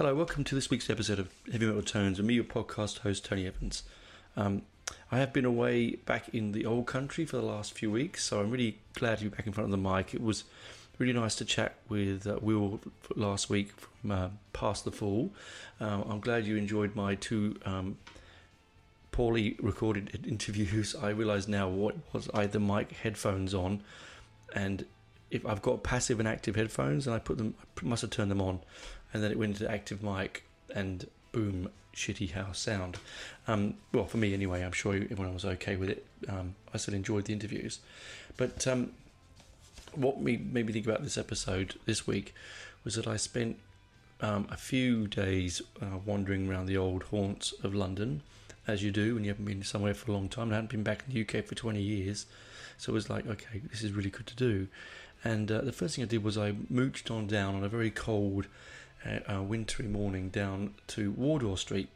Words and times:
Hello, 0.00 0.14
welcome 0.14 0.44
to 0.44 0.54
this 0.54 0.70
week's 0.70 0.88
episode 0.88 1.18
of 1.18 1.28
Heavy 1.52 1.66
Metal 1.66 1.82
Tones 1.82 2.22
me, 2.22 2.32
your 2.32 2.44
podcast 2.44 3.00
host, 3.00 3.26
Tony 3.26 3.46
Evans. 3.46 3.82
Um, 4.34 4.62
I 5.12 5.18
have 5.18 5.34
been 5.34 5.44
away 5.44 5.96
back 5.96 6.30
in 6.30 6.52
the 6.52 6.64
old 6.64 6.86
country 6.86 7.26
for 7.26 7.36
the 7.36 7.42
last 7.42 7.74
few 7.74 7.90
weeks, 7.90 8.24
so 8.24 8.40
I'm 8.40 8.50
really 8.50 8.78
glad 8.94 9.18
to 9.18 9.24
be 9.24 9.28
back 9.28 9.46
in 9.46 9.52
front 9.52 9.66
of 9.66 9.70
the 9.70 9.76
mic. 9.76 10.14
It 10.14 10.22
was 10.22 10.44
really 10.96 11.12
nice 11.12 11.34
to 11.34 11.44
chat 11.44 11.74
with 11.90 12.26
uh, 12.26 12.38
Will 12.40 12.80
last 13.14 13.50
week 13.50 13.72
from 13.78 14.10
uh, 14.10 14.28
Past 14.54 14.86
the 14.86 14.90
Fall. 14.90 15.32
Uh, 15.78 16.02
I'm 16.08 16.20
glad 16.20 16.46
you 16.46 16.56
enjoyed 16.56 16.96
my 16.96 17.16
two 17.16 17.58
um, 17.66 17.98
poorly 19.12 19.58
recorded 19.60 20.24
interviews. 20.26 20.94
I 21.02 21.10
realise 21.10 21.46
now 21.46 21.68
what 21.68 21.96
was 22.14 22.24
the 22.24 22.58
mic 22.58 22.92
headphones 22.92 23.52
on, 23.52 23.82
and 24.54 24.86
if 25.30 25.46
I've 25.46 25.62
got 25.62 25.82
passive 25.82 26.18
and 26.18 26.28
active 26.28 26.56
headphones, 26.56 27.06
and 27.06 27.14
I 27.14 27.18
put 27.18 27.38
them, 27.38 27.54
I 27.82 27.86
must 27.86 28.02
have 28.02 28.10
turned 28.10 28.30
them 28.30 28.40
on 28.40 28.60
and 29.12 29.22
then 29.22 29.30
it 29.30 29.38
went 29.38 29.60
into 29.60 29.70
active 29.70 30.02
mic 30.02 30.44
and 30.74 31.08
boom, 31.32 31.70
shitty 31.94 32.32
house 32.32 32.58
sound. 32.58 32.98
Um, 33.48 33.74
well, 33.92 34.06
for 34.06 34.18
me 34.18 34.32
anyway, 34.32 34.62
I'm 34.62 34.72
sure 34.72 34.94
everyone 34.94 35.34
was 35.34 35.44
okay 35.44 35.76
with 35.76 35.90
it. 35.90 36.06
Um, 36.28 36.54
I 36.72 36.78
still 36.78 36.94
enjoyed 36.94 37.24
the 37.24 37.32
interviews, 37.32 37.80
but 38.36 38.66
um, 38.66 38.92
what 39.94 40.20
made 40.20 40.52
me 40.52 40.72
think 40.72 40.86
about 40.86 41.02
this 41.02 41.18
episode 41.18 41.74
this 41.86 42.06
week 42.06 42.34
was 42.84 42.94
that 42.94 43.06
I 43.06 43.16
spent 43.16 43.58
um, 44.20 44.46
a 44.50 44.56
few 44.56 45.06
days 45.08 45.60
uh, 45.82 45.98
wandering 46.04 46.48
around 46.48 46.66
the 46.66 46.76
old 46.76 47.04
haunts 47.04 47.52
of 47.64 47.74
London, 47.74 48.22
as 48.66 48.82
you 48.82 48.92
do 48.92 49.14
when 49.14 49.24
you 49.24 49.30
haven't 49.30 49.46
been 49.46 49.62
somewhere 49.62 49.94
for 49.94 50.10
a 50.10 50.14
long 50.14 50.28
time. 50.28 50.52
I 50.52 50.54
hadn't 50.56 50.70
been 50.70 50.84
back 50.84 51.02
in 51.06 51.14
the 51.14 51.22
UK 51.22 51.44
for 51.44 51.54
20 51.54 51.80
years, 51.80 52.26
so 52.78 52.92
it 52.92 52.94
was 52.94 53.10
like, 53.10 53.26
okay, 53.26 53.60
this 53.70 53.82
is 53.82 53.92
really 53.92 54.10
good 54.10 54.26
to 54.28 54.36
do. 54.36 54.68
And 55.22 55.50
uh, 55.52 55.60
the 55.60 55.72
first 55.72 55.96
thing 55.96 56.04
I 56.04 56.08
did 56.08 56.24
was 56.24 56.38
I 56.38 56.52
mooched 56.52 57.10
on 57.10 57.26
down 57.26 57.54
on 57.54 57.62
a 57.64 57.68
very 57.68 57.90
cold 57.90 58.46
a 59.04 59.42
wintry 59.42 59.86
morning 59.86 60.28
down 60.28 60.74
to 60.88 61.10
Wardour 61.12 61.56
Street. 61.56 61.88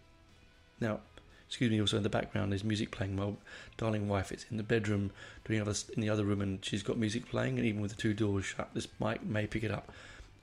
Now, 0.80 1.00
excuse 1.46 1.70
me, 1.70 1.80
also 1.80 1.98
in 1.98 2.02
the 2.02 2.08
background 2.08 2.52
there's 2.52 2.64
music 2.64 2.90
playing. 2.90 3.16
My 3.16 3.32
darling 3.76 4.08
wife 4.08 4.32
is 4.32 4.46
in 4.50 4.56
the 4.56 4.62
bedroom 4.62 5.10
doing 5.44 5.60
other 5.60 5.74
in 5.94 6.00
the 6.00 6.08
other 6.08 6.24
room, 6.24 6.40
and 6.40 6.64
she's 6.64 6.82
got 6.82 6.96
music 6.96 7.28
playing. 7.28 7.58
And 7.58 7.66
even 7.66 7.80
with 7.80 7.94
the 7.94 8.00
two 8.00 8.14
doors 8.14 8.44
shut, 8.44 8.70
this 8.74 8.88
mic 9.00 9.22
may 9.22 9.46
pick 9.46 9.62
it 9.64 9.70
up. 9.70 9.92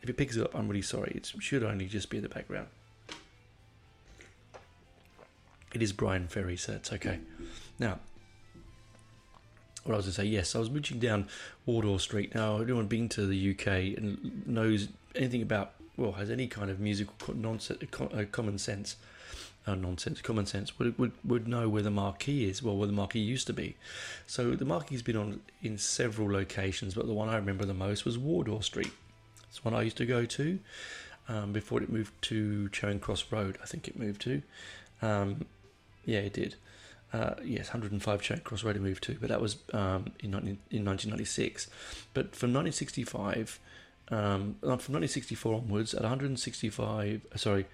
If 0.01 0.09
it 0.09 0.17
picks 0.17 0.35
it 0.35 0.43
up, 0.43 0.55
I'm 0.55 0.67
really 0.67 0.81
sorry. 0.81 1.13
It 1.15 1.31
should 1.39 1.63
only 1.63 1.85
just 1.85 2.09
be 2.09 2.17
in 2.17 2.23
the 2.23 2.29
background. 2.29 2.67
It 5.73 5.81
is 5.81 5.93
Bryan 5.93 6.27
Ferry, 6.27 6.57
so 6.57 6.73
it's 6.73 6.91
okay. 6.91 7.19
Now, 7.79 7.99
what 9.83 9.93
I 9.93 9.97
was 9.97 10.05
going 10.05 10.13
to 10.13 10.21
say, 10.21 10.25
yes, 10.25 10.55
I 10.55 10.59
was 10.59 10.69
mooching 10.69 10.99
down 10.99 11.27
Wardour 11.65 11.99
Street. 11.99 12.35
Now, 12.35 12.57
anyone 12.57 12.87
been 12.87 13.09
to 13.09 13.25
the 13.25 13.51
UK 13.51 13.97
and 13.97 14.45
knows 14.45 14.89
anything 15.15 15.41
about 15.41 15.73
well 15.97 16.13
has 16.13 16.29
any 16.29 16.47
kind 16.47 16.69
of 16.69 16.79
musical 16.79 17.35
nonsense, 17.35 17.83
uh, 17.99 18.25
common 18.31 18.57
sense, 18.57 18.95
uh, 19.67 19.75
nonsense, 19.75 20.21
common 20.21 20.45
sense 20.45 20.77
would, 20.79 20.97
would 20.97 21.11
would 21.23 21.47
know 21.47 21.69
where 21.69 21.83
the 21.83 21.91
marquee 21.91 22.49
is. 22.49 22.63
Well, 22.63 22.77
where 22.77 22.87
the 22.87 22.93
marquee 22.93 23.19
used 23.19 23.47
to 23.47 23.53
be. 23.53 23.75
So 24.27 24.51
the 24.51 24.65
marquee's 24.65 25.01
been 25.01 25.17
on 25.17 25.41
in 25.61 25.77
several 25.77 26.31
locations, 26.31 26.93
but 26.95 27.07
the 27.07 27.13
one 27.13 27.29
I 27.29 27.35
remember 27.35 27.65
the 27.65 27.73
most 27.73 28.05
was 28.05 28.17
Wardour 28.17 28.63
Street. 28.63 28.91
It's 29.49 29.63
one 29.65 29.73
I 29.73 29.81
used 29.81 29.97
to 29.97 30.05
go 30.05 30.25
to 30.25 30.59
um, 31.27 31.51
before 31.51 31.81
it 31.83 31.91
moved 31.91 32.13
to 32.23 32.69
Charing 32.69 32.99
Cross 32.99 33.25
Road. 33.31 33.57
I 33.61 33.65
think 33.65 33.87
it 33.87 33.97
moved 33.97 34.21
to. 34.21 34.41
Um, 35.01 35.45
yeah, 36.05 36.19
it 36.19 36.33
did. 36.33 36.55
Uh, 37.13 37.33
yes, 37.44 37.67
105 37.67 38.22
Charing 38.22 38.41
Cross 38.41 38.63
Road 38.63 38.77
it 38.77 38.81
moved 38.81 39.03
to, 39.03 39.17
but 39.19 39.29
that 39.29 39.41
was 39.41 39.57
um, 39.73 40.11
in, 40.22 40.31
19, 40.31 40.57
in 40.72 40.85
1996. 40.85 41.67
But 42.13 42.35
from 42.35 42.53
1965 42.53 43.59
um, 44.11 44.55
from 44.61 44.95
1964 44.95 45.55
onwards, 45.55 45.94
at 45.94 46.01
165, 46.01 47.22
uh, 47.33 47.38
sorry, 47.38 47.66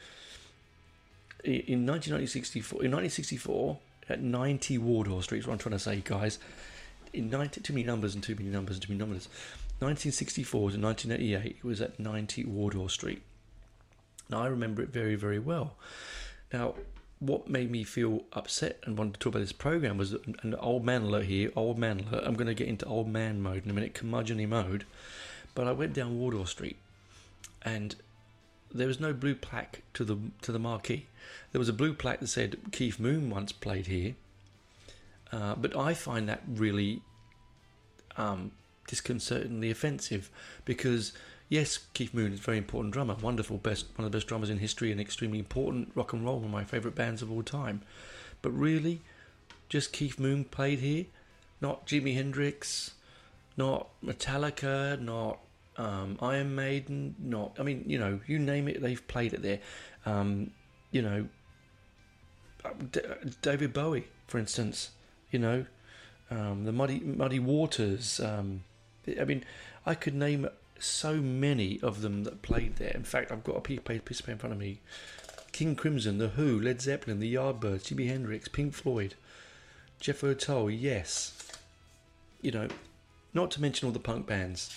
in 1.44 1.86
1964, 1.86 2.84
in 2.84 2.92
1964, 2.92 3.78
at 4.09 4.22
90 4.22 4.78
Wardour 4.78 5.24
Street, 5.24 5.46
what 5.48 5.54
I'm 5.54 5.59
trying 5.59 5.74
to 5.74 5.80
say, 5.80 6.02
guys. 6.04 6.38
In 7.14 7.30
90, 7.30 7.62
too 7.62 7.74
many 7.74 7.86
numbers 7.86 8.14
and 8.14 8.24
too 8.24 8.36
many 8.36 8.50
numbers 8.50 8.75
and 8.75 8.84
too 8.84 8.94
many 8.94 9.00
numbers. 9.00 9.28
1964 9.80 10.72
to 10.72 10.80
1988, 10.80 11.58
it 11.58 11.64
was 11.64 11.81
at 11.81 12.00
90 12.00 12.46
Wardour 12.46 12.90
Street. 12.90 13.24
Now, 14.30 14.44
I 14.44 14.48
remember 14.48 14.84
it 14.84 14.90
very, 14.90 15.16
very 15.16 15.40
well. 15.40 15.75
Now, 16.54 16.75
what 17.20 17.50
made 17.50 17.72
me 17.72 17.84
feel 17.84 18.24
upset 18.34 18.80
and 18.84 18.98
wanted 18.98 19.16
to 19.16 19.20
talk 19.20 19.32
about 19.32 19.40
this 19.40 19.52
program 19.52 19.98
was 19.98 20.14
an 20.14 20.56
old 20.60 20.86
man 20.86 21.04
alert 21.04 21.26
here, 21.26 21.52
old 21.56 21.78
man 21.78 22.02
alert. 22.02 22.24
I'm 22.26 22.36
going 22.36 22.48
to 22.48 22.54
get 22.54 22.68
into 22.68 22.86
old 22.86 23.08
man 23.08 23.42
mode 23.42 23.64
in 23.66 23.72
a 23.72 23.74
minute, 23.74 23.94
curmudgeony 23.96 24.48
mode. 24.48 24.86
But 25.56 25.68
I 25.68 25.72
went 25.72 25.94
down 25.94 26.20
Wardour 26.20 26.46
Street, 26.46 26.78
and 27.64 27.96
there 28.72 28.88
was 28.88 29.00
no 29.00 29.14
blue 29.14 29.34
plaque 29.34 29.82
to 29.96 30.04
the 30.04 30.18
to 30.44 30.52
the 30.52 30.60
marquee. 30.60 31.08
There 31.52 31.60
was 31.60 31.70
a 31.70 31.74
blue 31.74 31.94
plaque 31.94 32.20
that 32.20 32.28
said 32.28 32.58
Keith 32.72 33.00
Moon 33.00 33.30
once 33.30 33.52
played 33.52 33.88
here. 33.88 34.16
Uh, 35.32 35.56
but 35.56 35.76
I 35.76 35.94
find 35.94 36.30
that 36.30 36.42
really 36.48 37.02
um, 38.16 38.52
disconcertingly 38.88 39.72
offensive 39.72 40.30
because 40.66 41.14
yes, 41.50 41.80
Keith 41.94 42.13
Moon 42.13 42.34
is 42.34 42.40
a 42.40 42.44
very 42.44 42.58
important 42.58 42.94
drummer, 42.94 43.16
wonderful, 43.16 43.58
best 43.58 43.88
one 43.96 44.06
of 44.06 44.12
the 44.12 44.18
best 44.18 44.28
drummers 44.28 44.50
in 44.50 44.59
history, 44.59 44.91
and 44.91 45.00
extremely 45.00 45.40
important 45.40 45.91
rock 45.96 46.13
and 46.13 46.24
roll, 46.24 46.38
one 46.38 46.46
of 46.46 46.52
my 46.52 46.63
favourite 46.63 46.96
bands 46.96 47.22
of 47.22 47.31
all 47.31 47.44
time. 47.44 47.81
But 48.41 48.52
really, 48.52 49.02
just 49.69 49.94
Keith 49.94 50.19
Moon 50.19 50.44
played 50.44 50.80
here, 50.80 51.06
not 51.62 51.88
Jimi 51.88 52.13
Hendrix, 52.13 52.91
not 53.56 53.90
Metallica, 54.03 55.00
not 55.02 55.40
um, 55.78 56.18
Iron 56.22 56.56
Maiden, 56.56 57.16
not 57.19 57.56
I 57.59 57.63
mean, 57.63 57.84
you 57.88 58.00
know, 58.00 58.19
you 58.28 58.40
name 58.40 58.68
it, 58.68 58.81
they've 58.81 59.07
played 59.07 59.33
it 59.33 59.42
there. 59.42 59.60
Um, 60.06 60.51
you 60.92 61.01
know, 61.01 61.27
D- 62.92 63.01
David 63.42 63.74
Bowie, 63.74 64.07
for 64.27 64.38
instance. 64.38 64.92
You 65.31 65.39
know, 65.39 65.66
um, 66.31 66.63
the 66.63 66.72
Muddy 66.72 67.00
Muddy 67.00 67.39
Waters. 67.39 68.19
Um, 68.19 68.63
I 69.19 69.25
mean, 69.25 69.44
I 69.86 69.94
could 69.94 70.16
name 70.16 70.48
so 70.79 71.15
many 71.15 71.79
of 71.81 72.01
them 72.01 72.24
that 72.24 72.41
played 72.41 72.77
there. 72.77 72.91
In 72.91 73.03
fact, 73.03 73.31
I've 73.31 73.44
got 73.44 73.57
a 73.57 73.62
piece 73.62 73.79
of 73.79 73.85
paper 73.85 74.13
in 74.31 74.38
front 74.38 74.53
of 74.53 74.59
me. 74.59 74.79
King 75.51 75.75
Crimson, 75.75 76.18
The 76.18 76.29
Who, 76.29 76.59
Led 76.59 76.81
Zeppelin, 76.81 77.19
The 77.19 77.33
Yardbirds, 77.33 77.83
Jimi 77.83 78.07
Hendrix, 78.07 78.47
Pink 78.47 78.74
Floyd, 78.74 79.15
Jethro 80.00 80.33
Tull. 80.33 80.69
Yes, 80.69 81.33
you 82.41 82.51
know, 82.51 82.68
not 83.33 83.50
to 83.51 83.62
mention 83.62 83.88
all 83.88 83.91
the 83.91 84.00
punk 84.00 84.27
bands 84.27 84.75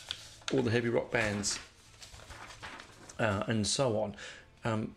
all 0.52 0.62
the 0.62 0.70
heavy 0.70 0.88
rock 0.88 1.10
bands, 1.10 1.58
uh, 3.18 3.44
and 3.46 3.66
so 3.66 3.98
on. 4.00 4.16
Um, 4.64 4.94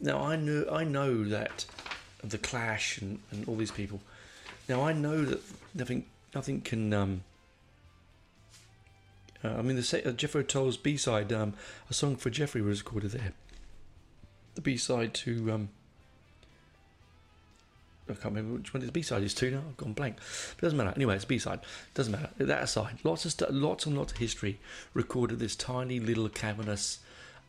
now 0.00 0.20
I 0.20 0.36
know 0.36 0.66
I 0.70 0.84
know 0.84 1.24
that 1.24 1.64
the 2.22 2.38
Clash 2.38 2.98
and, 2.98 3.18
and 3.30 3.46
all 3.48 3.56
these 3.56 3.70
people. 3.70 4.00
Now 4.68 4.82
I 4.82 4.92
know 4.92 5.24
that 5.24 5.40
nothing 5.74 6.06
nothing 6.34 6.60
can 6.60 6.92
um, 6.92 7.22
Uh, 9.44 9.56
I 9.58 9.62
mean, 9.62 9.76
the 9.76 10.02
uh, 10.08 10.12
Jethro 10.12 10.42
Tull's 10.42 10.76
B 10.76 10.96
side, 10.96 11.32
um, 11.32 11.54
a 11.90 11.94
song 11.94 12.16
for 12.16 12.30
Jeffrey 12.30 12.62
was 12.62 12.80
recorded 12.80 13.10
there. 13.10 13.32
The 14.54 14.60
B 14.60 14.76
side 14.76 15.12
to 15.14 15.52
um, 15.52 15.68
I 18.08 18.12
can't 18.12 18.34
remember 18.34 18.58
which 18.58 18.74
one 18.74 18.84
the 18.84 18.92
B 18.92 19.02
side 19.02 19.22
is 19.22 19.34
to 19.34 19.50
now. 19.50 19.62
I've 19.66 19.76
gone 19.76 19.94
blank. 19.94 20.16
But 20.16 20.58
it 20.58 20.60
doesn't 20.62 20.76
matter. 20.76 20.92
Anyway, 20.94 21.16
it's 21.16 21.24
B 21.24 21.38
side. 21.38 21.60
Doesn't 21.94 22.12
matter. 22.12 22.28
That 22.38 22.62
aside, 22.62 22.98
lots 23.02 23.24
of 23.24 23.50
lots 23.50 23.86
and 23.86 23.96
lots 23.96 24.12
of 24.12 24.18
history 24.18 24.60
recorded 24.92 25.38
this 25.38 25.56
tiny 25.56 26.00
little 26.00 26.28
cavernous 26.28 26.98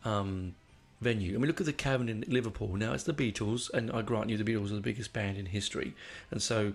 um, 0.04 0.54
venue. 1.00 1.34
I 1.34 1.38
mean, 1.38 1.46
look 1.46 1.60
at 1.60 1.66
the 1.66 1.74
cavern 1.74 2.08
in 2.08 2.24
Liverpool. 2.26 2.74
Now 2.76 2.94
it's 2.94 3.04
the 3.04 3.12
Beatles, 3.12 3.70
and 3.72 3.90
I 3.92 4.00
grant 4.00 4.30
you, 4.30 4.38
the 4.38 4.50
Beatles 4.50 4.70
are 4.70 4.76
the 4.76 4.80
biggest 4.80 5.12
band 5.12 5.36
in 5.36 5.46
history, 5.46 5.94
and 6.30 6.40
so 6.40 6.72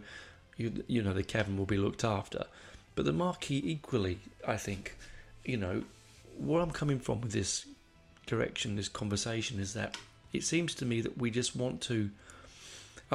you 0.57 0.83
you 0.88 1.01
know 1.01 1.13
the 1.13 1.24
cavern 1.24 1.57
will 1.57 1.65
be 1.65 1.77
looked 1.77 2.03
after. 2.03 2.45
But 2.95 3.05
the 3.05 3.13
marquee 3.13 3.61
equally, 3.63 4.19
I 4.47 4.57
think, 4.57 4.95
you 5.45 5.57
know, 5.57 5.83
where 6.38 6.61
I'm 6.61 6.71
coming 6.71 6.99
from 6.99 7.21
with 7.21 7.31
this 7.31 7.65
direction, 8.25 8.75
this 8.75 8.89
conversation 8.89 9.59
is 9.59 9.73
that 9.73 9.97
it 10.33 10.43
seems 10.43 10.75
to 10.75 10.85
me 10.85 11.01
that 11.01 11.17
we 11.17 11.31
just 11.31 11.55
want 11.55 11.81
to 11.81 12.09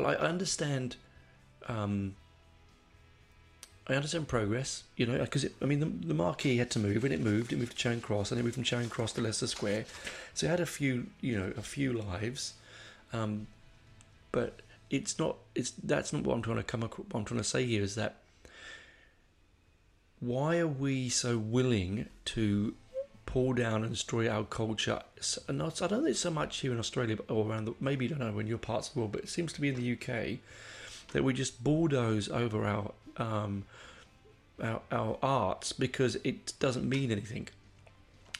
I 0.04 0.14
understand. 0.14 0.96
Um, 1.68 2.16
I 3.88 3.94
understand 3.94 4.26
progress, 4.26 4.82
you 4.96 5.06
know, 5.06 5.18
because 5.18 5.46
I 5.62 5.64
mean 5.64 5.80
the, 5.80 5.86
the 6.08 6.14
marquee 6.14 6.56
had 6.56 6.70
to 6.72 6.78
move, 6.78 7.04
and 7.04 7.14
it 7.14 7.20
moved. 7.20 7.52
It 7.52 7.58
moved 7.58 7.72
to 7.72 7.76
Charing 7.76 8.00
Cross, 8.00 8.30
and 8.30 8.40
it 8.40 8.42
moved 8.42 8.56
from 8.56 8.64
Charing 8.64 8.88
Cross 8.88 9.12
to 9.12 9.20
Leicester 9.20 9.46
Square. 9.46 9.86
So 10.34 10.46
it 10.46 10.50
had 10.50 10.60
a 10.60 10.66
few, 10.66 11.06
you 11.20 11.38
know, 11.38 11.52
a 11.56 11.62
few 11.62 11.92
lives, 11.92 12.54
um, 13.12 13.46
but 14.32 14.60
it's 14.90 15.18
not. 15.18 15.36
It's 15.54 15.70
that's 15.70 16.12
not 16.12 16.24
what 16.24 16.34
I'm 16.34 16.42
trying 16.42 16.56
to 16.56 16.62
come. 16.62 16.82
What 16.82 17.06
I'm 17.14 17.24
trying 17.24 17.40
to 17.40 17.44
say 17.44 17.64
here 17.64 17.82
is 17.82 17.94
that 17.94 18.16
why 20.20 20.58
are 20.58 20.66
we 20.66 21.08
so 21.08 21.38
willing 21.38 22.08
to 22.26 22.74
pull 23.26 23.52
down 23.52 23.82
and 23.82 23.92
destroy 23.92 24.28
our 24.30 24.44
culture. 24.44 25.02
And 25.46 25.62
I 25.62 25.68
don't 25.68 26.04
think 26.04 26.16
so 26.16 26.30
much 26.30 26.60
here 26.60 26.72
in 26.72 26.78
Australia 26.78 27.18
or 27.28 27.46
around 27.46 27.66
the, 27.66 27.74
maybe, 27.80 28.06
I 28.06 28.08
don't 28.08 28.20
know, 28.20 28.38
in 28.38 28.46
your 28.46 28.56
parts 28.56 28.88
of 28.88 28.94
the 28.94 29.00
world, 29.00 29.12
but 29.12 29.22
it 29.22 29.28
seems 29.28 29.52
to 29.54 29.60
be 29.60 29.68
in 29.68 29.74
the 29.74 29.92
UK 29.92 30.38
that 31.12 31.22
we 31.22 31.34
just 31.34 31.62
bulldoze 31.62 32.28
over 32.30 32.64
our, 32.64 32.92
um, 33.18 33.64
our, 34.62 34.80
our 34.90 35.18
arts 35.22 35.72
because 35.72 36.16
it 36.24 36.54
doesn't 36.60 36.88
mean 36.88 37.10
anything. 37.10 37.48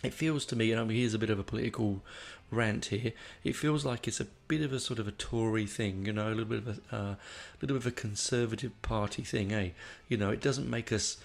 It 0.02 0.14
feels 0.14 0.46
to 0.46 0.56
me, 0.56 0.70
and 0.72 0.80
I 0.80 0.84
mean, 0.84 0.96
here's 0.98 1.14
a 1.14 1.18
bit 1.18 1.30
of 1.30 1.38
a 1.38 1.44
political 1.44 2.02
rant 2.50 2.86
here. 2.86 3.12
It 3.42 3.56
feels 3.56 3.84
like 3.84 4.06
it's 4.06 4.20
a 4.20 4.26
bit 4.46 4.62
of 4.62 4.72
a 4.72 4.78
sort 4.78 4.98
of 4.98 5.08
a 5.08 5.12
Tory 5.12 5.66
thing, 5.66 6.06
you 6.06 6.12
know, 6.12 6.28
a 6.28 6.30
little 6.30 6.44
bit 6.44 6.58
of 6.58 6.68
a 6.68 6.96
uh, 6.96 7.14
little 7.60 7.76
bit 7.76 7.86
of 7.86 7.86
a 7.86 7.90
Conservative 7.90 8.80
Party 8.82 9.22
thing, 9.22 9.52
eh? 9.52 9.70
You 10.08 10.16
know, 10.16 10.30
it 10.30 10.40
doesn't 10.40 10.70
make 10.70 10.92
us 10.92 11.16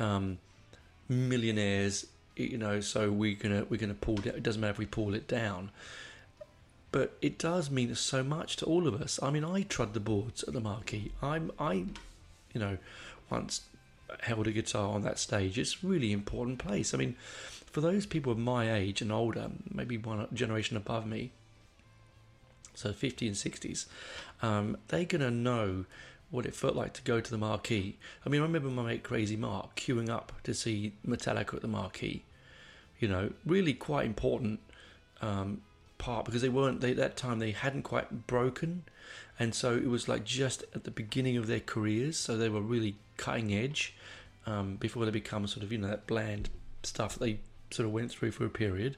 um, 0.00 0.38
millionaires 1.08 2.06
you 2.48 2.58
know, 2.58 2.80
so 2.80 3.10
we're 3.10 3.34
gonna 3.34 3.66
we're 3.68 3.80
gonna 3.80 3.94
pull 3.94 4.18
it. 4.20 4.26
It 4.26 4.42
doesn't 4.42 4.60
matter 4.60 4.72
if 4.72 4.78
we 4.78 4.86
pull 4.86 5.14
it 5.14 5.28
down, 5.28 5.70
but 6.92 7.16
it 7.20 7.38
does 7.38 7.70
mean 7.70 7.94
so 7.94 8.22
much 8.22 8.56
to 8.56 8.66
all 8.66 8.86
of 8.86 9.00
us. 9.00 9.18
I 9.22 9.30
mean, 9.30 9.44
I 9.44 9.62
trod 9.62 9.94
the 9.94 10.00
boards 10.00 10.42
at 10.44 10.54
the 10.54 10.60
Marquee. 10.60 11.12
I'm 11.22 11.52
I, 11.58 11.72
you 12.52 12.60
know, 12.60 12.78
once 13.28 13.62
held 14.20 14.46
a 14.46 14.52
guitar 14.52 14.88
on 14.88 15.02
that 15.02 15.18
stage. 15.18 15.58
It's 15.58 15.84
really 15.84 16.12
important 16.12 16.58
place. 16.58 16.94
I 16.94 16.98
mean, 16.98 17.14
for 17.66 17.80
those 17.80 18.06
people 18.06 18.32
of 18.32 18.38
my 18.38 18.72
age 18.72 19.02
and 19.02 19.12
older, 19.12 19.50
maybe 19.72 19.96
one 19.96 20.26
generation 20.32 20.76
above 20.76 21.06
me, 21.06 21.30
so 22.74 22.92
50 22.92 23.28
and 23.28 23.36
60s, 23.36 23.86
um, 24.42 24.76
they're 24.88 25.04
going 25.04 25.20
to 25.20 25.30
know 25.30 25.84
what 26.30 26.46
it 26.46 26.54
felt 26.54 26.76
like 26.76 26.92
to 26.94 27.02
go 27.02 27.20
to 27.20 27.30
the 27.30 27.38
marquee. 27.38 27.96
I 28.24 28.28
mean, 28.28 28.40
I 28.40 28.44
remember 28.44 28.68
my 28.68 28.82
mate 28.82 29.02
Crazy 29.02 29.36
Mark 29.36 29.76
queuing 29.76 30.08
up 30.08 30.32
to 30.44 30.54
see 30.54 30.94
Metallica 31.06 31.54
at 31.54 31.62
the 31.62 31.68
marquee. 31.68 32.24
You 32.98 33.08
know, 33.08 33.32
really 33.44 33.72
quite 33.72 34.06
important 34.06 34.60
um, 35.20 35.62
part 35.98 36.24
because 36.24 36.42
they 36.42 36.48
weren't 36.48 36.80
they, 36.80 36.92
at 36.92 36.96
that 36.98 37.16
time 37.16 37.38
they 37.38 37.52
hadn't 37.52 37.82
quite 37.82 38.26
broken, 38.26 38.84
and 39.38 39.54
so 39.54 39.74
it 39.74 39.88
was 39.88 40.08
like 40.08 40.24
just 40.24 40.64
at 40.74 40.84
the 40.84 40.90
beginning 40.90 41.36
of 41.36 41.46
their 41.46 41.60
careers. 41.60 42.16
So 42.16 42.36
they 42.36 42.48
were 42.48 42.60
really 42.60 42.96
cutting 43.16 43.52
edge 43.52 43.94
um, 44.46 44.76
before 44.76 45.04
they 45.04 45.10
become 45.10 45.46
sort 45.46 45.64
of 45.64 45.72
you 45.72 45.78
know 45.78 45.88
that 45.88 46.06
bland 46.06 46.50
stuff 46.82 47.16
they 47.16 47.40
sort 47.70 47.86
of 47.86 47.92
went 47.92 48.10
through 48.10 48.32
for 48.32 48.44
a 48.44 48.50
period. 48.50 48.96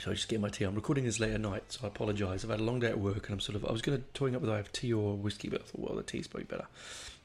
So 0.00 0.10
I 0.10 0.14
just 0.14 0.28
get 0.28 0.40
my 0.40 0.48
tea. 0.48 0.64
I'm 0.64 0.74
recording 0.74 1.04
this 1.04 1.20
late 1.20 1.32
at 1.32 1.42
night, 1.42 1.62
so 1.68 1.80
I 1.84 1.88
apologise. 1.88 2.42
I've 2.42 2.50
had 2.50 2.60
a 2.60 2.64
long 2.64 2.80
day 2.80 2.88
at 2.88 2.98
work, 2.98 3.26
and 3.26 3.34
I'm 3.34 3.40
sort 3.40 3.54
of. 3.54 3.66
I 3.66 3.72
was 3.72 3.82
going 3.82 3.98
to 3.98 4.04
toying 4.14 4.34
up 4.34 4.42
I 4.48 4.56
have 4.56 4.72
tea 4.72 4.94
or 4.94 5.14
whiskey, 5.14 5.50
but 5.50 5.60
I 5.60 5.64
thought, 5.64 5.78
well, 5.78 5.94
the 5.94 6.02
tea's 6.02 6.26
probably 6.26 6.46
better. 6.46 6.64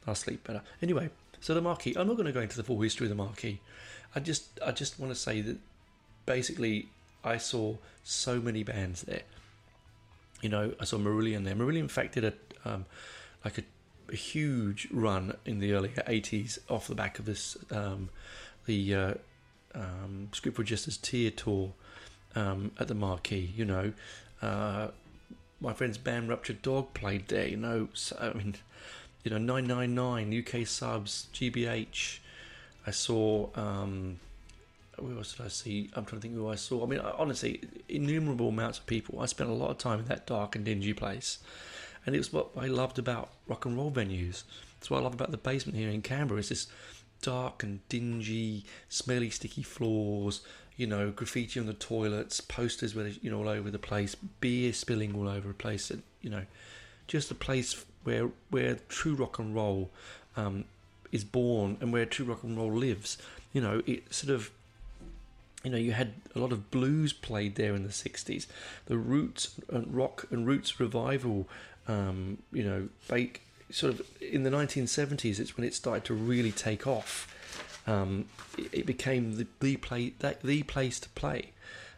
I'll 0.06 0.14
sleep 0.14 0.46
better. 0.46 0.62
Anyway, 0.82 1.10
so 1.40 1.54
the 1.54 1.62
marquee. 1.62 1.96
I'm 1.98 2.06
not 2.06 2.18
going 2.18 2.26
to 2.26 2.34
go 2.34 2.42
into 2.42 2.58
the 2.58 2.66
full 2.66 2.82
history 2.82 3.06
of 3.06 3.10
the 3.10 3.16
marquee. 3.16 3.62
I 4.14 4.20
just, 4.20 4.60
I 4.66 4.74
just 4.74 5.00
want 5.00 5.14
to 5.14 5.16
say 5.18 5.40
that 5.40 5.58
basically, 6.26 6.90
I 7.24 7.38
saw 7.38 7.78
so 8.04 8.42
many 8.42 8.64
bands 8.64 9.04
there. 9.04 9.24
You 10.42 10.50
know, 10.50 10.74
I 10.78 10.84
saw 10.84 10.98
Marillion 10.98 11.46
there. 11.46 11.56
Marillion, 11.56 11.80
in 11.80 11.88
fact, 11.88 12.16
did 12.16 12.26
a 12.26 12.34
um, 12.66 12.86
like 13.46 13.58
a, 13.58 13.64
a, 14.12 14.16
huge 14.18 14.90
run 14.92 15.38
in 15.46 15.60
the 15.60 15.72
early 15.72 15.90
'80s 15.90 16.60
off 16.70 16.88
the 16.88 16.96
back 16.96 17.20
of 17.20 17.26
this 17.26 17.56
um, 17.72 18.10
the 18.66 18.94
uh, 18.94 19.14
um, 19.74 20.28
Script 20.34 20.62
Jester's 20.66 20.98
Tear 20.98 21.32
tour 21.32 21.72
um, 22.36 22.72
at 22.80 22.88
the 22.88 22.96
marquee. 22.96 23.52
You 23.56 23.66
know, 23.66 23.94
uh, 24.42 24.90
my 25.60 25.74
friend's 25.74 25.98
band 25.98 26.30
Ruptured 26.30 26.62
Dog 26.62 26.94
played 26.94 27.28
there. 27.28 27.48
You 27.48 27.58
know, 27.58 27.90
so, 27.94 28.18
I 28.20 28.38
mean, 28.38 28.56
you 29.24 29.32
know, 29.32 29.38
nine 29.38 29.66
nine 29.66 29.96
nine 29.96 30.46
UK 30.46 30.68
subs, 30.68 31.28
GBH. 31.34 32.20
I 32.88 32.92
saw. 32.92 33.50
Um, 33.56 34.20
where 34.98 35.18
else 35.18 35.34
did 35.34 35.46
I 35.46 35.50
see? 35.50 35.90
I'm 35.94 36.06
trying 36.06 36.22
to 36.22 36.28
think 36.28 36.36
who 36.36 36.48
I 36.48 36.56
saw. 36.56 36.84
I 36.84 36.88
mean, 36.88 37.00
honestly, 37.00 37.62
innumerable 37.90 38.50
amounts 38.50 38.80
of 38.80 38.86
people. 38.86 39.20
I 39.20 39.26
spent 39.26 39.50
a 39.50 39.54
lot 39.54 39.70
of 39.70 39.78
time 39.78 40.00
in 40.00 40.06
that 40.06 40.26
dark 40.26 40.56
and 40.56 40.64
dingy 40.64 40.94
place, 40.94 41.40
and 42.06 42.16
it 42.16 42.18
was 42.18 42.32
what 42.32 42.50
I 42.58 42.68
loved 42.68 42.98
about 42.98 43.32
rock 43.48 43.66
and 43.66 43.76
roll 43.76 43.92
venues. 43.92 44.44
That's 44.80 44.90
what 44.90 45.00
I 45.00 45.04
love 45.04 45.14
about 45.14 45.32
the 45.32 45.38
basement 45.38 45.78
here 45.78 45.90
in 45.90 46.02
Canberra. 46.02 46.40
It's 46.40 46.50
this 46.50 46.68
dark 47.22 47.64
and 47.64 47.88
dingy, 47.90 48.66
smelly, 48.88 49.30
sticky 49.30 49.64
floors, 49.64 50.42
you 50.78 50.88
know, 50.88 51.12
graffiti 51.12 51.60
on 51.60 51.66
the 51.66 51.74
toilets, 51.74 52.42
posters 52.42 52.96
where 52.96 53.08
you 53.08 53.32
know 53.32 53.40
all 53.40 53.50
over 53.50 53.72
the 53.72 53.80
place, 53.80 54.16
beer 54.16 54.74
spilling 54.74 55.16
all 55.16 55.28
over 55.28 55.48
the 55.48 55.54
place, 55.54 55.90
and 55.90 56.04
you 56.22 56.30
know, 56.30 56.44
just 57.08 57.32
a 57.32 57.36
place 57.36 57.86
where 58.04 58.30
where 58.50 58.80
true 58.90 59.16
rock 59.16 59.40
and 59.40 59.56
roll 59.56 59.90
um, 60.36 60.66
is 61.12 61.24
born 61.24 61.78
and 61.80 61.94
where 61.94 62.06
true 62.06 62.26
rock 62.26 62.44
and 62.44 62.58
roll 62.58 62.72
lives. 62.72 63.18
You 63.54 63.62
know, 63.62 63.82
it 63.86 64.14
sort 64.14 64.34
of. 64.34 64.52
You 65.64 65.72
know, 65.72 65.78
you 65.78 65.94
had 65.94 66.14
a 66.36 66.40
lot 66.40 66.52
of 66.52 66.70
blues 66.70 67.12
played 67.12 67.56
there 67.56 67.74
in 67.74 67.82
the 67.82 67.90
'60s. 67.90 68.46
The 68.86 68.98
roots 68.98 69.60
and 69.70 69.96
rock 69.96 70.28
and 70.30 70.46
roots 70.46 70.80
revival, 70.80 71.48
um, 71.88 72.38
you 72.52 72.64
know, 72.64 72.90
bake 73.08 73.42
sort 73.72 73.94
of 73.94 74.08
in 74.22 74.44
the 74.44 74.52
1970s. 74.52 75.40
It's 75.40 75.58
when 75.58 75.66
it 75.66 75.74
started 75.74 76.04
to 76.06 76.14
really 76.14 76.52
take 76.52 76.86
off 76.86 77.35
um, 77.88 78.26
it, 78.58 78.86
became 78.86 79.38
the, 79.38 79.48
the 79.60 79.78
play 79.78 80.14
that 80.20 80.42
the 80.42 80.64
place 80.64 81.00
to 81.02 81.10
play. 81.10 81.52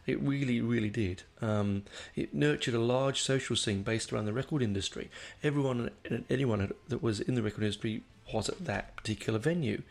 It 0.06 0.20
really, 0.22 0.60
really 0.62 0.88
did. 0.88 1.24
Um, 1.42 1.82
it 2.16 2.32
nurtured 2.32 2.74
a 2.74 2.80
large 2.80 3.20
social 3.20 3.56
scene 3.56 3.82
based 3.82 4.10
around 4.10 4.24
the 4.24 4.32
record 4.32 4.62
industry. 4.62 5.10
Everyone, 5.42 5.90
anyone 6.30 6.72
that 6.88 7.02
was 7.02 7.20
in 7.20 7.34
the 7.34 7.42
record 7.42 7.62
industry 7.62 8.02
was 8.32 8.48
at 8.48 8.64
that 8.64 8.96
particular 8.96 9.38
venue. 9.38 9.82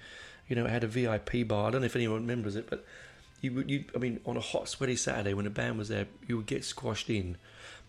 You 0.47 0.55
know, 0.55 0.65
it 0.65 0.71
had 0.71 0.83
a 0.83 0.87
VIP 0.87 1.47
bar. 1.47 1.67
I 1.67 1.71
don't 1.71 1.81
know 1.81 1.85
if 1.85 1.95
anyone 1.95 2.21
remembers 2.21 2.55
it, 2.55 2.67
but 2.67 2.83
you 3.41 3.51
would, 3.53 3.69
you, 3.69 3.85
I 3.95 3.99
mean, 3.99 4.19
on 4.25 4.37
a 4.37 4.41
hot, 4.41 4.67
sweaty 4.69 4.95
Saturday 4.95 5.33
when 5.33 5.45
a 5.45 5.51
band 5.51 5.77
was 5.77 5.89
there, 5.89 6.07
you 6.27 6.37
would 6.37 6.47
get 6.47 6.65
squashed 6.65 7.09
in. 7.09 7.37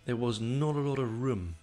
There 0.04 0.16
was 0.16 0.40
not 0.40 0.74
a 0.74 0.80
lot 0.80 0.98
of 0.98 1.22
room, 1.22 1.54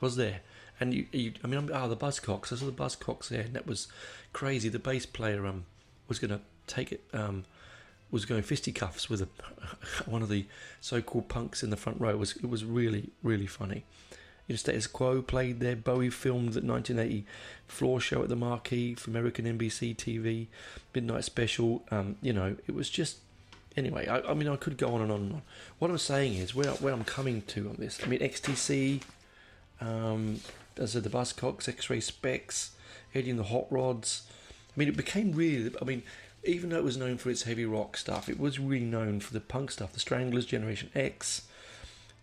was 0.00 0.16
there? 0.16 0.40
And 0.80 0.92
you, 0.92 1.06
you 1.12 1.32
I 1.42 1.46
mean, 1.46 1.70
ah, 1.72 1.84
oh, 1.84 1.88
the 1.88 1.96
Buzzcocks. 1.96 2.52
I 2.52 2.56
saw 2.56 2.66
the 2.66 2.72
Buzzcocks 2.72 3.28
there, 3.28 3.42
and 3.42 3.54
that 3.54 3.66
was 3.66 3.88
crazy. 4.32 4.68
The 4.68 4.78
bass 4.78 5.06
player, 5.06 5.46
um, 5.46 5.64
was 6.08 6.18
going 6.18 6.30
to 6.30 6.40
take 6.66 6.92
it, 6.92 7.04
um, 7.12 7.44
was 8.10 8.24
going 8.24 8.42
fisticuffs 8.42 9.08
with 9.10 9.22
a, 9.22 9.28
one 10.10 10.22
of 10.22 10.28
the 10.28 10.46
so-called 10.80 11.28
punks 11.28 11.62
in 11.62 11.70
the 11.70 11.76
front 11.76 12.00
row. 12.00 12.10
It 12.10 12.18
was 12.18 12.36
it 12.36 12.48
was 12.48 12.64
really 12.64 13.10
really 13.22 13.46
funny. 13.46 13.84
You 14.46 14.52
know, 14.52 14.56
Status 14.56 14.86
Quo 14.86 15.22
played 15.22 15.60
there. 15.60 15.74
Bowie 15.74 16.10
filmed 16.10 16.52
the 16.52 16.60
1980 16.60 17.24
floor 17.66 17.98
show 17.98 18.22
at 18.22 18.28
the 18.28 18.36
Marquee 18.36 18.94
for 18.94 19.10
American 19.10 19.46
NBC 19.46 19.96
TV, 19.96 20.48
Midnight 20.94 21.24
Special. 21.24 21.82
Um, 21.90 22.16
you 22.20 22.32
know, 22.32 22.56
it 22.66 22.74
was 22.74 22.90
just 22.90 23.18
anyway. 23.76 24.06
I, 24.06 24.20
I, 24.20 24.34
mean, 24.34 24.48
I 24.48 24.56
could 24.56 24.76
go 24.76 24.94
on 24.94 25.00
and 25.00 25.10
on 25.10 25.20
and 25.20 25.32
on. 25.34 25.42
What 25.78 25.90
I'm 25.90 25.98
saying 25.98 26.34
is 26.34 26.54
where 26.54 26.72
where 26.72 26.92
I'm 26.92 27.04
coming 27.04 27.42
to 27.42 27.68
on 27.68 27.76
this. 27.78 27.98
I 28.04 28.06
mean, 28.06 28.20
XTC, 28.20 29.00
um, 29.80 30.40
as 30.76 30.92
the 30.92 31.00
Buzzcocks, 31.08 31.68
X-Ray 31.68 32.00
Spex, 32.00 32.70
Eddie 33.14 33.30
and 33.30 33.38
the 33.38 33.44
Hot 33.44 33.66
Rods. 33.70 34.26
I 34.74 34.78
mean, 34.78 34.88
it 34.88 34.96
became 34.96 35.32
really. 35.32 35.72
I 35.80 35.84
mean, 35.84 36.02
even 36.44 36.70
though 36.70 36.78
it 36.78 36.84
was 36.84 36.96
known 36.96 37.16
for 37.18 37.30
its 37.30 37.44
heavy 37.44 37.64
rock 37.64 37.96
stuff, 37.96 38.28
it 38.28 38.38
was 38.38 38.58
really 38.58 38.84
known 38.84 39.20
for 39.20 39.32
the 39.32 39.40
punk 39.40 39.70
stuff. 39.70 39.92
The 39.92 40.00
Stranglers, 40.00 40.46
Generation 40.46 40.90
X, 40.94 41.42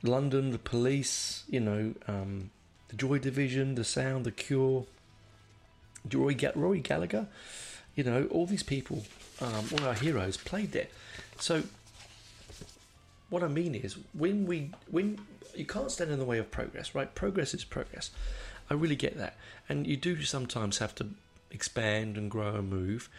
London, 0.04 0.52
the 0.52 0.60
Police. 0.60 1.44
You 1.50 1.62
know, 1.62 1.94
um, 2.08 2.52
the 2.90 2.96
Joy 2.96 3.20
Division, 3.20 3.76
the 3.76 3.84
Sound, 3.84 4.26
the 4.26 4.32
Cure. 4.32 4.86
Roy, 6.12 6.34
Ga- 6.34 6.54
Rory 6.56 6.80
Gallagher. 6.80 7.28
You 7.96 8.04
know, 8.04 8.28
all 8.32 8.46
these 8.46 8.64
people, 8.64 9.04
um, 9.42 9.66
all 9.74 9.88
our 9.88 9.94
heroes, 9.94 10.38
played 10.38 10.72
there. 10.72 10.88
So, 11.40 11.64
what 13.30 13.44
I 13.44 13.48
mean 13.48 13.76
is, 13.76 13.98
when 14.14 14.46
we 14.46 14.72
when 14.90 15.20
you 15.56 15.66
can't 15.66 15.92
stand 15.92 16.12
in 16.12 16.20
the 16.20 16.26
way 16.26 16.38
of 16.38 16.52
progress, 16.52 16.96
right? 16.96 17.14
Progress 17.14 17.54
is 17.54 17.64
progress. 17.64 18.12
I 18.70 18.74
really 18.74 18.96
get 18.96 19.18
that, 19.18 19.36
and 19.68 19.86
you 19.86 19.98
do 19.98 20.22
sometimes 20.22 20.78
have 20.78 20.96
to 20.96 21.08
expand 21.52 22.18
and 22.18 22.30
grow 22.30 22.56
and 22.56 22.70
move, 22.70 23.10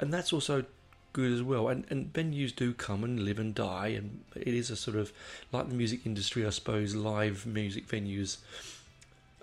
and 0.00 0.12
that's 0.12 0.32
also 0.32 0.64
good 1.12 1.32
as 1.32 1.42
well. 1.42 1.68
And 1.68 1.84
and 1.90 2.12
venues 2.12 2.54
do 2.54 2.72
come 2.72 3.04
and 3.04 3.20
live 3.20 3.38
and 3.38 3.54
die, 3.54 3.88
and 3.88 4.24
it 4.36 4.54
is 4.54 4.70
a 4.70 4.76
sort 4.76 4.96
of 4.96 5.12
like 5.52 5.68
the 5.68 5.74
music 5.74 6.06
industry, 6.06 6.46
I 6.46 6.50
suppose. 6.50 6.94
Live 6.94 7.46
music 7.46 7.88
venues 7.88 8.38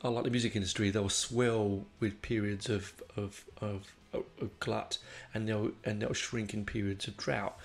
are 0.03 0.11
like 0.11 0.23
the 0.23 0.31
music 0.31 0.55
industry; 0.55 0.89
they'll 0.89 1.09
swell 1.09 1.85
with 1.99 2.21
periods 2.21 2.69
of 2.69 2.93
of 3.15 3.45
of, 3.61 3.93
of 4.13 4.59
glut, 4.59 4.97
and 5.33 5.47
they'll 5.47 5.71
and 5.83 6.01
they'll 6.01 6.13
shrink 6.13 6.53
in 6.53 6.65
periods 6.65 7.07
of 7.07 7.17
drought. 7.17 7.57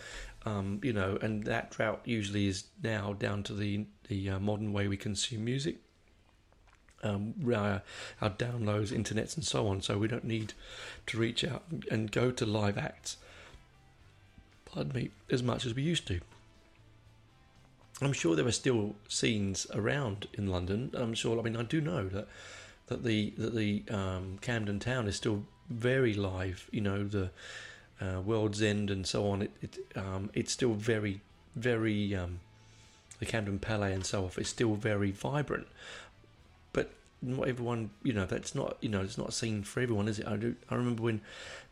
Um, 0.46 0.80
you 0.82 0.94
know, 0.94 1.18
and 1.20 1.44
that 1.44 1.70
drought 1.70 2.00
usually 2.06 2.48
is 2.48 2.64
now 2.82 3.12
down 3.12 3.42
to 3.44 3.54
the 3.54 3.84
the 4.08 4.30
uh, 4.30 4.38
modern 4.38 4.72
way 4.72 4.88
we 4.88 4.96
consume 4.96 5.44
music. 5.44 5.76
Um, 7.02 7.34
our, 7.54 7.82
our 8.20 8.30
downloads, 8.30 8.92
internets, 8.92 9.34
and 9.34 9.44
so 9.44 9.66
on. 9.68 9.80
So 9.80 9.96
we 9.96 10.06
don't 10.06 10.24
need 10.24 10.52
to 11.06 11.18
reach 11.18 11.42
out 11.44 11.62
and 11.90 12.10
go 12.12 12.30
to 12.30 12.44
live 12.44 12.76
acts 12.76 13.16
pardon 14.72 14.92
me, 14.92 15.10
as 15.30 15.42
much 15.42 15.66
as 15.66 15.74
we 15.74 15.82
used 15.82 16.06
to. 16.06 16.20
I'm 18.02 18.12
sure 18.12 18.34
there 18.34 18.46
are 18.46 18.52
still 18.52 18.94
scenes 19.08 19.66
around 19.74 20.26
in 20.32 20.46
London. 20.46 20.90
I'm 20.94 21.14
sure. 21.14 21.38
I 21.38 21.42
mean, 21.42 21.56
I 21.56 21.62
do 21.62 21.80
know 21.80 22.08
that 22.08 22.28
that 22.86 23.04
the 23.04 23.32
that 23.36 23.54
the 23.54 23.82
um, 23.90 24.38
Camden 24.40 24.78
Town 24.80 25.06
is 25.06 25.16
still 25.16 25.44
very 25.68 26.14
live. 26.14 26.68
You 26.70 26.80
know, 26.80 27.04
the 27.04 27.30
uh, 28.00 28.20
World's 28.22 28.62
End 28.62 28.90
and 28.90 29.06
so 29.06 29.28
on. 29.28 29.42
It, 29.42 29.50
it 29.60 29.78
um, 29.96 30.30
it's 30.32 30.52
still 30.52 30.72
very 30.72 31.20
very 31.56 32.14
um, 32.14 32.40
the 33.18 33.26
Camden 33.26 33.58
Palais 33.58 33.92
and 33.92 34.06
so 34.06 34.24
on. 34.24 34.30
It's 34.38 34.48
still 34.48 34.74
very 34.74 35.10
vibrant. 35.10 35.66
Not 37.22 37.48
everyone, 37.48 37.90
you 38.02 38.12
know, 38.12 38.24
that's 38.24 38.54
not, 38.54 38.76
you 38.80 38.88
know, 38.88 39.02
it's 39.02 39.18
not 39.18 39.28
a 39.28 39.32
scene 39.32 39.62
for 39.62 39.80
everyone, 39.80 40.08
is 40.08 40.18
it? 40.18 40.26
I 40.26 40.36
do. 40.36 40.54
I 40.70 40.74
remember 40.74 41.02
when 41.02 41.20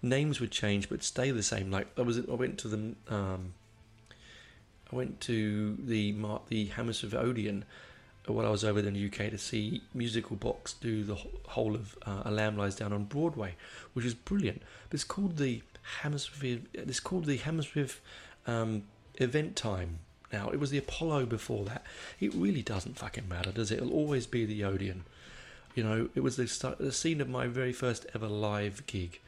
names 0.03 0.41
would 0.41 0.51
change 0.51 0.89
but 0.89 1.03
stay 1.03 1.31
the 1.31 1.43
same. 1.43 1.71
Like 1.71 1.89
I 1.97 2.03
was, 2.03 2.19
I 2.19 2.35
went 2.35 2.59
to 2.59 2.69
the, 2.69 2.95
um, 3.09 3.55
I 4.93 4.97
went 4.97 5.21
to 5.23 5.77
the 5.83 6.13
Mark 6.13 6.49
the 6.49 6.67
Hammersmith 6.67 7.15
Odeon 7.15 7.65
while 8.27 8.47
I 8.47 8.51
was 8.51 8.65
over 8.65 8.81
in 8.81 8.95
the 8.95 9.07
UK 9.07 9.31
to 9.31 9.39
see 9.39 9.83
Musical 9.95 10.37
Box 10.37 10.75
do 10.75 11.03
the 11.03 11.17
whole 11.47 11.75
of 11.75 11.97
uh, 12.07 12.23
A 12.25 12.31
Lamb 12.31 12.57
Lies 12.57 12.75
Down 12.75 12.93
on 12.93 13.05
Broadway, 13.05 13.55
which 13.95 14.05
is 14.05 14.15
brilliant. 14.15 14.63
But 14.89 14.95
it's 14.95 15.05
called 15.05 15.37
the 15.37 15.63
Hammersmith. 16.03 16.67
It's 16.75 17.01
called 17.01 17.25
the 17.25 17.37
Hammersmith 17.39 18.01
um, 18.47 18.85
Eventim. 19.19 19.97
Now 20.33 20.51
it 20.51 20.61
was 20.61 20.71
the 20.71 20.79
Apollo 20.79 21.27
before 21.27 21.65
that. 21.67 21.85
It 22.21 22.35
really 22.35 22.63
doesn't 22.63 22.99
fucking 22.99 23.29
matter, 23.29 23.51
does 23.51 23.71
it? 23.71 23.79
It'll 23.79 23.93
always 23.93 24.27
be 24.27 24.45
the 24.45 24.65
Odeon. 24.65 25.05
You 25.79 25.85
know, 25.85 26.09
it 26.17 26.25
was 26.25 26.35
the, 26.35 26.49
start, 26.49 26.79
the 26.79 26.91
scene 26.91 27.21
of 27.21 27.29
my 27.29 27.47
very 27.47 27.73
first 27.73 28.05
ever 28.13 28.27
live 28.27 28.85
gig. 28.89 29.21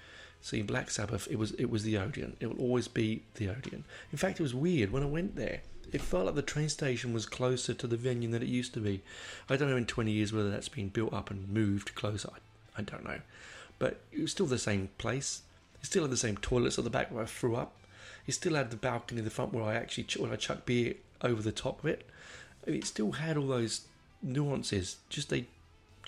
Seeing 0.42 0.66
Black 0.66 0.90
Sabbath, 0.90 1.28
it 1.30 1.38
was 1.38 1.52
it 1.52 1.70
was 1.70 1.84
the 1.84 1.96
Odeon. 1.96 2.36
It 2.40 2.48
will 2.48 2.58
always 2.58 2.88
be 2.88 3.22
the 3.34 3.50
Odeon. 3.50 3.84
In 4.10 4.18
fact, 4.18 4.40
it 4.40 4.42
was 4.42 4.52
weird 4.52 4.90
when 4.90 5.04
I 5.04 5.06
went 5.06 5.36
there. 5.36 5.60
It 5.92 6.00
felt 6.00 6.26
like 6.26 6.34
the 6.34 6.42
train 6.42 6.68
station 6.68 7.12
was 7.12 7.24
closer 7.24 7.72
to 7.72 7.86
the 7.86 7.96
venue 7.96 8.28
than 8.28 8.42
it 8.42 8.48
used 8.48 8.74
to 8.74 8.80
be. 8.80 9.00
I 9.48 9.54
don't 9.54 9.70
know 9.70 9.76
in 9.76 9.86
20 9.86 10.10
years 10.10 10.32
whether 10.32 10.50
that's 10.50 10.68
been 10.68 10.88
built 10.88 11.12
up 11.12 11.30
and 11.30 11.48
moved 11.48 11.94
closer. 11.94 12.30
I, 12.34 12.80
I 12.80 12.82
don't 12.82 13.04
know. 13.04 13.20
But 13.78 14.00
it 14.10 14.20
was 14.20 14.32
still 14.32 14.46
the 14.46 14.58
same 14.58 14.88
place. 14.98 15.42
It 15.80 15.86
still 15.86 16.02
had 16.02 16.10
the 16.10 16.16
same 16.16 16.36
toilets 16.38 16.78
at 16.78 16.84
the 16.84 16.90
back 16.90 17.12
where 17.12 17.22
I 17.22 17.26
threw 17.26 17.54
up. 17.54 17.76
It 18.26 18.32
still 18.32 18.56
had 18.56 18.72
the 18.72 18.76
balcony 18.76 19.20
in 19.20 19.24
the 19.24 19.30
front 19.30 19.52
where 19.52 19.62
I 19.62 19.76
actually 19.76 20.08
when 20.18 20.32
I 20.32 20.36
chucked 20.36 20.66
beer 20.66 20.94
over 21.22 21.42
the 21.42 21.52
top 21.52 21.78
of 21.78 21.86
it. 21.86 22.08
It 22.66 22.86
still 22.86 23.12
had 23.12 23.36
all 23.36 23.46
those 23.46 23.82
nuances. 24.20 24.96
Just 25.10 25.28
they 25.28 25.46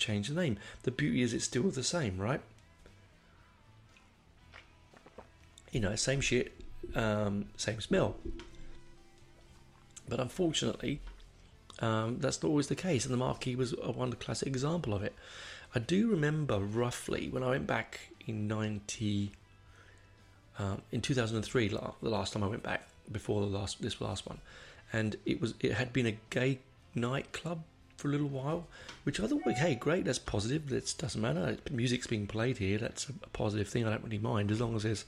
change 0.03 0.27
the 0.27 0.35
name. 0.43 0.57
The 0.83 0.91
beauty 0.91 1.21
is 1.21 1.33
it's 1.33 1.45
still 1.45 1.69
the 1.69 1.83
same, 1.83 2.17
right? 2.17 2.41
You 5.71 5.79
know, 5.79 5.95
same 5.95 6.21
shit, 6.21 6.53
um, 6.95 7.45
same 7.57 7.81
smell. 7.81 8.15
But 10.07 10.19
unfortunately, 10.19 10.99
um, 11.79 12.17
that's 12.19 12.43
not 12.43 12.49
always 12.49 12.67
the 12.67 12.75
case, 12.75 13.05
and 13.05 13.13
the 13.13 13.17
marquee 13.17 13.55
was 13.55 13.73
a 13.81 13.91
one 13.91 14.13
classic 14.13 14.47
example 14.47 14.93
of 14.93 15.03
it. 15.03 15.15
I 15.73 15.79
do 15.79 16.09
remember 16.09 16.59
roughly 16.59 17.29
when 17.29 17.43
I 17.43 17.49
went 17.49 17.65
back 17.65 18.11
in 18.27 18.47
ninety, 18.47 19.31
um, 20.59 20.81
in 20.91 21.01
two 21.01 21.15
thousand 21.15 21.37
and 21.37 21.45
three, 21.45 21.67
the 21.69 21.93
last 22.01 22.33
time 22.33 22.43
I 22.43 22.47
went 22.47 22.63
back 22.63 22.87
before 23.11 23.41
the 23.41 23.47
last 23.47 23.81
this 23.81 23.99
last 23.99 24.27
one, 24.27 24.39
and 24.91 25.15
it 25.25 25.41
was 25.41 25.55
it 25.59 25.73
had 25.73 25.91
been 25.91 26.05
a 26.05 26.17
gay 26.29 26.59
nightclub 26.93 27.63
for 28.03 28.09
a 28.09 28.11
little 28.11 28.27
while, 28.27 28.67
which 29.05 29.21
I 29.21 29.27
thought, 29.27 29.49
hey, 29.53 29.75
great, 29.75 30.03
that's 30.03 30.19
positive. 30.19 30.67
That 30.67 30.93
doesn't 30.97 31.21
matter. 31.21 31.55
Music's 31.71 32.05
being 32.05 32.27
played 32.27 32.57
here. 32.57 32.77
That's 32.77 33.07
a 33.07 33.13
positive 33.29 33.69
thing. 33.69 33.87
I 33.87 33.91
don't 33.91 34.03
really 34.03 34.17
mind 34.17 34.51
as 34.51 34.59
long 34.59 34.75
as 34.75 34.83
there's 34.83 35.05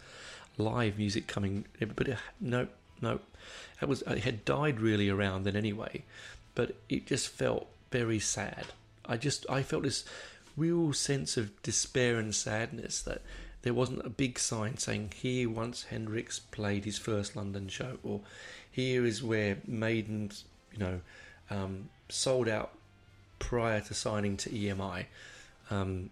live 0.58 0.98
music 0.98 1.28
coming. 1.28 1.66
But 1.78 2.08
it, 2.08 2.18
no, 2.40 2.68
no, 3.02 3.20
it 3.82 3.90
was 3.90 4.02
it 4.04 4.20
had 4.20 4.46
died 4.46 4.80
really 4.80 5.10
around 5.10 5.44
then 5.44 5.58
anyway. 5.58 6.04
But 6.56 6.78
it 6.88 7.06
just 7.06 7.28
felt 7.28 7.68
very 7.92 8.18
sad. 8.18 8.68
I 9.06 9.18
just 9.18 9.46
I 9.50 9.62
felt 9.62 9.84
this 9.84 10.06
real 10.56 10.94
sense 10.94 11.36
of 11.36 11.62
despair 11.64 12.18
and 12.18 12.34
sadness 12.34 13.02
that 13.02 13.22
there 13.64 13.74
wasn't 13.74 14.06
a 14.06 14.10
big 14.10 14.40
sign 14.40 14.78
saying 14.78 15.12
here 15.18 15.50
once 15.50 15.84
Hendrix 15.84 16.40
played 16.40 16.86
his 16.86 16.98
first 16.98 17.36
London 17.36 17.68
show 17.68 17.98
or 18.04 18.22
here 18.72 19.06
is 19.06 19.22
where 19.22 19.58
Maiden's 19.68 20.46
you 20.72 20.80
know 20.80 21.02
um, 21.50 21.90
sold 22.08 22.48
out 22.48 22.75
prior 23.46 23.80
to 23.80 23.94
signing 23.94 24.36
to 24.38 24.50
EMI. 24.50 25.06
Um, 25.70 26.10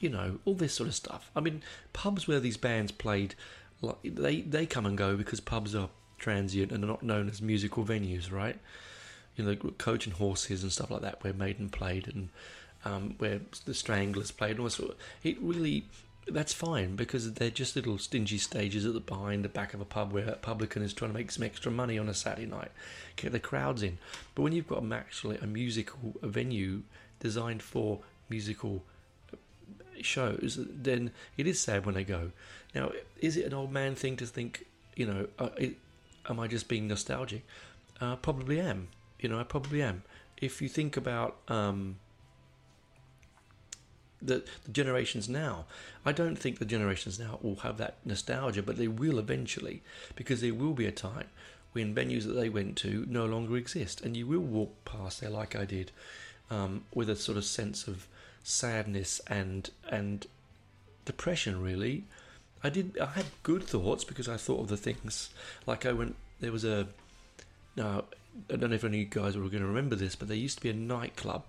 you 0.00 0.08
know, 0.08 0.40
all 0.44 0.54
this 0.54 0.74
sort 0.74 0.88
of 0.88 0.96
stuff. 0.96 1.30
I 1.36 1.40
mean, 1.40 1.62
pubs 1.92 2.26
where 2.26 2.40
these 2.40 2.56
bands 2.56 2.90
played, 2.90 3.36
they 4.02 4.40
they 4.40 4.66
come 4.66 4.84
and 4.84 4.98
go 4.98 5.16
because 5.16 5.38
pubs 5.38 5.76
are 5.76 5.90
transient 6.18 6.72
and 6.72 6.82
are 6.82 6.88
not 6.88 7.04
known 7.04 7.28
as 7.28 7.40
musical 7.40 7.84
venues, 7.84 8.32
right? 8.32 8.58
You 9.36 9.44
know, 9.44 9.54
Coach 9.54 10.06
and 10.06 10.16
Horses 10.16 10.64
and 10.64 10.72
stuff 10.72 10.90
like 10.90 11.02
that, 11.02 11.22
where 11.22 11.32
Maiden 11.32 11.70
played 11.70 12.08
and 12.08 12.30
um, 12.84 13.14
where 13.18 13.40
the 13.64 13.74
Stranglers 13.74 14.32
played. 14.32 14.52
And 14.52 14.60
all 14.60 14.70
sort 14.70 14.90
of, 14.90 14.96
it 15.22 15.40
really 15.40 15.84
that's 16.28 16.52
fine 16.52 16.94
because 16.96 17.32
they're 17.34 17.50
just 17.50 17.76
little 17.76 17.98
stingy 17.98 18.38
stages 18.38 18.86
at 18.86 18.94
the 18.94 19.00
behind 19.00 19.44
the 19.44 19.48
back 19.48 19.74
of 19.74 19.80
a 19.80 19.84
pub 19.84 20.12
where 20.12 20.28
a 20.28 20.36
publican 20.36 20.82
is 20.82 20.92
trying 20.92 21.10
to 21.10 21.16
make 21.16 21.30
some 21.30 21.44
extra 21.44 21.70
money 21.70 21.98
on 21.98 22.08
a 22.08 22.14
Saturday 22.14 22.46
night, 22.46 22.70
get 23.16 23.32
the 23.32 23.40
crowds 23.40 23.82
in. 23.82 23.98
But 24.34 24.42
when 24.42 24.52
you've 24.52 24.68
got 24.68 24.84
actually 24.92 25.38
a 25.38 25.46
musical 25.46 26.14
venue 26.22 26.82
designed 27.20 27.62
for 27.62 28.00
musical 28.28 28.82
shows, 30.00 30.58
then 30.60 31.10
it 31.36 31.46
is 31.46 31.60
sad 31.60 31.86
when 31.86 31.94
they 31.94 32.04
go. 32.04 32.30
Now, 32.74 32.92
is 33.20 33.36
it 33.36 33.46
an 33.46 33.54
old 33.54 33.72
man 33.72 33.94
thing 33.94 34.16
to 34.16 34.26
think? 34.26 34.66
You 34.96 35.06
know, 35.06 35.26
uh, 35.38 35.50
it, 35.56 35.76
am 36.28 36.38
I 36.38 36.46
just 36.46 36.68
being 36.68 36.88
nostalgic? 36.88 37.44
Uh, 38.00 38.16
probably 38.16 38.60
am. 38.60 38.88
You 39.20 39.28
know, 39.28 39.38
I 39.38 39.44
probably 39.44 39.82
am. 39.82 40.02
If 40.36 40.60
you 40.60 40.68
think 40.68 40.96
about 40.96 41.36
um, 41.48 41.96
the, 44.22 44.44
the 44.64 44.70
generations 44.70 45.28
now. 45.28 45.66
I 46.04 46.12
don't 46.12 46.36
think 46.36 46.58
the 46.58 46.64
generations 46.64 47.18
now 47.18 47.38
will 47.42 47.56
have 47.56 47.78
that 47.78 47.96
nostalgia, 48.04 48.62
but 48.62 48.76
they 48.76 48.88
will 48.88 49.18
eventually, 49.18 49.82
because 50.16 50.40
there 50.40 50.54
will 50.54 50.72
be 50.72 50.86
a 50.86 50.92
time 50.92 51.28
when 51.72 51.94
venues 51.94 52.24
that 52.24 52.34
they 52.34 52.48
went 52.48 52.76
to 52.78 53.06
no 53.08 53.24
longer 53.26 53.56
exist, 53.56 54.00
and 54.00 54.16
you 54.16 54.26
will 54.26 54.40
walk 54.40 54.84
past 54.84 55.20
there 55.20 55.30
like 55.30 55.56
I 55.56 55.64
did, 55.64 55.90
um, 56.50 56.84
with 56.94 57.08
a 57.08 57.16
sort 57.16 57.38
of 57.38 57.44
sense 57.44 57.88
of 57.88 58.06
sadness 58.44 59.20
and 59.26 59.70
and 59.88 60.26
depression. 61.04 61.62
Really, 61.62 62.04
I 62.62 62.68
did. 62.68 62.98
I 62.98 63.06
had 63.06 63.26
good 63.42 63.64
thoughts 63.64 64.04
because 64.04 64.28
I 64.28 64.36
thought 64.36 64.60
of 64.60 64.68
the 64.68 64.76
things 64.76 65.30
like 65.66 65.86
I 65.86 65.92
went. 65.92 66.16
There 66.40 66.52
was 66.52 66.64
a 66.64 66.88
now 67.76 68.04
I 68.50 68.56
don't 68.56 68.70
know 68.70 68.76
if 68.76 68.84
any 68.84 69.02
of 69.02 69.14
you 69.14 69.22
guys 69.22 69.36
are 69.36 69.40
going 69.40 69.60
to 69.60 69.66
remember 69.66 69.96
this, 69.96 70.16
but 70.16 70.28
there 70.28 70.36
used 70.36 70.58
to 70.58 70.62
be 70.62 70.70
a 70.70 70.74
nightclub 70.74 71.44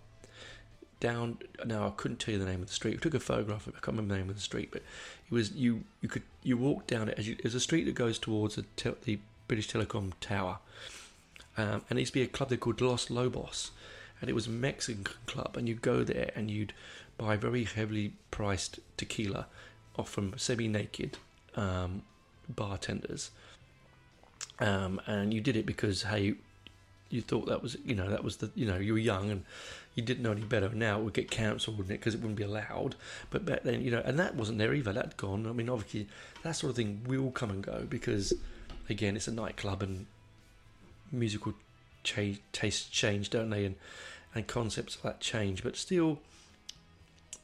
down. 1.03 1.37
Now 1.65 1.85
I 1.85 1.91
couldn't 1.91 2.21
tell 2.21 2.31
you 2.31 2.39
the 2.39 2.45
name 2.45 2.61
of 2.61 2.67
the 2.67 2.73
street. 2.73 2.93
We 2.95 2.99
took 3.01 3.13
a 3.13 3.19
photograph 3.19 3.67
of 3.67 3.73
it. 3.73 3.77
I 3.77 3.81
can't 3.81 3.97
remember 3.97 4.13
the 4.13 4.21
name 4.21 4.29
of 4.29 4.35
the 4.35 4.41
street, 4.41 4.69
but 4.71 4.81
it 4.81 5.33
was 5.33 5.51
you. 5.51 5.83
You 6.01 6.07
could 6.07 6.23
you 6.41 6.55
walk 6.57 6.87
down 6.87 7.09
it 7.09 7.19
as 7.19 7.27
you, 7.27 7.35
a 7.43 7.59
street 7.59 7.83
that 7.83 7.95
goes 7.95 8.17
towards 8.17 8.55
the, 8.55 8.65
te- 8.77 8.95
the 9.03 9.19
British 9.49 9.67
Telecom 9.67 10.13
Tower, 10.21 10.59
um, 11.57 11.83
and 11.89 11.99
it 11.99 12.03
used 12.03 12.13
to 12.13 12.19
be 12.19 12.23
a 12.23 12.27
club 12.27 12.49
they 12.49 12.57
called 12.57 12.79
Los 12.79 13.09
Lobos, 13.09 13.71
and 14.21 14.29
it 14.29 14.33
was 14.33 14.47
a 14.47 14.49
Mexican 14.49 15.05
club. 15.27 15.57
And 15.57 15.67
you'd 15.67 15.81
go 15.81 16.05
there 16.05 16.31
and 16.35 16.49
you'd 16.49 16.73
buy 17.17 17.35
very 17.35 17.65
heavily 17.65 18.13
priced 18.31 18.79
tequila 18.95 19.47
off 19.97 20.09
from 20.09 20.33
semi-naked 20.37 21.17
um, 21.55 22.03
bartenders, 22.47 23.29
um, 24.59 25.01
and 25.05 25.33
you 25.33 25.41
did 25.41 25.57
it 25.57 25.65
because 25.65 26.03
hey, 26.03 26.35
you 27.09 27.21
thought 27.21 27.47
that 27.47 27.61
was 27.61 27.75
you 27.85 27.93
know 27.93 28.09
that 28.09 28.23
was 28.23 28.37
the 28.37 28.49
you 28.55 28.65
know 28.65 28.77
you 28.77 28.93
were 28.93 28.99
young 28.99 29.29
and 29.29 29.43
you 29.95 30.03
didn't 30.03 30.23
know 30.23 30.31
any 30.31 30.41
better. 30.41 30.69
Now 30.69 30.99
it 30.99 31.03
would 31.03 31.13
get 31.13 31.29
cancelled, 31.29 31.77
wouldn't 31.77 31.93
it? 31.93 31.99
Because 31.99 32.15
it 32.15 32.21
wouldn't 32.21 32.37
be 32.37 32.43
allowed. 32.43 32.95
But 33.29 33.45
back 33.45 33.63
then, 33.63 33.81
you 33.81 33.91
know, 33.91 34.01
and 34.03 34.17
that 34.19 34.35
wasn't 34.35 34.57
there 34.57 34.73
either. 34.73 34.93
That'd 34.93 35.17
gone. 35.17 35.45
I 35.47 35.51
mean, 35.51 35.69
obviously, 35.69 36.07
that 36.43 36.53
sort 36.53 36.71
of 36.71 36.75
thing 36.75 37.03
will 37.05 37.31
come 37.31 37.51
and 37.51 37.63
go 37.63 37.85
because, 37.87 38.33
again, 38.89 39.15
it's 39.15 39.27
a 39.27 39.31
nightclub 39.31 39.83
and 39.83 40.07
musical 41.11 41.53
cha- 42.03 42.39
tastes 42.51 42.89
change, 42.89 43.29
don't 43.29 43.49
they? 43.49 43.65
And 43.65 43.75
and 44.35 44.47
concepts 44.47 44.95
of 44.95 45.03
that 45.03 45.19
change. 45.19 45.63
But 45.63 45.77
still, 45.77 46.19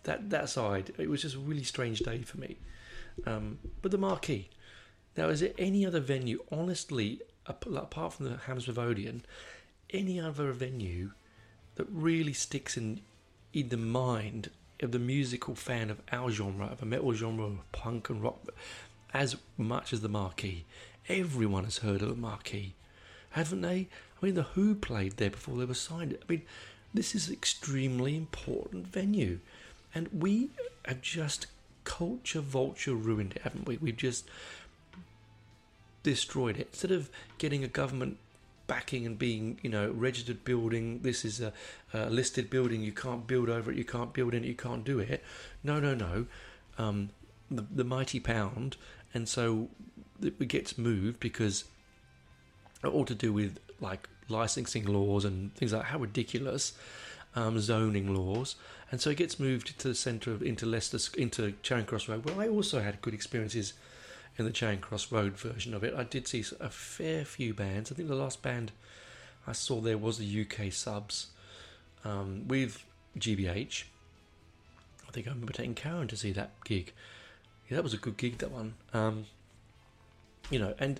that 0.03 0.29
that 0.29 0.49
side, 0.49 0.91
it 0.97 1.09
was 1.09 1.21
just 1.21 1.35
a 1.35 1.39
really 1.39 1.63
strange 1.63 1.99
day 1.99 2.21
for 2.23 2.39
me. 2.39 2.57
Um, 3.25 3.59
but 3.81 3.91
the 3.91 3.97
marquee. 3.97 4.49
Now, 5.17 5.27
is 5.29 5.41
there 5.41 5.51
any 5.57 5.85
other 5.85 5.99
venue, 5.99 6.43
honestly, 6.51 7.21
apart 7.45 8.13
from 8.13 8.27
the 8.27 8.37
Hammersmith 8.37 8.77
Odeon, 8.77 9.25
any 9.89 10.19
other 10.19 10.51
venue 10.51 11.11
that 11.79 11.87
really 11.89 12.33
sticks 12.33 12.75
in 12.75 12.99
in 13.53 13.69
the 13.69 13.77
mind 13.77 14.49
of 14.81 14.91
the 14.91 14.99
musical 14.99 15.55
fan 15.55 15.89
of 15.89 16.01
our 16.11 16.29
genre, 16.29 16.65
of 16.65 16.81
a 16.81 16.85
metal 16.85 17.13
genre, 17.13 17.45
of 17.45 17.71
punk 17.71 18.09
and 18.09 18.21
rock, 18.21 18.39
as 19.13 19.37
much 19.57 19.93
as 19.93 20.01
the 20.01 20.09
Marquee? 20.09 20.65
Everyone 21.07 21.63
has 21.63 21.77
heard 21.77 22.01
of 22.01 22.09
the 22.09 22.15
Marquee, 22.15 22.73
haven't 23.31 23.61
they? 23.61 23.87
I 24.21 24.25
mean, 24.25 24.35
the 24.35 24.43
Who 24.43 24.75
played 24.75 25.15
there 25.15 25.29
before 25.29 25.57
they 25.57 25.63
were 25.63 25.73
signed. 25.73 26.17
I 26.21 26.31
mean, 26.31 26.41
this 26.93 27.15
is 27.15 27.29
an 27.29 27.33
extremely 27.33 28.17
important 28.17 28.87
venue, 28.87 29.39
and 29.95 30.09
we 30.11 30.49
have 30.85 31.01
just 31.01 31.47
culture 31.85 32.41
vulture 32.41 32.93
ruined 32.93 33.37
it, 33.37 33.43
haven't 33.43 33.67
we? 33.67 33.77
We've 33.77 33.95
just 33.95 34.29
destroyed 36.03 36.57
it. 36.57 36.67
Instead 36.71 36.91
of 36.91 37.09
getting 37.37 37.63
a 37.63 37.69
government 37.69 38.17
backing 38.69 39.05
and 39.05 39.17
being, 39.17 39.59
you 39.63 39.69
know, 39.69 39.89
registered 39.91 40.45
building, 40.45 40.99
this 41.01 41.25
is 41.25 41.41
a, 41.41 41.51
a, 41.91 42.09
listed 42.09 42.49
building, 42.49 42.81
you 42.83 42.91
can't 42.91 43.25
build 43.25 43.49
over 43.49 43.71
it, 43.71 43.77
you 43.77 43.83
can't 43.83 44.13
build 44.13 44.33
in 44.33 44.43
it, 44.43 44.47
you 44.47 44.55
can't 44.55 44.85
do 44.85 44.99
it. 44.99 45.23
No, 45.63 45.79
no, 45.79 45.95
no. 45.95 46.27
Um, 46.77 47.09
the, 47.49 47.65
the 47.69 47.83
mighty 47.83 48.19
pound, 48.19 48.77
and 49.13 49.27
so 49.27 49.69
it 50.21 50.47
gets 50.47 50.77
moved 50.77 51.19
because 51.19 51.65
all 52.83 53.05
to 53.05 53.15
do 53.15 53.33
with 53.33 53.59
like 53.81 54.07
licensing 54.29 54.85
laws 54.85 55.25
and 55.25 55.53
things 55.55 55.73
like 55.73 55.85
how 55.85 55.97
ridiculous 55.97 56.73
um, 57.35 57.59
zoning 57.59 58.13
laws, 58.13 58.55
and 58.91 59.01
so 59.01 59.09
it 59.09 59.17
gets 59.17 59.39
moved 59.39 59.79
to 59.79 59.87
the 59.87 59.95
centre 59.95 60.31
of 60.31 60.43
into 60.43 60.67
Leicester 60.67 60.99
into 61.19 61.53
Charing 61.63 61.85
Cross 61.85 62.07
Road. 62.07 62.23
Well, 62.23 62.39
I 62.39 62.47
also 62.47 62.81
had 62.81 63.01
good 63.01 63.15
experiences 63.15 63.73
in 64.37 64.45
the 64.45 64.51
Charing 64.51 64.79
Cross 64.79 65.11
Road 65.11 65.37
version 65.37 65.73
of 65.73 65.83
it. 65.83 65.93
I 65.93 66.03
did 66.03 66.27
see 66.27 66.43
a 66.59 66.69
fair 66.69 67.25
few 67.25 67.53
bands. 67.53 67.91
I 67.91 67.95
think 67.95 68.07
the 68.07 68.15
last 68.15 68.41
band 68.41 68.71
I 69.47 69.51
saw 69.51 69.81
there 69.81 69.97
was 69.97 70.17
the 70.17 70.41
UK 70.41 70.71
Subs 70.71 71.27
um, 72.05 72.47
with 72.47 72.85
GBH. 73.17 73.83
I 75.07 75.11
think 75.11 75.27
I 75.27 75.31
remember 75.31 75.53
taking 75.53 75.73
Karen 75.73 76.07
to 76.07 76.15
see 76.15 76.31
that 76.33 76.51
gig. 76.63 76.93
Yeah, 77.67 77.77
that 77.77 77.83
was 77.83 77.93
a 77.93 77.97
good 77.97 78.17
gig. 78.17 78.37
That 78.37 78.51
one. 78.51 78.75
Um, 78.93 79.25
you 80.49 80.59
know, 80.59 80.73
and 80.79 80.99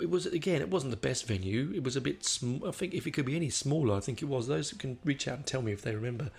it 0.00 0.10
was 0.10 0.26
again. 0.26 0.60
It 0.60 0.70
wasn't 0.70 0.90
the 0.90 0.96
best 0.96 1.26
venue. 1.26 1.72
It 1.74 1.84
was 1.84 1.96
a 1.96 2.00
bit. 2.00 2.24
Sm- 2.24 2.64
I 2.66 2.70
think 2.70 2.94
if 2.94 3.06
it 3.06 3.12
could 3.12 3.26
be 3.26 3.36
any 3.36 3.50
smaller, 3.50 3.96
I 3.96 4.00
think 4.00 4.22
it 4.22 4.26
was. 4.26 4.46
Those 4.46 4.70
who 4.70 4.76
can 4.76 4.98
reach 5.04 5.28
out 5.28 5.36
and 5.36 5.46
tell 5.46 5.62
me 5.62 5.72
if 5.72 5.82
they 5.82 5.94
remember 5.94 6.30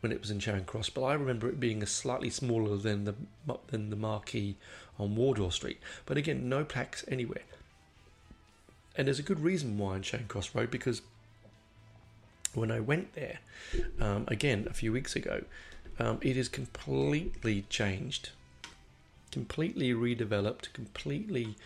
when 0.00 0.12
it 0.12 0.20
was 0.20 0.30
in 0.30 0.40
Charing 0.40 0.64
Cross, 0.64 0.90
but 0.90 1.04
I 1.04 1.14
remember 1.14 1.48
it 1.48 1.60
being 1.60 1.82
a 1.82 1.86
slightly 1.86 2.30
smaller 2.30 2.76
than 2.76 3.04
the 3.04 3.14
than 3.68 3.90
the 3.90 3.96
marquee 3.96 4.56
on 4.98 5.16
Wardour 5.16 5.52
Street. 5.52 5.78
But 6.06 6.16
again, 6.16 6.48
no 6.48 6.64
plaques 6.64 7.04
anywhere. 7.08 7.42
And 8.96 9.06
there's 9.06 9.18
a 9.18 9.24
good 9.24 9.40
reason 9.40 9.78
why 9.78 9.96
in 9.96 10.02
Charing 10.02 10.26
Cross 10.26 10.54
Road 10.54 10.70
because 10.70 11.02
when 12.54 12.70
I 12.70 12.80
went 12.80 13.14
there 13.14 13.38
um, 14.00 14.24
again 14.28 14.66
a 14.68 14.74
few 14.74 14.92
weeks 14.92 15.14
ago, 15.14 15.44
um, 15.98 16.18
it 16.22 16.36
is 16.36 16.48
completely 16.48 17.64
changed, 17.68 18.30
completely 19.30 19.92
redeveloped, 19.92 20.72
completely 20.72 21.56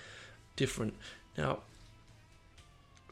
different. 0.56 0.94
Now, 1.38 1.60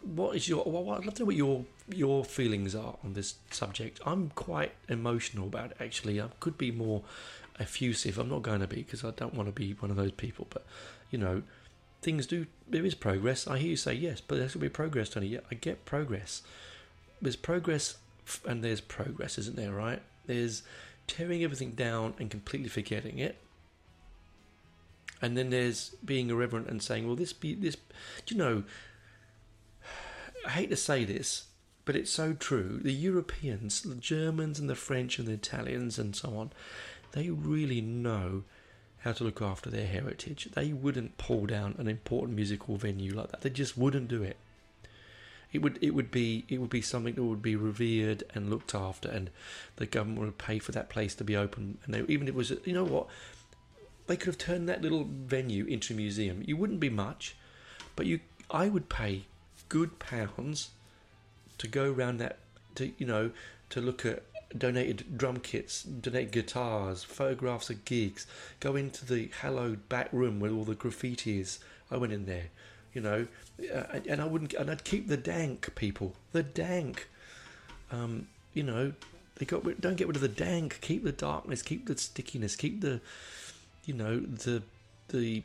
what 0.05 0.37
is 0.37 0.49
your? 0.49 0.65
Well, 0.65 0.91
I'd 0.91 1.05
love 1.05 1.15
to 1.15 1.23
know 1.23 1.27
what 1.27 1.37
your 1.37 1.65
your 1.89 2.25
feelings 2.25 2.75
are 2.75 2.97
on 3.05 3.13
this 3.15 3.35
subject. 3.51 4.01
I'm 4.05 4.31
quite 4.31 4.73
emotional 4.89 5.47
about 5.47 5.73
it. 5.73 5.77
Actually, 5.81 6.21
I 6.21 6.29
could 6.41 6.59
be 6.59 6.71
more 6.71 7.03
effusive. 7.59 8.19
I'm 8.19 8.29
not 8.29 8.43
going 8.43 8.61
to 8.61 8.67
be 8.67 8.77
because 8.77 9.05
I 9.05 9.11
don't 9.11 9.35
want 9.35 9.49
to 9.49 9.53
be 9.53 9.73
one 9.75 9.91
of 9.91 9.97
those 9.97 10.13
people. 10.13 10.47
But 10.51 10.65
you 11.11 11.19
know, 11.19 11.43
things 12.01 12.27
do. 12.27 12.47
There 12.69 12.85
is 12.85 12.95
progress. 12.95 13.47
I 13.47 13.59
hear 13.59 13.71
you 13.71 13.77
say 13.77 13.95
yes, 13.95 14.21
but 14.21 14.37
there's 14.37 14.55
going 14.55 14.63
to 14.63 14.69
be 14.71 14.75
progress, 14.75 15.11
Tony. 15.11 15.29
Yeah, 15.29 15.41
I 15.51 15.55
get 15.55 15.85
progress. 15.85 16.43
There's 17.21 17.37
progress, 17.37 17.97
and 18.47 18.65
there's 18.65 18.81
progress, 18.81 19.39
isn't 19.39 19.57
there? 19.57 19.73
Right? 19.73 20.03
There's 20.27 20.63
tearing 21.07 21.43
everything 21.45 21.73
down 21.73 22.15
and 22.19 22.31
completely 22.31 22.69
forgetting 22.69 23.19
it. 23.19 23.37
And 25.21 25.37
then 25.37 25.51
there's 25.51 25.91
being 26.05 26.31
irreverent 26.31 26.69
and 26.69 26.83
saying, 26.83 27.07
"Well, 27.07 27.17
this 27.17 27.33
be 27.33 27.55
this." 27.55 27.77
Do 28.27 28.35
you 28.35 28.39
know? 28.39 28.65
I 30.47 30.51
hate 30.51 30.71
to 30.71 30.77
say 30.77 31.05
this, 31.05 31.45
but 31.85 31.97
it's 31.97 32.11
so 32.11 32.33
true. 32.33 32.81
The 32.83 32.93
Europeans, 32.93 33.83
the 33.83 33.95
Germans 33.95 34.59
and 34.59 34.69
the 34.69 34.75
French 34.75 35.19
and 35.19 35.29
the 35.29 35.33
Italians 35.33 35.99
and 35.99 36.15
so 36.15 36.37
on, 36.37 36.53
they 37.13 37.31
really 37.31 37.81
know 37.81 38.45
how 39.01 39.13
to 39.13 39.25
look 39.25 39.43
after 39.43 39.69
their 39.69 39.87
heritage. 39.87 40.49
They 40.53 40.73
wouldn't 40.73 41.19
pull 41.19 41.47
down 41.47 41.75
an 41.79 41.89
important 41.89 42.37
musical 42.37 42.77
venue 42.77 43.15
like 43.15 43.31
that. 43.31 43.41
They 43.41 43.51
just 43.51 43.77
wouldn't 43.77 44.09
do 44.09 44.23
it. 44.23 44.37
It 45.53 45.61
would 45.61 45.79
it 45.83 45.91
would 45.91 46.11
be 46.11 46.45
it 46.49 46.61
would 46.61 46.71
be 46.71 46.81
something 46.81 47.15
that 47.15 47.23
would 47.23 47.43
be 47.43 47.57
revered 47.57 48.25
and 48.35 48.49
looked 48.49 48.75
after, 48.75 49.11
and 49.11 49.29
the 49.77 49.85
government 49.85 50.21
would 50.21 50.39
pay 50.39 50.59
for 50.59 50.73
that 50.73 50.89
place 50.89 51.15
to 51.17 51.25
be 51.25 51.37
open. 51.37 51.79
And 51.85 51.93
they, 51.93 52.01
even 52.13 52.27
if 52.27 52.29
it 52.29 52.35
was, 52.35 52.53
you 52.65 52.73
know 52.73 52.85
what, 52.85 53.09
they 54.07 54.17
could 54.17 54.29
have 54.29 54.39
turned 54.39 54.69
that 54.69 54.81
little 54.81 55.05
venue 55.05 55.67
into 55.67 55.93
a 55.93 55.97
museum. 55.97 56.43
You 56.47 56.57
wouldn't 56.57 56.81
be 56.81 56.89
much, 56.89 57.37
but 57.97 58.07
you 58.07 58.21
I 58.51 58.69
would 58.69 58.89
pay 58.89 59.27
good 59.73 59.99
pounds 59.99 60.69
to 61.57 61.67
go 61.67 61.91
around 61.91 62.19
that 62.19 62.37
to 62.75 62.93
you 62.99 63.07
know 63.07 63.31
to 63.71 63.81
look 63.81 64.05
at 64.05 64.23
donated 64.59 65.17
drum 65.17 65.39
kits, 65.39 65.83
donate 65.83 66.31
guitars, 66.31 67.03
photographs 67.03 67.71
of 67.71 67.83
gigs, 67.87 68.27
go 68.61 68.77
into 68.77 69.07
the 69.07 69.31
hallowed 69.41 69.89
back 69.89 70.11
room 70.13 70.41
where 70.41 70.51
all 70.51 70.65
the 70.65 70.75
graffiti 70.75 71.41
is. 71.41 71.59
I 71.91 71.97
went 71.97 72.13
in 72.13 72.27
there, 72.27 72.49
you 72.93 73.01
know, 73.01 73.27
uh, 73.75 74.01
and 74.07 74.21
I 74.21 74.27
wouldn't, 74.27 74.53
and 74.53 74.71
I'd 74.71 74.85
keep 74.85 75.09
the 75.09 75.17
dank 75.17 75.75
people, 75.75 76.13
the 76.33 76.43
dank. 76.43 77.09
Um, 77.91 78.29
you 78.53 78.65
know, 78.65 78.93
they 79.37 79.47
got 79.47 79.81
don't 79.81 79.97
get 79.97 80.07
rid 80.07 80.17
of 80.17 80.23
the 80.23 80.29
dank. 80.29 80.83
Keep 80.83 81.03
the 81.03 81.13
darkness, 81.13 81.63
keep 81.63 81.87
the 81.87 81.97
stickiness, 81.97 82.57
keep 82.57 82.83
the, 82.83 83.01
you 83.87 83.95
know, 83.95 84.21
the 84.21 84.63
the 85.09 85.43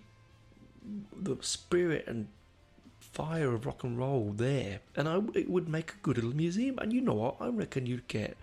the 1.15 1.37
spirit 1.39 2.03
and 2.07 2.27
fire 3.17 3.51
of 3.55 3.65
rock 3.65 3.83
and 3.83 3.97
roll 3.97 4.31
there, 4.35 4.79
and 4.95 5.09
I, 5.09 5.19
it 5.33 5.49
would 5.49 5.67
make 5.67 5.91
a 5.91 6.03
good 6.03 6.17
little 6.17 6.35
museum. 6.35 6.77
And 6.77 6.93
you 6.93 7.01
know 7.01 7.15
what? 7.15 7.37
I 7.39 7.47
reckon 7.47 7.87
you'd 7.87 8.07
get 8.07 8.37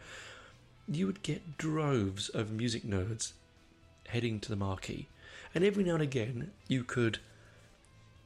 you 0.89 1.07
would 1.07 1.23
get 1.23 1.57
droves 1.57 2.29
of 2.29 2.51
music 2.51 2.83
nerds 2.83 3.33
heading 4.09 4.41
to 4.41 4.49
the 4.49 4.57
marquee, 4.57 5.07
and 5.55 5.63
every 5.63 5.85
now 5.85 5.95
and 5.95 6.03
again 6.03 6.51
you 6.67 6.83
could 6.83 7.21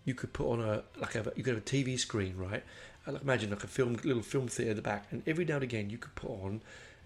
you 0.07 0.15
could 0.15 0.33
put 0.33 0.51
on 0.51 0.61
a 0.63 0.83
like 0.99 1.15
a 1.15 1.31
you 1.37 1.43
could 1.45 1.55
have 1.55 1.63
a 1.63 1.67
TV 1.67 1.99
screen, 1.99 2.35
right? 2.39 2.65
Like 3.07 3.21
imagine 3.21 3.51
like 3.51 3.65
a 3.65 3.67
film 3.67 3.99
little 4.03 4.23
film 4.23 4.49
theater 4.49 4.71
at 4.71 4.77
the 4.77 4.83
back, 4.83 5.05
and 5.11 5.23
every 5.27 5.45
now 5.45 5.57
and 5.57 5.65
again 5.65 5.91
you 5.91 5.99
could 5.99 6.15
put 6.15 6.31
on 6.31 6.63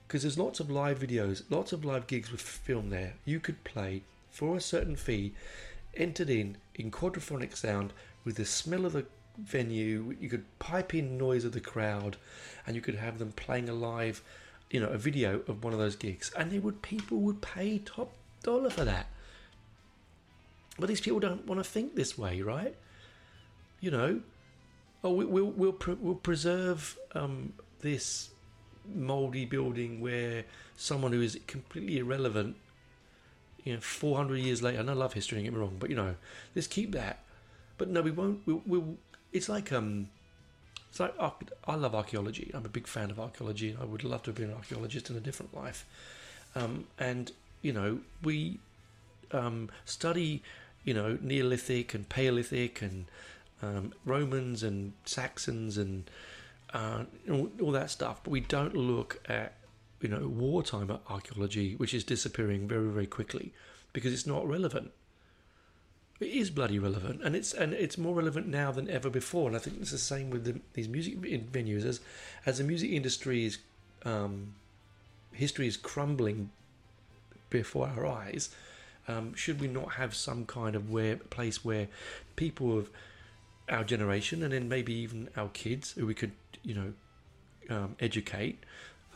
because 0.07 0.22
there's 0.22 0.38
lots 0.38 0.61
of 0.61 0.70
live 0.70 1.00
videos, 1.00 1.42
lots 1.50 1.72
of 1.72 1.85
live 1.85 2.07
gigs 2.07 2.31
with 2.31 2.40
film 2.40 2.90
there. 2.90 3.14
You 3.24 3.40
could 3.40 3.64
play 3.64 4.02
for 4.31 4.57
a 4.57 4.61
certain 4.61 4.94
fee, 4.94 5.35
entered 5.96 6.31
in 6.31 6.59
in 6.76 6.92
quadraphonic 6.92 7.57
sound 7.57 7.92
with 8.24 8.37
the 8.37 8.44
smell 8.44 8.87
of 8.87 8.92
the 8.92 9.05
venue. 9.38 10.16
You 10.21 10.29
could 10.29 10.45
pipe 10.59 10.95
in 10.95 11.18
noise 11.18 11.45
of 11.45 11.53
the 11.53 11.61
crowd, 11.61 12.16
and 12.66 12.77
you 12.77 12.83
could 12.83 12.97
have 12.97 13.18
them 13.18 13.33
playing 13.33 13.68
a 13.68 13.75
live, 13.75 14.23
you 14.71 14.81
know, 14.81 14.88
a 14.88 14.99
video 14.99 15.42
of 15.49 15.64
one 15.64 15.73
of 15.73 15.79
those 15.79 15.97
gigs, 15.97 16.33
and 16.37 16.51
they 16.51 16.59
would 16.59 16.83
people 16.83 17.18
would 17.18 17.40
pay 17.40 17.79
top 17.79 18.12
dollar 18.42 18.71
for 18.71 18.85
that. 18.85 19.07
But 20.79 20.88
these 20.88 21.01
people 21.01 21.21
don't 21.21 21.47
want 21.47 21.62
to 21.62 21.68
think 21.68 21.95
this 21.95 22.16
way, 22.16 22.40
right? 22.42 22.75
You 23.81 23.90
know, 23.90 24.21
oh, 25.05 25.12
we, 25.12 25.25
will 25.25 25.51
we'll 25.51 25.77
we'll 26.01 26.14
preserve 26.14 26.97
um, 27.14 27.53
this 27.81 28.31
mouldy 28.95 29.45
building 29.45 30.01
where 30.01 30.45
someone 30.77 31.12
who 31.12 31.23
is 31.23 31.38
completely 31.47 31.99
irrelevant, 31.99 32.57
you 33.64 33.75
know, 33.75 33.81
400 33.81 34.37
years 34.37 34.62
later, 34.62 34.81
and 34.81 34.90
I 34.90 34.95
love 34.95 35.12
history, 35.12 35.38
don't 35.38 35.45
get 35.45 35.53
me 35.53 35.61
wrong, 35.61 35.77
but 35.79 35.90
you 35.90 35.97
know, 35.97 36.16
let's 36.55 36.66
keep 36.66 36.92
that. 36.92 37.21
But 37.79 37.88
no, 37.88 38.03
we 38.03 38.11
won't. 38.11 38.40
We'll, 38.47 38.62
we'll 38.66 38.97
it's 39.33 39.49
like 39.49 39.73
um, 39.73 40.09
it's 40.90 41.01
like 41.01 41.14
I 41.66 41.75
love 41.75 41.95
archaeology. 41.95 42.51
I'm 42.55 42.66
a 42.66 42.68
big 42.68 42.87
fan 42.87 43.11
of 43.11 43.18
archaeology. 43.18 43.71
And 43.71 43.81
I 43.81 43.85
would 43.85 44.05
love 44.05 44.23
to 44.25 44.31
have 44.31 44.37
been 44.37 44.51
an 44.51 44.57
archaeologist 44.57 45.11
in 45.11 45.16
a 45.16 45.21
different 45.21 45.55
life. 45.55 45.87
Um, 46.55 46.87
and 46.99 47.33
you 47.62 47.73
know, 47.73 48.01
we 48.23 48.59
um, 49.31 49.71
study, 49.85 50.42
you 50.85 50.92
know, 50.95 51.18
Neolithic 51.21 51.95
and 51.95 52.09
Paleolithic 52.09 52.83
and 52.83 53.07
um, 53.62 53.95
Romans 54.05 54.62
and 54.62 54.92
Saxons 55.05 55.79
and 55.79 56.11
uh, 56.75 57.05
all, 57.31 57.51
all 57.61 57.71
that 57.73 57.90
stuff, 57.90 58.21
but 58.25 58.31
we 58.31 58.40
don't 58.40 58.75
look 58.75 59.21
at 59.29 59.55
you 60.01 60.09
know 60.09 60.27
wartime 60.27 60.90
archaeology, 61.09 61.75
which 61.77 61.95
is 61.95 62.05
disappearing 62.05 62.66
very 62.66 62.88
very 62.88 63.07
quickly 63.07 63.53
because 63.92 64.12
it's 64.12 64.27
not 64.27 64.47
relevant. 64.47 64.90
It 66.22 66.28
is 66.28 66.50
bloody 66.50 66.78
relevant, 66.78 67.22
and 67.22 67.35
it's 67.35 67.52
and 67.52 67.72
it's 67.72 67.98
more 67.98 68.14
relevant 68.14 68.46
now 68.46 68.70
than 68.70 68.88
ever 68.88 69.11
before. 69.11 69.48
And 69.48 69.56
I 69.56 69.58
think 69.58 69.78
it's 69.80 69.90
the 69.90 69.98
same 69.98 70.30
with 70.30 70.44
the, 70.44 70.61
these 70.74 70.88
music 70.88 71.20
venues 71.20 71.85
as 71.85 72.00
as 72.46 72.58
the 72.58 72.64
music 72.64 72.90
industry's 72.90 73.58
um, 74.04 74.54
history 75.32 75.66
is 75.66 75.76
crumbling 75.76 76.50
before 77.50 77.88
our 77.88 78.06
eyes. 78.06 78.50
Um, 79.08 79.35
should 79.35 79.61
we 79.61 79.66
not 79.66 79.94
have 79.94 80.14
some 80.14 80.46
kind 80.46 80.76
of 80.76 80.90
where 80.90 81.16
place 81.16 81.64
where 81.64 81.88
people 82.37 82.78
of 82.78 82.88
our 83.68 83.85
generation 83.85 84.42
and 84.42 84.52
then 84.52 84.68
maybe 84.68 84.92
even 84.92 85.28
our 85.37 85.48
kids 85.48 85.92
who 85.92 86.06
we 86.06 86.14
could 86.14 86.32
you 86.62 86.74
know 86.74 86.92
um, 87.70 87.96
educate 88.00 88.62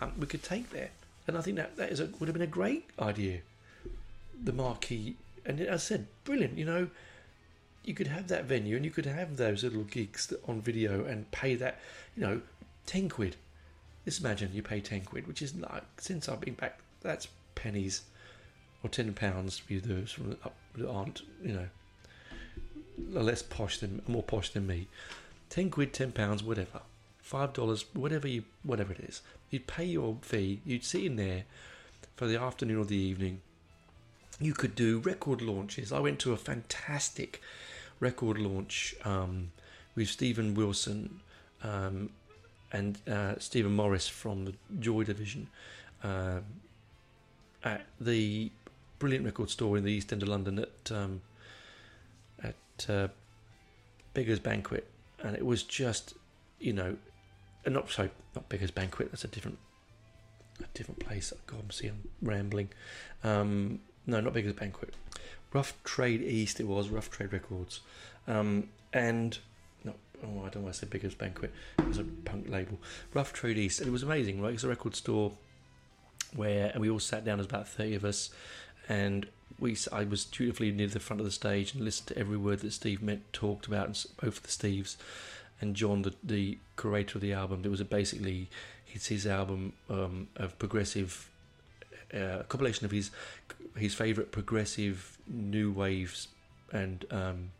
um, 0.00 0.12
we 0.18 0.26
could 0.26 0.42
take 0.42 0.70
there 0.70 0.90
and 1.26 1.36
I 1.36 1.40
think 1.40 1.56
that 1.56 1.76
that 1.76 1.90
is 1.90 2.00
a, 2.00 2.06
would 2.18 2.28
have 2.28 2.32
been 2.32 2.42
a 2.42 2.46
great 2.46 2.84
idea 2.98 3.40
the 4.42 4.52
marquee 4.52 5.16
and 5.46 5.60
as 5.60 5.68
I 5.68 5.76
said 5.76 6.06
brilliant 6.24 6.58
you 6.58 6.64
know 6.64 6.88
you 7.84 7.94
could 7.94 8.08
have 8.08 8.28
that 8.28 8.44
venue 8.44 8.76
and 8.76 8.84
you 8.84 8.90
could 8.90 9.06
have 9.06 9.36
those 9.36 9.62
little 9.62 9.84
gigs 9.84 10.32
on 10.48 10.60
video 10.60 11.04
and 11.04 11.30
pay 11.30 11.54
that 11.54 11.78
you 12.16 12.22
know 12.22 12.40
10 12.86 13.08
quid 13.08 13.36
just 14.04 14.20
imagine 14.20 14.50
you 14.52 14.62
pay 14.62 14.80
10 14.80 15.02
quid 15.02 15.26
which 15.26 15.42
is 15.42 15.54
like 15.54 15.84
since 15.98 16.28
I've 16.28 16.40
been 16.40 16.54
back 16.54 16.80
that's 17.00 17.28
pennies 17.54 18.02
or 18.82 18.90
10 18.90 19.14
pounds 19.14 19.58
for 19.58 19.74
those 19.74 20.12
from 20.12 20.36
uh, 20.44 20.48
that 20.76 20.90
aren't 20.90 21.22
you 21.42 21.52
know 21.52 21.68
less 22.98 23.42
posh 23.42 23.78
than 23.78 24.02
more 24.06 24.22
posh 24.22 24.50
than 24.50 24.66
me. 24.66 24.88
Ten 25.48 25.70
quid, 25.70 25.92
ten 25.92 26.12
pounds, 26.12 26.42
whatever. 26.42 26.82
Five 27.18 27.52
dollars, 27.52 27.84
whatever 27.92 28.28
you 28.28 28.44
whatever 28.62 28.92
it 28.92 29.00
is. 29.00 29.22
You'd 29.50 29.66
pay 29.66 29.84
your 29.84 30.16
fee, 30.22 30.60
you'd 30.64 30.84
sit 30.84 31.04
in 31.04 31.16
there 31.16 31.44
for 32.16 32.26
the 32.26 32.40
afternoon 32.40 32.78
or 32.78 32.84
the 32.84 32.96
evening. 32.96 33.40
You 34.40 34.52
could 34.52 34.74
do 34.74 34.98
record 35.00 35.40
launches. 35.40 35.92
I 35.92 36.00
went 36.00 36.18
to 36.20 36.32
a 36.32 36.36
fantastic 36.36 37.40
record 38.00 38.38
launch 38.38 38.94
um, 39.04 39.52
with 39.94 40.08
Steven 40.08 40.54
Wilson 40.54 41.20
um, 41.62 42.10
and 42.72 42.98
uh, 43.08 43.38
Stephen 43.38 43.74
Morris 43.74 44.08
from 44.08 44.44
the 44.44 44.54
Joy 44.78 45.04
Division 45.04 45.48
uh, 46.04 46.40
at 47.64 47.86
the 48.00 48.50
brilliant 48.98 49.24
record 49.24 49.50
store 49.50 49.78
in 49.78 49.84
the 49.84 49.92
East 49.92 50.12
End 50.12 50.22
of 50.22 50.28
London 50.28 50.58
at 50.58 50.92
um, 50.92 51.22
uh, 52.88 53.08
Beggars 54.14 54.38
Banquet, 54.38 54.86
and 55.22 55.36
it 55.36 55.44
was 55.44 55.62
just, 55.62 56.14
you 56.58 56.72
know, 56.72 56.96
not 57.66 57.90
sorry, 57.90 58.10
not 58.34 58.48
Beggars 58.48 58.70
Banquet. 58.70 59.10
That's 59.10 59.24
a 59.24 59.28
different, 59.28 59.58
a 60.60 60.66
different 60.74 61.00
place. 61.00 61.32
God, 61.46 61.60
I'm 61.62 61.70
seeing 61.70 62.02
rambling. 62.22 62.68
Um, 63.24 63.80
no, 64.06 64.20
not 64.20 64.34
Beggars 64.34 64.54
Banquet. 64.54 64.94
Rough 65.52 65.74
Trade 65.84 66.22
East. 66.22 66.60
It 66.60 66.66
was 66.66 66.88
Rough 66.88 67.10
Trade 67.10 67.32
Records, 67.32 67.80
um, 68.26 68.68
and 68.92 69.38
no, 69.84 69.94
oh, 70.24 70.44
I 70.44 70.48
don't 70.48 70.62
want 70.62 70.74
to 70.74 70.80
say 70.80 70.86
Beggars 70.86 71.14
Banquet. 71.14 71.52
It 71.78 71.88
was 71.88 71.98
a 71.98 72.04
punk 72.04 72.48
label. 72.48 72.78
Rough 73.14 73.32
Trade 73.32 73.58
East, 73.58 73.80
and 73.80 73.88
it 73.88 73.92
was 73.92 74.02
amazing. 74.02 74.40
Right, 74.40 74.54
it's 74.54 74.64
a 74.64 74.68
record 74.68 74.96
store 74.96 75.32
where, 76.34 76.70
and 76.72 76.80
we 76.80 76.90
all 76.90 77.00
sat 77.00 77.24
down. 77.24 77.38
There's 77.38 77.46
about 77.46 77.68
thirty 77.68 77.94
of 77.94 78.04
us, 78.04 78.30
and 78.88 79.26
we 79.58 79.76
I 79.92 80.04
was 80.04 80.24
dutifully 80.24 80.72
near 80.72 80.88
the 80.88 81.00
front 81.00 81.20
of 81.20 81.26
the 81.26 81.32
stage 81.32 81.74
and 81.74 81.84
listened 81.84 82.08
to 82.08 82.18
every 82.18 82.36
word 82.36 82.60
that 82.60 82.72
Steve 82.72 83.02
met, 83.02 83.32
talked 83.32 83.66
about, 83.66 83.86
and 83.86 84.04
both 84.20 84.42
the 84.42 84.48
Steves 84.48 84.96
and 85.60 85.74
John, 85.74 86.02
the, 86.02 86.14
the 86.22 86.58
curator 86.76 87.18
of 87.18 87.22
the 87.22 87.32
album. 87.32 87.62
It 87.64 87.70
was 87.70 87.82
basically 87.82 88.48
it's 88.92 89.06
his 89.06 89.26
album 89.26 89.72
um, 89.90 90.28
of 90.36 90.58
progressive, 90.58 91.30
uh, 92.14 92.42
compilation 92.48 92.84
of 92.84 92.90
his 92.90 93.10
his 93.76 93.94
favorite 93.94 94.32
progressive 94.32 95.18
new 95.26 95.70
waves 95.70 96.28
and 96.72 97.04
um, 97.10 97.50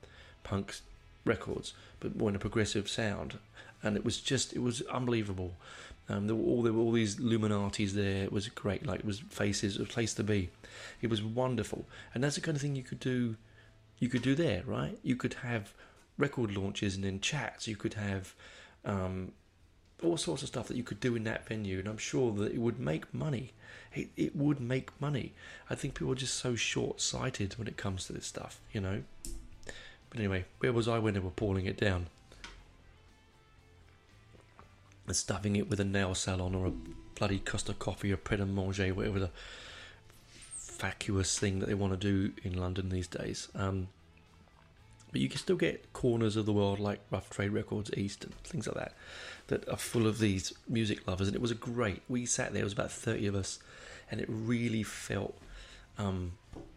punk 0.45 0.77
records, 1.25 1.75
but 2.01 2.17
more 2.17 2.31
in 2.31 2.37
a 2.37 2.39
progressive 2.39 2.89
sound. 2.89 3.39
And 3.83 3.97
it 3.97 4.05
was 4.05 4.21
just 4.21 4.55
it 4.55 4.61
was 4.61 4.83
unbelievable. 4.83 5.55
Um, 6.09 6.27
there 6.27 6.37
were 6.37 6.45
all 6.45 6.63
there 6.63 6.73
were 6.73 6.83
all 6.83 6.93
these 6.93 7.17
Illuminatis 7.17 7.93
there. 7.93 8.25
It 8.25 8.33
was 8.33 8.49
great. 8.49 8.87
Like 8.87 9.01
it 9.01 9.07
was 9.07 9.21
faces, 9.31 9.79
a 9.79 9.85
place 9.85 10.15
to 10.15 10.25
be. 10.25 10.51
It 11.03 11.11
was 11.11 11.23
wonderful, 11.23 11.85
and 12.15 12.23
that's 12.23 12.37
the 12.37 12.41
kind 12.41 12.57
of 12.57 12.63
thing 12.63 12.77
you 12.77 12.83
could 12.83 13.01
do. 13.01 13.37
You 13.99 14.09
could 14.09 14.23
do 14.23 14.35
there, 14.35 14.63
right? 14.67 14.99
You 15.03 15.17
could 15.17 15.35
have 15.35 15.73
record 16.19 16.57
launches 16.57 16.95
and 16.95 17.05
then 17.05 17.21
chats. 17.21 17.67
You 17.67 17.77
could 17.77 17.95
have 17.95 18.35
um, 18.85 19.33
all 20.03 20.17
sorts 20.17 20.43
of 20.43 20.49
stuff 20.49 20.69
that 20.69 20.77
you 20.77 20.83
could 20.83 21.01
do 21.01 21.17
in 21.17 21.25
that 21.25 21.47
venue, 21.47 21.79
and 21.79 21.89
I'm 21.89 21.99
sure 21.99 22.33
that 22.35 22.53
it 22.53 22.59
would 22.59 22.79
make 22.79 23.13
money. 23.15 23.53
It 23.95 24.09
it 24.17 24.37
would 24.37 24.61
make 24.61 24.91
money. 25.01 25.33
I 25.71 25.75
think 25.75 25.95
people 25.95 26.13
are 26.13 26.17
just 26.17 26.35
so 26.35 26.55
short 26.55 27.01
sighted 27.01 27.59
when 27.59 27.69
it 27.69 27.77
comes 27.77 28.07
to 28.07 28.13
this 28.13 28.27
stuff, 28.27 28.61
you 28.73 28.81
know. 28.81 29.03
But 30.11 30.19
anyway, 30.19 30.45
where 30.59 30.73
was 30.73 30.87
I 30.87 30.99
when 30.99 31.15
they 31.15 31.21
were 31.21 31.31
pulling 31.31 31.67
it 31.67 31.79
down? 31.79 32.07
and 35.07 35.17
stuffing 35.17 35.57
it 35.57 35.69
with 35.71 35.81
a 35.81 35.85
nail 35.85 36.15
salon 36.15 36.55
or 36.55 36.67
a 36.67 36.73
bloody 37.15 37.39
Costa 37.39 37.75
Coffee 37.75 38.13
or 38.13 38.17
Pret 38.17 38.41
a 38.41 38.47
Manger, 38.47 38.93
whatever 38.93 39.19
the 39.19 39.31
vacuous 40.79 41.39
thing 41.39 41.61
that 41.61 41.67
they 41.67 41.75
want 41.75 41.93
to 41.93 41.97
do 41.97 42.33
in 42.43 42.59
London 42.59 42.89
these 42.89 43.07
days. 43.07 43.49
Um, 43.55 43.89
but 45.17 45.23
you 45.23 45.31
can 45.31 45.39
still 45.39 45.57
get 45.57 45.95
corners 45.95 46.37
of 46.37 46.45
the 46.45 46.53
world 46.53 46.79
like 46.79 47.01
Rough 47.11 47.31
Trade 47.31 47.49
Records 47.49 47.91
East 47.97 48.23
and 48.23 48.35
things 48.45 48.67
like 48.67 48.77
that 48.77 48.93
that 49.47 49.67
are 49.67 49.79
full 49.79 50.07
of 50.07 50.19
these 50.19 50.53
music 50.69 51.09
lovers. 51.09 51.27
And 51.27 51.35
it 51.35 51.41
was 51.41 51.51
a 51.51 51.55
great. 51.55 52.03
We 52.07 52.27
sat 52.27 52.53
there. 52.53 52.61
It 52.61 52.65
was 52.65 52.75
about 52.75 52.93
thirty 52.93 53.27
of 53.27 53.35
us, 53.35 53.59
and 54.11 54.21
it 54.21 54.27
really 54.29 54.83
felt. 54.83 55.35
Um, 55.97 56.33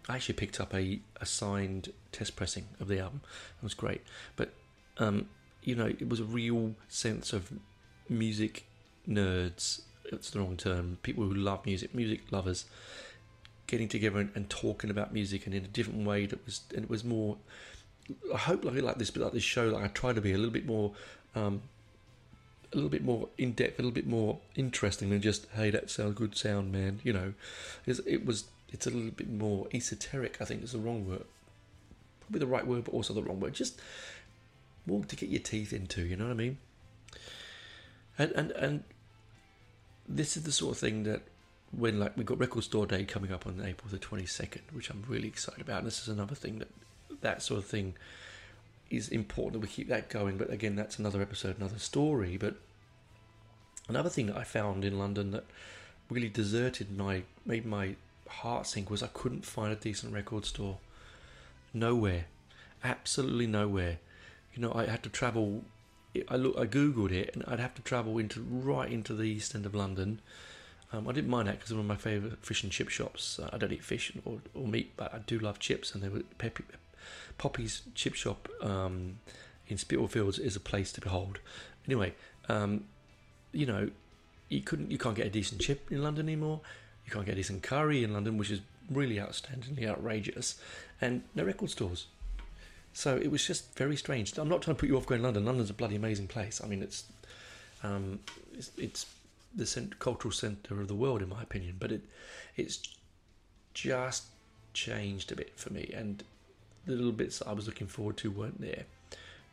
I 0.07 0.15
actually 0.15 0.35
picked 0.35 0.61
up 0.61 0.73
a, 0.73 1.01
a 1.19 1.25
signed 1.25 1.91
test 2.13 2.37
pressing 2.37 2.63
of 2.79 2.87
the 2.87 3.01
album. 3.01 3.19
It 3.61 3.63
was 3.65 3.73
great, 3.73 4.03
but 4.37 4.53
um, 4.99 5.27
you 5.61 5.75
know, 5.75 5.87
it 5.87 6.07
was 6.07 6.21
a 6.21 6.23
real 6.23 6.75
sense 6.87 7.33
of 7.33 7.51
music 8.07 8.67
nerds, 9.05 9.81
it's 10.05 10.29
the 10.29 10.39
wrong 10.39 10.55
term, 10.55 10.97
people 11.03 11.25
who 11.25 11.33
love 11.33 11.65
music, 11.65 11.93
music 11.93 12.21
lovers, 12.31 12.63
getting 13.67 13.89
together 13.89 14.17
and, 14.19 14.31
and, 14.33 14.49
talking 14.49 14.89
about 14.89 15.13
music 15.13 15.45
and 15.45 15.53
in 15.53 15.65
a 15.65 15.67
different 15.67 16.07
way 16.07 16.25
that 16.25 16.43
was, 16.45 16.61
and 16.73 16.85
it 16.85 16.89
was 16.89 17.03
more, 17.03 17.35
I 18.33 18.37
hope 18.37 18.63
like, 18.63 18.81
like 18.81 18.97
this, 18.97 19.11
but 19.11 19.23
like 19.23 19.33
this 19.33 19.43
show, 19.43 19.69
like 19.69 19.83
I 19.83 19.87
try 19.87 20.13
to 20.13 20.21
be 20.21 20.33
a 20.33 20.37
little 20.37 20.51
bit 20.51 20.65
more, 20.65 20.93
um, 21.35 21.61
a 22.71 22.75
little 22.75 22.89
bit 22.89 23.03
more 23.03 23.29
in 23.37 23.53
depth, 23.53 23.79
a 23.79 23.81
little 23.81 23.93
bit 23.93 24.07
more 24.07 24.39
interesting 24.55 25.09
than 25.09 25.21
just, 25.21 25.47
hey, 25.55 25.69
that 25.71 25.89
sounds 25.89 26.15
good 26.15 26.35
sound, 26.37 26.71
man. 26.71 26.99
You 27.03 27.13
know, 27.13 27.33
it's, 27.85 27.99
it 27.99 28.25
was, 28.25 28.45
it's 28.71 28.87
a 28.87 28.89
little 28.89 29.11
bit 29.11 29.29
more 29.29 29.67
esoteric, 29.73 30.37
I 30.41 30.45
think 30.45 30.63
is 30.63 30.71
the 30.71 30.79
wrong 30.79 31.07
word. 31.07 31.25
Probably 32.21 32.39
the 32.39 32.47
right 32.47 32.65
word, 32.65 32.85
but 32.85 32.93
also 32.93 33.13
the 33.13 33.23
wrong 33.23 33.39
word. 33.39 33.53
Just 33.53 33.79
more 34.85 35.03
to 35.03 35.15
get 35.15 35.29
your 35.29 35.41
teeth 35.41 35.73
into, 35.73 36.05
you 36.05 36.15
know 36.15 36.25
what 36.25 36.31
I 36.31 36.35
mean? 36.35 36.57
and 38.19 38.31
and 38.33 38.51
and 38.51 38.83
this 40.07 40.37
is 40.37 40.43
the 40.43 40.51
sort 40.51 40.73
of 40.73 40.77
thing 40.77 41.03
that 41.03 41.21
when 41.71 41.99
like 41.99 42.15
we've 42.17 42.25
got 42.25 42.37
record 42.37 42.63
store 42.63 42.85
day 42.85 43.05
coming 43.05 43.31
up 43.31 43.47
on 43.47 43.63
April 43.65 43.89
the 43.89 43.97
22nd 43.97 44.61
which 44.73 44.89
I'm 44.89 45.03
really 45.07 45.27
excited 45.27 45.61
about 45.61 45.79
and 45.79 45.87
this 45.87 46.01
is 46.01 46.09
another 46.09 46.35
thing 46.35 46.59
that 46.59 46.67
that 47.21 47.41
sort 47.41 47.59
of 47.59 47.65
thing 47.65 47.95
is 48.89 49.09
important 49.09 49.53
that 49.53 49.59
we 49.59 49.67
keep 49.67 49.87
that 49.87 50.09
going 50.09 50.37
but 50.37 50.49
again 50.49 50.75
that's 50.75 50.97
another 50.97 51.21
episode 51.21 51.57
another 51.57 51.77
story 51.77 52.37
but 52.37 52.55
another 53.87 54.09
thing 54.09 54.27
that 54.27 54.37
I 54.37 54.43
found 54.43 54.83
in 54.83 54.97
London 54.97 55.31
that 55.31 55.45
really 56.09 56.29
deserted 56.29 56.95
my 56.95 57.23
made 57.45 57.65
my 57.65 57.95
heart 58.27 58.67
sink 58.67 58.89
was 58.89 59.03
I 59.03 59.07
couldn't 59.07 59.45
find 59.45 59.71
a 59.71 59.75
decent 59.75 60.13
record 60.13 60.45
store 60.45 60.77
nowhere 61.73 62.25
absolutely 62.83 63.47
nowhere 63.47 63.99
you 64.53 64.61
know 64.61 64.71
I 64.73 64.85
had 64.85 65.03
to 65.03 65.09
travel 65.09 65.63
I 66.27 66.35
look, 66.37 66.57
I 66.57 66.65
googled 66.65 67.11
it, 67.11 67.31
and 67.33 67.43
I'd 67.47 67.59
have 67.59 67.75
to 67.75 67.81
travel 67.81 68.17
into 68.17 68.41
right 68.41 68.91
into 68.91 69.13
the 69.13 69.23
east 69.23 69.53
end 69.53 69.65
of 69.65 69.75
London. 69.75 70.21
Um, 70.91 71.07
I 71.07 71.11
didn't 71.11 71.29
mind 71.29 71.47
that 71.47 71.59
because 71.59 71.71
one 71.71 71.81
of 71.81 71.85
my 71.85 71.95
favourite 71.95 72.43
fish 72.43 72.63
and 72.63 72.71
chip 72.71 72.89
shops. 72.89 73.39
Uh, 73.39 73.49
I 73.53 73.57
don't 73.57 73.71
eat 73.71 73.83
fish 73.83 74.11
or, 74.25 74.39
or 74.55 74.67
meat, 74.67 74.93
but 74.97 75.13
I 75.13 75.19
do 75.19 75.37
love 75.37 75.59
chips, 75.59 75.93
and 75.93 76.03
they 76.03 76.09
were 76.09 76.23
Peppy, 76.39 76.63
Poppy's 77.37 77.81
Chip 77.95 78.15
Shop 78.15 78.49
um, 78.61 79.19
in 79.67 79.77
Spitalfields 79.77 80.39
is 80.39 80.55
a 80.55 80.59
place 80.59 80.91
to 80.93 81.01
behold. 81.01 81.39
Anyway, 81.85 82.13
um, 82.47 82.85
you 83.51 83.65
know, 83.65 83.89
you 84.49 84.61
couldn't, 84.61 84.91
you 84.91 84.97
can't 84.97 85.15
get 85.15 85.27
a 85.27 85.29
decent 85.29 85.61
chip 85.61 85.91
in 85.91 86.03
London 86.03 86.27
anymore. 86.27 86.61
You 87.05 87.11
can't 87.11 87.25
get 87.25 87.33
a 87.33 87.35
decent 87.35 87.63
curry 87.63 88.03
in 88.03 88.13
London, 88.13 88.37
which 88.37 88.51
is 88.51 88.61
really 88.89 89.15
outstandingly 89.15 89.87
outrageous, 89.87 90.59
and 90.99 91.23
no 91.35 91.43
record 91.43 91.69
stores. 91.69 92.07
So 92.93 93.17
it 93.17 93.31
was 93.31 93.45
just 93.45 93.75
very 93.77 93.95
strange. 93.95 94.37
I'm 94.37 94.49
not 94.49 94.61
trying 94.61 94.75
to 94.75 94.79
put 94.79 94.89
you 94.89 94.97
off 94.97 95.05
going 95.05 95.21
to 95.21 95.25
London. 95.25 95.45
London's 95.45 95.69
a 95.69 95.73
bloody 95.73 95.95
amazing 95.95 96.27
place. 96.27 96.61
I 96.63 96.67
mean, 96.67 96.81
it's 96.81 97.03
um, 97.83 98.19
it's, 98.53 98.71
it's 98.77 99.05
the 99.55 99.65
cent- 99.65 99.99
cultural 99.99 100.31
centre 100.31 100.81
of 100.81 100.87
the 100.87 100.95
world, 100.95 101.21
in 101.21 101.29
my 101.29 101.41
opinion. 101.41 101.75
But 101.79 101.91
it 101.91 102.01
it's 102.55 102.79
just 103.73 104.25
changed 104.73 105.31
a 105.31 105.35
bit 105.35 105.53
for 105.55 105.71
me, 105.71 105.91
and 105.95 106.23
the 106.89 106.95
little 106.95 107.11
bits 107.11 107.41
I 107.45 107.53
was 107.53 107.67
looking 107.67 107.87
forward 107.87 108.17
to 108.17 108.31
weren't 108.31 108.61
there. 108.61 108.83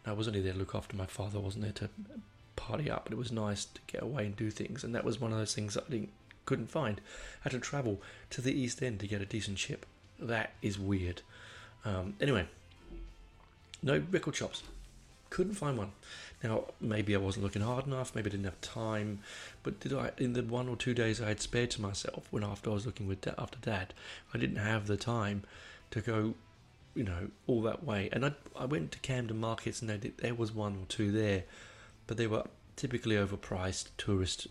I 0.05 0.13
was 0.13 0.29
only 0.29 0.41
there 0.41 0.53
to 0.53 0.59
look 0.59 0.75
after 0.75 0.97
my 0.97 1.07
father. 1.07 1.39
I 1.39 1.43
wasn't 1.43 1.65
there 1.65 1.73
to 1.73 1.91
party 2.55 2.91
up, 2.91 3.05
but 3.05 3.13
it 3.13 3.19
was 3.19 3.33
nice 3.33 3.65
to 3.65 3.81
get 3.87 4.03
away 4.03 4.27
and 4.27 4.37
do 4.37 4.51
things. 4.51 4.85
And 4.85 4.95
that 4.95 5.05
was 5.05 5.21
one 5.21 5.33
of 5.33 5.39
those 5.39 5.55
things 5.55 5.77
I 5.77 5.83
didn't, 5.91 6.11
couldn't 6.45 6.71
find. 6.71 7.01
I 7.41 7.45
had 7.45 7.53
to 7.53 7.59
travel 7.59 8.01
to 8.31 8.41
the 8.41 8.53
East 8.53 8.83
End 8.83 9.01
to 9.01 9.07
get 9.07 9.21
a 9.21 9.27
decent 9.27 9.59
ship. 9.59 9.85
That 10.19 10.53
is 10.63 10.79
weird. 10.79 11.23
Um, 11.85 12.15
anyway, 12.21 12.47
no 13.83 14.03
record 14.11 14.37
shops. 14.37 14.63
Couldn't 15.29 15.55
find 15.55 15.77
one. 15.77 15.93
Now, 16.43 16.65
maybe 16.81 17.15
I 17.15 17.19
wasn't 17.19 17.45
looking 17.45 17.63
hard 17.63 17.87
enough, 17.87 18.15
maybe 18.15 18.31
I 18.31 18.33
didn't 18.33 18.45
have 18.45 18.61
time, 18.61 19.21
but 19.63 19.81
did 19.81 19.93
I, 19.93 20.13
in 20.19 20.35
the 20.35 20.43
one 20.43 20.69
or 20.69 20.77
two 20.77 20.95
days 20.95 21.21
I 21.21 21.29
had 21.29 21.41
spared 21.41 21.71
to 21.73 21.83
myself 21.83 22.29
when 22.31 22.45
after 22.45 22.71
I 22.71 22.75
was 22.75 22.87
looking 22.87 23.09
with 23.09 23.27
after 23.39 23.59
dad, 23.61 23.95
I 24.33 24.39
didn't 24.39 24.57
have 24.57 24.87
the 24.87 24.97
time 24.97 25.43
to 25.91 26.01
go, 26.01 26.35
you 26.97 27.05
know, 27.05 27.29
all 27.47 27.63
that 27.63 27.85
way. 27.85 28.09
And 28.13 28.25
I, 28.25 28.33
I 28.57 28.65
went 28.65 28.93
to 28.93 28.99
Camden 29.01 29.39
Markets 29.39 29.83
and 29.83 30.01
did, 30.01 30.19
there 30.19 30.35
was 30.35 30.53
one 30.53 30.73
or 30.75 30.87
two 30.89 31.13
there, 31.13 31.45
but 32.07 32.17
they 32.17 32.27
were 32.27 32.45
typically 32.75 33.17
overpriced 33.17 33.89
tourist 33.99 34.49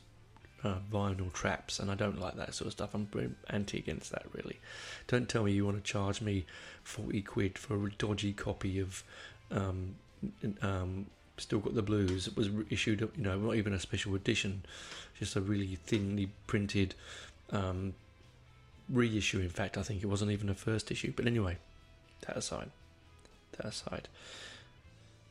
uh, 0.63 0.77
vinyl 0.91 1.31
traps, 1.31 1.79
and 1.79 1.91
I 1.91 1.95
don't 1.95 2.19
like 2.19 2.35
that 2.35 2.53
sort 2.53 2.67
of 2.67 2.73
stuff. 2.73 2.93
I'm 2.93 3.35
anti 3.49 3.77
against 3.77 4.11
that, 4.11 4.25
really. 4.33 4.59
Don't 5.07 5.29
tell 5.29 5.43
me 5.43 5.51
you 5.51 5.65
want 5.65 5.77
to 5.77 5.91
charge 5.91 6.21
me 6.21 6.45
40 6.83 7.21
quid 7.21 7.57
for 7.57 7.85
a 7.85 7.91
dodgy 7.91 8.33
copy 8.33 8.79
of 8.79 9.03
um, 9.51 9.95
um, 10.61 11.05
Still 11.37 11.59
Got 11.59 11.75
the 11.75 11.83
Blues. 11.83 12.27
It 12.27 12.35
was 12.35 12.49
issued, 12.69 13.01
you 13.01 13.23
know, 13.23 13.37
not 13.37 13.55
even 13.55 13.73
a 13.73 13.79
special 13.79 14.15
edition, 14.15 14.63
just 15.19 15.35
a 15.35 15.41
really 15.41 15.77
thinly 15.85 16.31
printed 16.47 16.95
um, 17.51 17.93
reissue. 18.89 19.39
In 19.39 19.49
fact, 19.49 19.77
I 19.77 19.83
think 19.83 20.01
it 20.01 20.07
wasn't 20.07 20.31
even 20.31 20.49
a 20.49 20.55
first 20.55 20.91
issue. 20.91 21.13
But 21.15 21.27
anyway, 21.27 21.57
that 22.27 22.37
aside, 22.37 22.69
that 23.57 23.65
aside. 23.65 24.07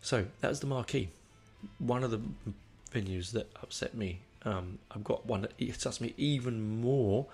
So 0.03 0.27
that 0.41 0.49
was 0.49 0.61
the 0.61 0.67
marquee. 0.67 1.09
One 1.79 2.05
of 2.05 2.11
the 2.11 2.21
venues 2.95 3.33
that 3.33 3.51
upset 3.63 3.95
me. 3.95 4.21
Um, 4.45 4.79
I've 4.91 5.05
got 5.05 5.27
one 5.27 5.43
that 5.43 5.53
upsets 5.61 6.01
me 6.01 6.13
even 6.17 6.81
more 6.81 7.27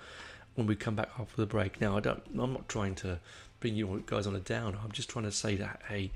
when 0.55 0.67
we 0.67 0.77
come 0.77 0.95
back 0.95 1.11
after 1.19 1.37
the 1.37 1.47
break. 1.47 1.81
Now, 1.81 1.97
I 1.97 2.01
don't. 2.01 2.23
I'm 2.39 2.53
not 2.53 2.69
trying 2.69 2.95
to 2.97 3.19
bring 3.59 3.75
you 3.75 4.03
guys 4.07 4.27
on 4.27 4.35
a 4.35 4.41
down. 4.41 4.79
I'm 4.83 4.93
just 4.93 5.11
trying 5.11 5.25
to 5.25 5.33
say 5.33 5.57
that 5.57 5.83
hey, 5.89 6.11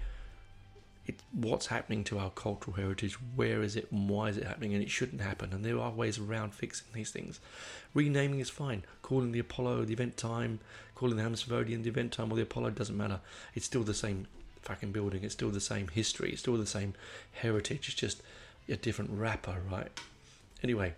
it, 1.07 1.17
what's 1.33 1.67
happening 1.67 2.05
to 2.05 2.19
our 2.19 2.31
cultural 2.31 2.77
heritage, 2.77 3.15
where 3.35 3.63
is 3.63 3.77
it, 3.77 3.91
and 3.93 4.09
why 4.09 4.29
is 4.29 4.37
it 4.37 4.45
happening, 4.45 4.75
and 4.75 4.83
it 4.83 4.91
shouldn't 4.91 5.21
happen. 5.21 5.53
And 5.53 5.65
there 5.65 5.79
are 5.79 5.91
ways 5.91 6.19
around 6.19 6.55
fixing 6.55 6.87
these 6.93 7.11
things. 7.11 7.41
Renaming 7.93 8.41
is 8.41 8.51
fine. 8.51 8.85
Calling 9.03 9.33
the 9.33 9.41
Apollo 9.41 9.85
the 9.85 9.97
Eventim, 9.97 10.59
calling 10.95 11.17
the 11.17 11.23
Hammersmith 11.23 11.57
Odeon 11.59 11.83
the 11.83 11.91
Eventim, 11.91 12.31
or 12.31 12.37
the 12.37 12.43
Apollo 12.43 12.71
doesn't 12.71 12.97
matter. 12.97 13.21
It's 13.55 13.67
still 13.67 13.83
the 13.83 13.95
same 13.95 14.27
fucking 14.63 14.93
building. 14.93 15.25
It's 15.25 15.35
still 15.35 15.51
the 15.51 15.61
same 15.61 15.89
history. 15.89 16.31
It's 16.31 16.41
still 16.41 16.57
the 16.57 16.67
same 16.67 16.95
heritage. 17.33 17.89
It's 17.89 17.97
just 17.97 18.23
a 18.69 18.77
different 18.77 19.11
wrapper, 19.13 19.57
right? 19.71 19.89
Anyway, 20.63 20.95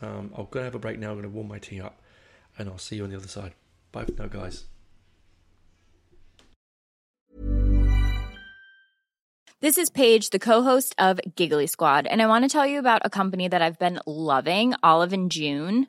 um, 0.00 0.32
I'm 0.36 0.46
gonna 0.50 0.64
have 0.64 0.74
a 0.74 0.78
break 0.78 0.98
now. 0.98 1.10
I'm 1.10 1.16
gonna 1.16 1.28
warm 1.28 1.48
my 1.48 1.58
tea 1.58 1.80
up, 1.80 2.00
and 2.58 2.68
I'll 2.68 2.78
see 2.78 2.96
you 2.96 3.04
on 3.04 3.10
the 3.10 3.16
other 3.16 3.28
side. 3.28 3.52
Bye 3.92 4.04
for 4.04 4.12
now, 4.12 4.26
guys. 4.26 4.64
This 9.60 9.78
is 9.78 9.88
Paige, 9.88 10.30
the 10.30 10.38
co-host 10.38 10.94
of 10.98 11.18
Giggly 11.34 11.66
Squad, 11.66 12.06
and 12.06 12.20
I 12.20 12.26
want 12.26 12.44
to 12.44 12.48
tell 12.48 12.66
you 12.66 12.78
about 12.78 13.00
a 13.04 13.10
company 13.10 13.48
that 13.48 13.62
I've 13.62 13.78
been 13.78 14.00
loving, 14.06 14.74
Olive 14.82 15.14
and 15.14 15.30
June. 15.30 15.88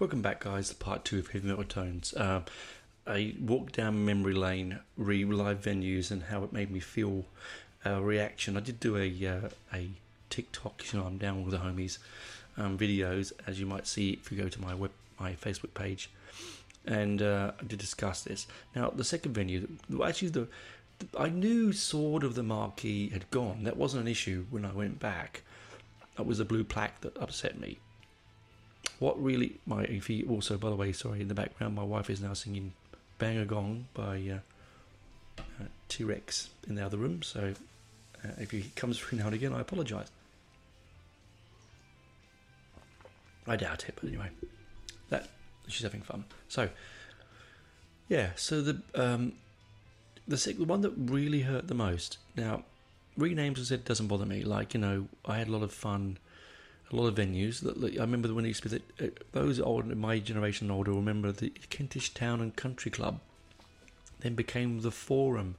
Welcome 0.00 0.22
back, 0.22 0.40
guys, 0.40 0.70
to 0.70 0.74
part 0.74 1.04
two 1.04 1.20
of 1.20 1.28
Heavy 1.28 1.46
Metal 1.46 1.62
Tones. 1.62 2.12
Uh, 2.14 2.40
I 3.06 3.36
walked 3.40 3.76
down 3.76 4.04
memory 4.04 4.34
lane, 4.34 4.80
re 4.96 5.24
live 5.24 5.60
venues, 5.62 6.10
and 6.10 6.24
how 6.24 6.42
it 6.42 6.52
made 6.52 6.72
me 6.72 6.80
feel 6.80 7.26
a 7.84 8.02
reaction. 8.02 8.56
I 8.56 8.60
did 8.60 8.80
do 8.80 8.96
a 8.96 9.06
uh, 9.24 9.50
a 9.72 9.90
TikTok. 10.30 10.82
You 10.92 10.98
know, 10.98 11.06
I'm 11.06 11.16
down 11.16 11.44
with 11.44 11.52
the 11.52 11.58
homies 11.58 11.98
um, 12.56 12.76
videos, 12.76 13.32
as 13.46 13.60
you 13.60 13.66
might 13.66 13.86
see 13.86 14.10
if 14.10 14.32
you 14.32 14.36
go 14.36 14.48
to 14.48 14.60
my 14.60 14.74
web 14.74 14.90
my 15.20 15.34
Facebook 15.34 15.74
page, 15.74 16.10
and 16.84 17.22
uh, 17.22 17.52
I 17.60 17.64
did 17.64 17.78
discuss 17.78 18.24
this. 18.24 18.48
Now, 18.74 18.90
the 18.90 19.04
second 19.04 19.32
venue, 19.32 19.68
actually, 20.04 20.30
the, 20.30 20.48
the 20.98 21.06
I 21.16 21.28
knew 21.28 21.72
sort 21.72 22.24
of 22.24 22.34
the 22.34 22.42
marquee 22.42 23.10
had 23.10 23.30
gone. 23.30 23.62
That 23.62 23.76
wasn't 23.76 24.02
an 24.02 24.08
issue 24.08 24.46
when 24.50 24.64
I 24.64 24.72
went 24.72 24.98
back. 24.98 25.42
That 26.16 26.26
was 26.26 26.38
the 26.38 26.44
blue 26.44 26.64
plaque 26.64 27.00
that 27.02 27.16
upset 27.16 27.60
me. 27.60 27.78
What 28.98 29.22
really, 29.22 29.58
my 29.66 29.82
if 29.84 30.06
he 30.06 30.24
also, 30.24 30.56
by 30.56 30.70
the 30.70 30.76
way, 30.76 30.92
sorry, 30.92 31.20
in 31.20 31.28
the 31.28 31.34
background, 31.34 31.74
my 31.74 31.82
wife 31.82 32.08
is 32.10 32.20
now 32.20 32.32
singing 32.32 32.72
"Bang 33.18 33.38
a 33.38 33.44
Gong" 33.44 33.86
by 33.94 34.22
uh, 35.38 35.40
uh, 35.40 35.66
T 35.88 36.04
Rex 36.04 36.50
in 36.68 36.74
the 36.74 36.84
other 36.84 36.96
room. 36.96 37.22
So 37.22 37.54
uh, 38.24 38.28
if 38.38 38.50
he 38.50 38.70
comes 38.76 38.98
through 39.00 39.18
now 39.18 39.26
and 39.26 39.34
again, 39.34 39.52
I 39.52 39.60
apologise. 39.60 40.10
I 43.46 43.56
doubt 43.56 43.84
it, 43.88 43.94
but 44.00 44.08
anyway, 44.08 44.30
that 45.10 45.28
she's 45.68 45.82
having 45.82 46.00
fun. 46.00 46.24
So 46.48 46.70
yeah, 48.08 48.30
so 48.36 48.62
the 48.62 48.80
um, 48.94 49.34
the 50.26 50.36
the 50.36 50.64
one 50.64 50.80
that 50.82 50.92
really 50.96 51.42
hurt 51.42 51.68
the 51.68 51.74
most. 51.74 52.18
Now, 52.36 52.64
renames 53.18 53.58
as 53.58 53.68
said 53.68 53.84
doesn't 53.84 54.08
bother 54.08 54.26
me. 54.26 54.44
Like 54.44 54.74
you 54.74 54.80
know, 54.80 55.08
I 55.24 55.38
had 55.38 55.48
a 55.48 55.52
lot 55.52 55.62
of 55.62 55.72
fun, 55.72 56.18
a 56.94 57.00
lot 57.00 57.08
of 57.08 57.14
venues. 57.14 57.60
That 57.60 57.98
I 57.98 58.02
remember 58.02 58.32
when 58.32 58.44
it 58.44 58.48
used 58.48 58.62
to 58.62 58.68
be 58.68 58.82
the, 58.98 59.06
uh, 59.06 59.10
those 59.32 59.60
old 59.60 59.86
my 59.96 60.18
generation 60.18 60.70
older 60.70 60.92
remember 60.92 61.32
the 61.32 61.50
Kentish 61.70 62.14
Town 62.14 62.40
and 62.40 62.54
Country 62.54 62.90
Club. 62.90 63.20
Then 64.20 64.34
became 64.34 64.80
the 64.80 64.90
Forum. 64.90 65.56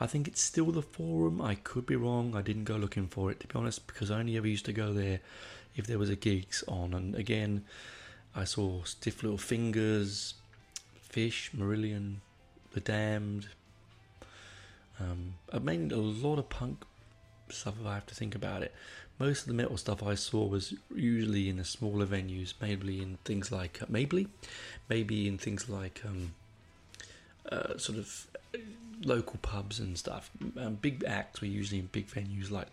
I 0.00 0.06
think 0.06 0.26
it's 0.26 0.42
still 0.42 0.72
the 0.72 0.82
Forum. 0.82 1.40
I 1.40 1.54
could 1.54 1.86
be 1.86 1.96
wrong. 1.96 2.34
I 2.36 2.42
didn't 2.42 2.64
go 2.64 2.76
looking 2.76 3.06
for 3.06 3.30
it 3.30 3.40
to 3.40 3.46
be 3.46 3.54
honest, 3.54 3.86
because 3.86 4.10
I 4.10 4.18
only 4.18 4.36
ever 4.36 4.48
used 4.48 4.66
to 4.66 4.72
go 4.72 4.92
there 4.92 5.20
if 5.76 5.86
there 5.86 5.98
was 5.98 6.10
a 6.10 6.16
gigs 6.16 6.64
on. 6.68 6.92
And 6.92 7.14
again, 7.14 7.64
I 8.34 8.44
saw 8.44 8.82
Stiff 8.82 9.22
Little 9.22 9.38
Fingers, 9.38 10.34
Fish, 11.00 11.50
Marillion, 11.56 12.16
The 12.72 12.80
Damned. 12.80 13.48
Um, 14.98 15.34
I 15.52 15.58
made 15.58 15.92
a 15.92 15.96
lot 15.96 16.38
of 16.38 16.48
punk 16.48 16.84
stuff 17.48 17.74
if 17.80 17.86
I 17.86 17.94
have 17.94 18.06
to 18.06 18.14
think 18.14 18.34
about 18.34 18.62
it. 18.62 18.74
Most 19.18 19.42
of 19.42 19.48
the 19.48 19.54
metal 19.54 19.76
stuff 19.76 20.02
I 20.02 20.16
saw 20.16 20.44
was 20.44 20.74
usually 20.94 21.48
in 21.48 21.58
the 21.58 21.64
smaller 21.64 22.06
venues, 22.06 22.54
maybe 22.60 23.00
in 23.00 23.18
things 23.24 23.52
like 23.52 23.80
uh, 23.80 23.86
maybe, 23.88 24.26
maybe 24.88 25.28
in 25.28 25.38
things 25.38 25.68
like 25.68 26.02
um, 26.04 26.34
uh, 27.50 27.78
sort 27.78 27.98
of 27.98 28.26
local 29.02 29.38
pubs 29.40 29.78
and 29.78 29.96
stuff. 29.96 30.30
Um, 30.58 30.74
big 30.74 31.04
acts 31.04 31.40
were 31.40 31.46
usually 31.46 31.78
in 31.80 31.86
big 31.86 32.08
venues 32.08 32.50
like, 32.50 32.68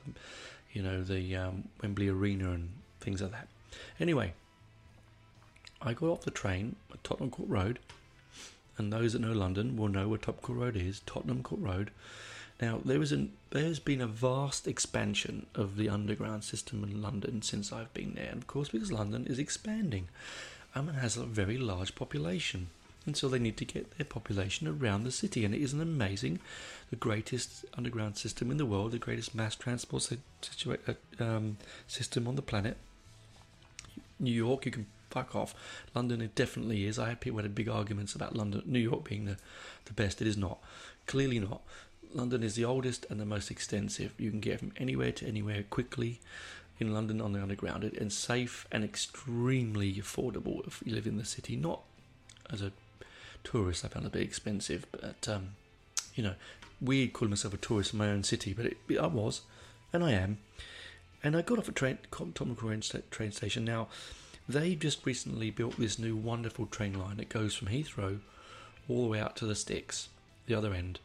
you 0.74 0.82
know, 0.82 1.04
the 1.04 1.36
um, 1.36 1.66
Wembley 1.82 2.10
Arena 2.10 2.52
and 2.52 2.70
things 3.00 3.22
like 3.22 3.32
that. 3.32 3.48
Anyway, 4.00 4.34
I 5.82 5.94
got 5.94 6.08
off 6.08 6.22
the 6.22 6.32
train 6.32 6.76
at 6.92 7.04
Tottenham 7.04 7.32
Court 7.32 7.50
Road, 7.50 7.80
and 8.78 8.92
those 8.92 9.14
that 9.14 9.20
know 9.20 9.32
London 9.32 9.78
will 9.78 9.90
know 9.90 10.08
where 10.08 10.18
Tottenham 10.18 10.44
Court 10.44 10.60
Road 10.60 10.76
is. 10.76 11.02
Tottenham 11.06 11.44
Court 11.44 11.62
Road. 11.62 11.92
Now 12.62 12.80
there 12.86 13.02
an 13.02 13.32
there's 13.50 13.80
been 13.80 14.02
a 14.02 14.08
vast 14.08 14.68
expansion 14.68 15.48
of 15.56 15.76
the 15.76 15.90
underground 15.90 16.44
system 16.44 16.84
in 16.84 17.02
London 17.02 17.42
since 17.42 17.74
I've 17.74 17.94
been 17.94 18.14
there, 18.14 18.30
and 18.30 18.42
of 18.42 18.48
course 18.48 18.70
because 18.70 18.92
London 18.92 19.26
is 19.28 19.40
expanding, 19.40 20.08
um, 20.76 20.88
and 20.88 20.98
has 21.00 21.18
a 21.18 21.26
very 21.26 21.58
large 21.58 21.96
population, 21.96 22.68
and 23.06 23.18
so 23.18 23.28
they 23.28 23.40
need 23.40 23.58
to 23.58 23.66
get 23.66 23.98
their 23.98 24.06
population 24.06 24.68
around 24.68 25.04
the 25.04 25.12
city, 25.12 25.44
and 25.44 25.56
it 25.56 25.62
is 25.62 25.74
an 25.74 25.82
amazing, 25.82 26.40
the 26.92 26.96
greatest 26.96 27.66
underground 27.78 28.18
system 28.18 28.52
in 28.52 28.58
the 28.58 28.66
world, 28.66 28.92
the 28.92 29.00
greatest 29.00 29.34
mass 29.34 29.56
transport 29.56 30.04
situa- 30.42 30.80
uh, 30.88 31.24
um, 31.24 31.58
system 31.88 32.28
on 32.28 32.36
the 32.36 32.42
planet. 32.42 32.78
New 34.20 34.32
York, 34.32 34.68
you 34.68 34.72
can 34.72 34.86
fuck 35.10 35.36
off. 35.36 35.56
London, 35.96 36.22
it 36.22 36.36
definitely 36.36 36.86
is. 36.86 37.00
I 37.00 37.10
had 37.10 37.20
people 37.20 37.42
had 37.42 37.56
big 37.56 37.68
arguments 37.68 38.14
about 38.14 38.36
London, 38.36 38.62
New 38.66 38.80
York 38.80 39.04
being 39.04 39.26
the, 39.26 39.38
the 39.86 39.94
best. 39.94 40.22
It 40.22 40.28
is 40.28 40.38
not. 40.38 40.60
Clearly 41.08 41.40
not. 41.40 41.62
London 42.14 42.44
is 42.44 42.56
the 42.56 42.66
oldest 42.66 43.06
and 43.10 43.20
the 43.20 43.26
most 43.26 43.52
extensive. 43.52 44.14
You 44.18 44.30
can 44.30 44.40
get 44.40 44.60
from 44.60 44.74
anywhere 44.78 45.12
to 45.14 45.28
anywhere 45.28 45.64
quickly 45.70 46.20
in 46.80 46.94
London 46.94 47.22
on 47.22 47.34
the 47.34 47.42
underground 47.42 47.84
and 47.84 48.12
safe 48.12 48.68
and 48.72 48.84
extremely 48.84 49.94
affordable 49.94 50.66
if 50.68 50.82
you 50.86 50.94
live 50.94 51.08
in 51.08 51.18
the 51.18 51.26
city. 51.26 51.56
Not 51.56 51.82
as 52.50 52.62
a 52.62 52.72
tourist, 53.44 53.86
I 53.86 53.88
found 53.88 54.06
it 54.06 54.10
a 54.10 54.12
bit 54.12 54.24
expensive, 54.24 54.86
but 54.92 55.28
um, 55.28 55.50
you 56.16 56.24
know, 56.24 56.34
weird 56.82 57.14
calling 57.14 57.30
myself 57.30 57.54
a 57.54 57.58
tourist 57.58 57.94
in 57.94 58.00
my 58.00 58.10
own 58.10 58.24
city, 58.24 58.54
but 58.54 58.66
it, 58.66 58.78
I 59.00 59.08
was, 59.08 59.42
and 59.94 60.04
I 60.04 60.12
am. 60.12 60.40
And 61.24 61.38
I 61.38 61.44
got 61.44 61.60
off 61.60 61.70
at 61.70 61.76
train, 61.76 62.00
Tottenham 62.12 62.82
train 63.12 63.32
station. 63.32 63.64
Now, 63.64 63.88
they 64.50 64.74
just 64.74 65.06
recently 65.06 65.52
built 65.52 65.78
this 65.78 66.00
new 66.00 66.16
wonderful 66.16 66.66
train 66.66 66.98
line 66.98 67.18
that 67.18 67.30
goes 67.30 67.54
from 67.54 67.68
Heathrow 67.68 68.20
all 68.90 69.04
the 69.04 69.10
way 69.10 69.20
out 69.20 69.36
to 69.38 69.46
the 69.46 69.56
sticks, 69.56 70.10
the 70.48 70.56
other 70.56 70.74
end, 70.74 71.00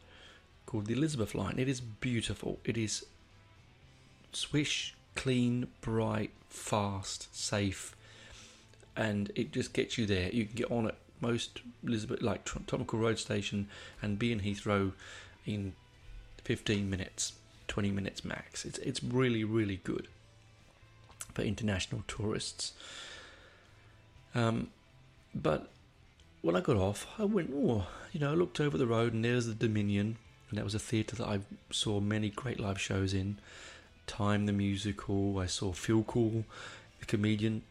called 0.67 0.85
the 0.85 0.93
Elizabeth 0.93 1.33
line. 1.33 1.55
It 1.57 1.67
is 1.67 1.81
beautiful. 1.81 2.59
It 2.63 2.77
is 2.77 3.05
swish, 4.31 4.95
clean, 5.15 5.67
bright, 5.81 6.29
fast, 6.49 7.35
safe, 7.35 7.95
and 8.95 9.31
it 9.33 9.51
just 9.51 9.73
gets 9.73 9.97
you 9.97 10.05
there. 10.05 10.29
You 10.29 10.45
can 10.45 10.55
get 10.55 10.71
on 10.71 10.87
at 10.87 10.95
most 11.19 11.61
Elizabeth, 11.83 12.21
like 12.21 12.45
Tottenham 12.45 12.85
Road 12.91 13.17
Station, 13.17 13.67
and 14.01 14.19
be 14.19 14.31
in 14.31 14.41
Heathrow 14.41 14.91
in 15.45 15.73
15 16.43 16.87
minutes, 16.87 17.33
20 17.67 17.89
minutes 17.89 18.23
max. 18.23 18.63
It's 18.65 18.77
it's 18.79 19.03
really 19.03 19.43
really 19.43 19.77
good 19.83 20.07
for 21.33 21.41
international 21.41 22.03
tourists. 22.07 22.73
Um, 24.35 24.69
but 25.33 25.69
when 26.41 26.55
I 26.55 26.61
got 26.61 26.77
off, 26.77 27.07
I 27.17 27.25
went, 27.25 27.51
oh, 27.53 27.87
you 28.11 28.19
know, 28.19 28.31
I 28.31 28.35
looked 28.35 28.59
over 28.59 28.77
the 28.77 28.87
road 28.87 29.13
and 29.13 29.25
there's 29.25 29.47
the 29.47 29.53
Dominion, 29.53 30.17
and 30.49 30.57
that 30.57 30.63
was 30.63 30.75
a 30.75 30.79
theatre 30.79 31.15
that 31.17 31.27
I 31.27 31.39
saw 31.71 31.99
many 31.99 32.29
great 32.29 32.59
live 32.59 32.79
shows 32.79 33.13
in. 33.13 33.39
Time 34.05 34.45
the 34.45 34.53
musical, 34.53 35.39
I 35.39 35.45
saw 35.47 35.73
Phil 35.73 36.03
Cool, 36.03 36.45
the 36.99 37.05
comedian. 37.05 37.63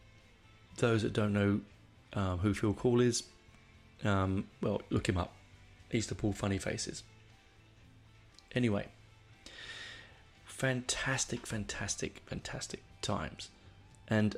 Those 0.77 1.01
that 1.01 1.13
don't 1.13 1.33
know 1.33 1.61
um, 2.13 2.39
who 2.39 2.53
Phil 2.53 2.73
Cool 2.73 3.01
is, 3.01 3.23
um, 4.03 4.47
well, 4.61 4.81
look 4.89 5.09
him 5.09 5.17
up. 5.17 5.33
He's 5.89 6.07
the 6.07 6.15
Paul 6.15 6.33
Funny 6.33 6.59
Faces. 6.59 7.03
Anyway, 8.53 8.87
fantastic, 10.45 11.47
fantastic, 11.47 12.21
fantastic 12.25 12.83
times. 13.01 13.49
And 14.07 14.35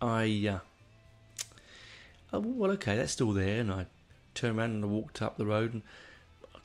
I 0.00 0.50
uh, 0.50 0.58
oh, 2.32 2.40
well, 2.40 2.70
okay, 2.72 2.96
that's 2.96 3.12
still 3.12 3.32
there. 3.32 3.60
And 3.60 3.72
I 3.72 3.86
turned 4.34 4.58
around 4.58 4.72
and 4.72 4.84
I 4.84 4.88
walked 4.88 5.22
up 5.22 5.36
the 5.36 5.46
road 5.46 5.72
and 5.72 5.82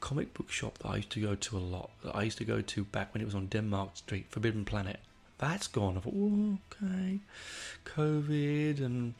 comic 0.02 0.34
book 0.34 0.52
shop 0.52 0.80
that 0.80 0.88
I 0.88 0.98
used 0.98 1.12
to 1.12 1.22
go 1.22 1.36
to 1.36 1.58
a 1.58 1.60
lot. 1.60 1.92
That 2.04 2.16
I 2.16 2.24
used 2.24 2.40
to 2.40 2.46
go 2.46 2.60
to 2.62 2.84
back 2.84 3.14
when 3.14 3.22
it 3.22 3.26
was 3.26 3.36
on 3.36 3.48
Denmark 3.48 3.92
Street, 3.96 4.26
Forbidden 4.30 4.66
Planet. 4.66 5.00
That's 5.38 5.68
gone. 5.68 5.98
I 5.98 6.02
thought, 6.02 6.84
okay, 6.84 7.20
COVID 7.86 8.84
and 8.84 9.14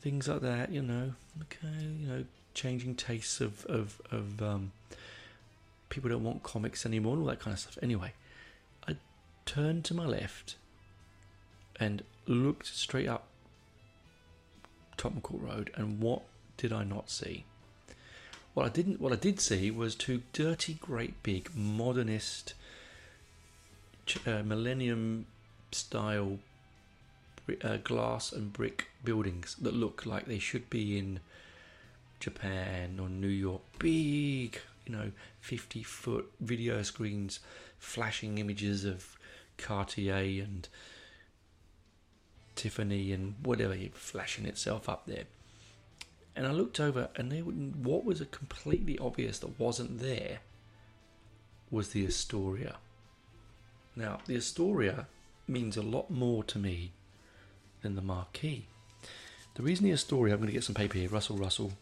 things 0.00 0.28
like 0.28 0.40
that. 0.40 0.72
You 0.72 0.82
know, 0.82 1.12
okay, 1.42 1.84
you 2.00 2.08
know, 2.08 2.24
changing 2.54 2.96
tastes 2.96 3.40
of 3.40 3.64
of 3.66 4.00
of 4.10 4.42
um, 4.42 4.72
people 5.88 6.10
don't 6.10 6.24
want 6.24 6.42
comics 6.42 6.84
anymore 6.84 7.12
and 7.14 7.22
all 7.22 7.28
that 7.28 7.40
kind 7.40 7.54
of 7.54 7.60
stuff. 7.60 7.78
Anyway, 7.82 8.12
I 8.88 8.96
turned 9.44 9.84
to 9.86 9.94
my 9.94 10.06
left 10.06 10.56
and 11.78 12.02
looked 12.26 12.66
straight 12.66 13.08
up 13.08 13.28
Tottenham 14.96 15.22
Court 15.22 15.42
Road, 15.42 15.70
and 15.74 16.00
what 16.00 16.22
did 16.56 16.72
I 16.72 16.84
not 16.84 17.10
see? 17.10 17.44
What 18.56 18.64
I 18.64 18.68
didn't, 18.70 19.02
what 19.02 19.12
I 19.12 19.16
did 19.16 19.38
see 19.38 19.70
was 19.70 19.94
two 19.94 20.22
dirty, 20.32 20.78
great, 20.80 21.22
big, 21.22 21.54
modernist, 21.54 22.54
uh, 24.26 24.42
millennium 24.42 25.26
style 25.72 26.38
uh, 27.62 27.76
glass 27.84 28.32
and 28.32 28.54
brick 28.54 28.86
buildings 29.04 29.56
that 29.60 29.74
look 29.74 30.06
like 30.06 30.24
they 30.24 30.38
should 30.38 30.70
be 30.70 30.96
in 30.96 31.20
Japan 32.18 32.98
or 32.98 33.10
New 33.10 33.28
York. 33.28 33.60
Big, 33.78 34.58
you 34.86 34.96
know, 34.96 35.12
50 35.42 35.82
foot 35.82 36.32
video 36.40 36.80
screens 36.80 37.40
flashing 37.78 38.38
images 38.38 38.86
of 38.86 39.18
Cartier 39.58 40.42
and 40.42 40.66
Tiffany 42.54 43.12
and 43.12 43.34
whatever 43.42 43.76
flashing 43.92 44.46
itself 44.46 44.88
up 44.88 45.04
there. 45.04 45.24
And 46.36 46.46
I 46.46 46.50
looked 46.50 46.78
over, 46.78 47.08
and 47.16 47.32
there, 47.32 47.40
what 47.40 48.04
was 48.04 48.20
a 48.20 48.26
completely 48.26 48.98
obvious 48.98 49.38
that 49.38 49.58
wasn't 49.58 50.00
there 50.00 50.40
was 51.70 51.88
the 51.88 52.06
Astoria. 52.06 52.76
Now, 53.96 54.18
the 54.26 54.36
Astoria 54.36 55.06
means 55.48 55.78
a 55.78 55.82
lot 55.82 56.10
more 56.10 56.44
to 56.44 56.58
me 56.58 56.92
than 57.80 57.96
the 57.96 58.02
Marquee. 58.02 58.66
The 59.54 59.62
reason 59.62 59.86
the 59.86 59.92
Astoria, 59.92 60.34
I'm 60.34 60.40
going 60.40 60.48
to 60.48 60.52
get 60.52 60.64
some 60.64 60.74
paper 60.74 60.98
here, 60.98 61.08
Russell 61.08 61.38
Russell, 61.38 61.72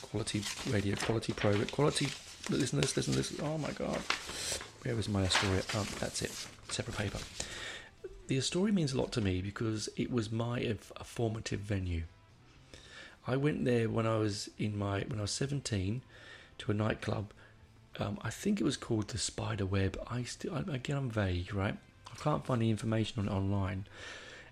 quality 0.00 0.42
radio, 0.70 0.96
quality 0.96 1.34
pro, 1.34 1.52
quality. 1.66 2.08
Listen 2.48 2.80
to 2.80 2.86
this, 2.86 2.96
listen 2.96 3.12
to 3.12 3.18
this. 3.18 3.38
Oh 3.40 3.58
my 3.58 3.72
god. 3.72 3.98
where 4.82 4.96
was 4.96 5.08
my 5.08 5.24
Astoria? 5.24 5.62
Um, 5.76 5.86
that's 5.98 6.22
it, 6.22 6.32
separate 6.70 6.96
paper. 6.96 7.18
The 8.28 8.38
Astoria 8.38 8.72
means 8.72 8.92
a 8.92 8.98
lot 8.98 9.12
to 9.12 9.20
me 9.20 9.42
because 9.42 9.90
it 9.96 10.10
was 10.10 10.32
my 10.32 10.60
a 10.60 11.04
formative 11.04 11.60
venue. 11.60 12.04
I 13.30 13.36
went 13.36 13.64
there 13.64 13.88
when 13.88 14.08
I 14.08 14.16
was 14.16 14.50
in 14.58 14.76
my 14.76 15.04
when 15.06 15.20
I 15.20 15.22
was 15.22 15.30
17 15.30 16.02
to 16.58 16.70
a 16.72 16.74
nightclub. 16.74 17.32
Um, 18.00 18.18
I 18.22 18.30
think 18.30 18.60
it 18.60 18.64
was 18.64 18.76
called 18.76 19.06
the 19.06 19.18
Spider 19.18 19.64
Web. 19.64 20.00
I 20.10 20.24
still 20.24 20.56
again 20.56 20.96
I'm 20.96 21.10
vague, 21.10 21.54
right? 21.54 21.76
I 22.12 22.16
can't 22.20 22.44
find 22.44 22.60
the 22.60 22.70
information 22.70 23.20
on 23.20 23.28
it 23.28 23.38
online. 23.38 23.86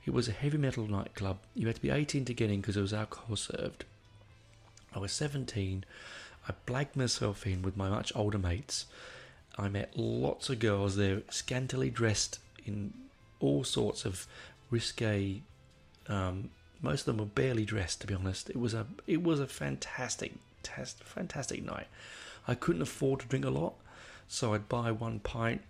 It 0.07 0.13
was 0.13 0.29
a 0.29 0.33
heavy 0.33 0.59
metal 0.59 0.87
nightclub. 0.87 1.39
You 1.57 1.67
had 1.67 1.75
to 1.75 1.83
be 1.83 1.91
18 1.91 2.25
to 2.27 2.35
get 2.35 2.51
in 2.51 2.61
because 2.61 2.77
there 2.77 2.83
was 2.83 2.95
alcohol 2.95 3.35
served. 3.35 3.85
I 4.95 5.01
was 5.01 5.11
17. 5.11 5.85
I 6.49 6.53
blagged 6.65 6.95
myself 6.95 7.49
in 7.49 7.63
with 7.63 7.77
my 7.77 7.89
much 7.89 8.13
older 8.15 8.39
mates. 8.39 8.87
I 9.59 9.69
met 9.69 9.97
lots 9.97 10.51
of 10.51 10.61
girls 10.61 10.95
there, 10.95 11.23
scantily 11.31 11.91
dressed 11.91 12.39
in 12.65 12.95
all 13.41 13.65
sorts 13.65 14.05
of 14.05 14.29
risque. 14.71 15.43
Um, 16.07 16.51
most 16.81 17.01
of 17.01 17.07
them 17.07 17.19
were 17.19 17.31
barely 17.31 17.65
dressed, 17.65 18.01
to 18.03 18.07
be 18.07 18.15
honest. 18.15 18.51
It 18.51 18.59
was 18.59 18.75
a 18.75 18.87
it 19.07 19.23
was 19.23 19.41
a 19.41 19.47
fantastic, 19.47 20.35
test, 20.63 21.03
fantastic 21.05 21.65
night. 21.65 21.87
I 22.47 22.55
couldn't 22.55 22.83
afford 22.83 23.21
to 23.21 23.27
drink 23.27 23.45
a 23.45 23.51
lot, 23.51 23.75
so 24.29 24.55
I'd 24.55 24.69
buy 24.69 24.91
one 24.91 25.21
pint, 25.21 25.63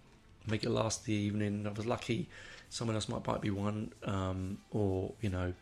make 0.47 0.65
it 0.65 0.71
last 0.71 1.05
the 1.05 1.15
evening. 1.15 1.67
I 1.67 1.71
was 1.71 1.87
lucky; 1.87 2.29
someone 2.69 2.95
else 2.95 3.09
might 3.09 3.23
buy 3.23 3.39
me 3.39 3.51
one, 3.51 3.93
um, 4.05 4.59
or 4.71 5.13
you 5.21 5.31
know, 5.31 5.55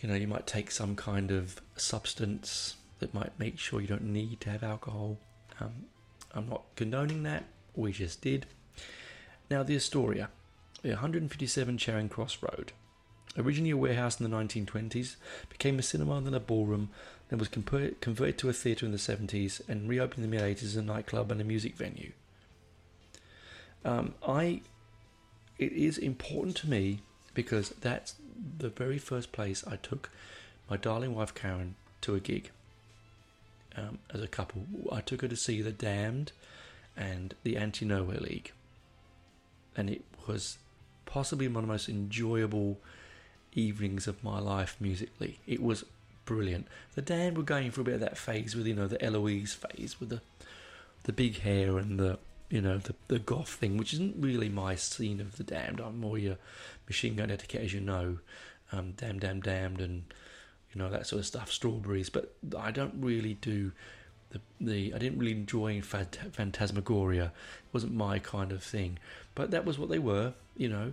you 0.00 0.08
know, 0.08 0.14
you 0.14 0.28
might 0.28 0.46
take 0.46 0.70
some 0.70 0.96
kind 0.96 1.30
of 1.30 1.60
substance 1.76 2.76
that 2.98 3.14
might 3.14 3.38
make 3.38 3.58
sure 3.58 3.80
you 3.80 3.88
don't 3.88 4.04
need 4.04 4.40
to 4.40 4.50
have 4.50 4.62
alcohol. 4.62 5.18
Um, 5.60 5.86
I'm 6.34 6.48
not 6.48 6.62
condoning 6.76 7.22
that. 7.24 7.44
We 7.74 7.92
just 7.92 8.20
did. 8.20 8.46
Now, 9.50 9.62
the 9.62 9.76
Astoria, 9.76 10.30
the 10.82 10.90
157 10.90 11.78
Charing 11.78 12.08
Cross 12.08 12.38
Road. 12.42 12.72
Originally 13.36 13.70
a 13.70 13.76
warehouse 13.76 14.20
in 14.20 14.28
the 14.28 14.36
1920s, 14.36 15.16
became 15.48 15.78
a 15.78 15.82
cinema 15.82 16.16
and 16.16 16.26
then 16.26 16.34
a 16.34 16.40
ballroom, 16.40 16.90
then 17.28 17.38
was 17.38 17.48
converted 17.48 18.38
to 18.38 18.48
a 18.48 18.52
theatre 18.52 18.84
in 18.84 18.92
the 18.92 18.98
70s 18.98 19.66
and 19.68 19.88
reopened 19.88 20.24
in 20.24 20.30
the 20.30 20.36
mid 20.36 20.56
80s 20.58 20.64
as 20.64 20.76
a 20.76 20.82
nightclub 20.82 21.32
and 21.32 21.40
a 21.40 21.44
music 21.44 21.74
venue. 21.74 22.12
Um, 23.84 24.14
I, 24.26 24.60
it 25.58 25.72
is 25.72 25.98
important 25.98 26.56
to 26.58 26.68
me 26.68 27.00
because 27.34 27.70
that's 27.80 28.14
the 28.58 28.68
very 28.68 28.98
first 28.98 29.32
place 29.32 29.64
I 29.66 29.76
took 29.76 30.10
my 30.68 30.76
darling 30.76 31.14
wife 31.14 31.34
Karen 31.34 31.74
to 32.02 32.14
a 32.14 32.20
gig 32.20 32.50
um, 33.76 33.98
as 34.12 34.22
a 34.22 34.28
couple. 34.28 34.66
I 34.90 35.00
took 35.00 35.22
her 35.22 35.28
to 35.28 35.36
see 35.36 35.62
The 35.62 35.72
Damned 35.72 36.32
and 36.96 37.34
the 37.42 37.56
Anti 37.56 37.86
Nowhere 37.86 38.20
League, 38.20 38.52
and 39.76 39.88
it 39.88 40.02
was 40.26 40.58
possibly 41.06 41.48
one 41.48 41.64
of 41.64 41.68
the 41.68 41.72
most 41.72 41.88
enjoyable 41.88 42.78
evenings 43.54 44.06
of 44.06 44.22
my 44.24 44.38
life 44.38 44.76
musically. 44.80 45.38
It 45.46 45.62
was 45.62 45.84
brilliant. 46.24 46.66
The 46.94 47.02
Damned 47.02 47.36
were 47.36 47.42
going 47.42 47.70
through 47.70 47.82
a 47.82 47.84
bit 47.86 47.94
of 47.94 48.00
that 48.00 48.18
phase 48.18 48.54
with 48.54 48.66
you 48.66 48.74
know 48.74 48.88
the 48.88 49.02
Eloise 49.04 49.54
phase 49.54 49.98
with 50.00 50.08
the 50.08 50.20
the 51.04 51.12
big 51.12 51.40
hair 51.40 51.78
and 51.78 51.98
the 51.98 52.18
you 52.48 52.60
know 52.60 52.78
the 52.78 52.94
the 53.08 53.18
goth 53.18 53.48
thing, 53.48 53.76
which 53.76 53.92
isn't 53.94 54.16
really 54.18 54.48
my 54.48 54.74
scene 54.74 55.20
of 55.20 55.36
the 55.36 55.44
Damned. 55.44 55.80
I'm 55.80 55.98
more 55.98 56.18
your 56.18 56.36
machine 56.86 57.16
gun 57.16 57.30
etiquette, 57.30 57.62
as 57.62 57.72
you 57.72 57.80
know, 57.80 58.18
um, 58.72 58.92
damn, 58.96 59.18
damn, 59.18 59.40
damned, 59.40 59.80
and 59.80 60.04
you 60.72 60.80
know 60.80 60.90
that 60.90 61.06
sort 61.06 61.20
of 61.20 61.26
stuff. 61.26 61.50
Strawberries, 61.50 62.10
but 62.10 62.34
I 62.58 62.70
don't 62.70 62.94
really 63.00 63.34
do 63.34 63.72
the 64.30 64.40
the. 64.60 64.94
I 64.94 64.98
didn't 64.98 65.18
really 65.18 65.32
enjoy 65.32 65.80
Phant- 65.80 66.32
Phantasmagoria. 66.32 67.26
It 67.26 67.72
wasn't 67.72 67.94
my 67.94 68.18
kind 68.18 68.52
of 68.52 68.62
thing, 68.62 68.98
but 69.34 69.50
that 69.50 69.64
was 69.64 69.78
what 69.78 69.88
they 69.88 69.98
were. 69.98 70.34
You 70.56 70.68
know, 70.68 70.92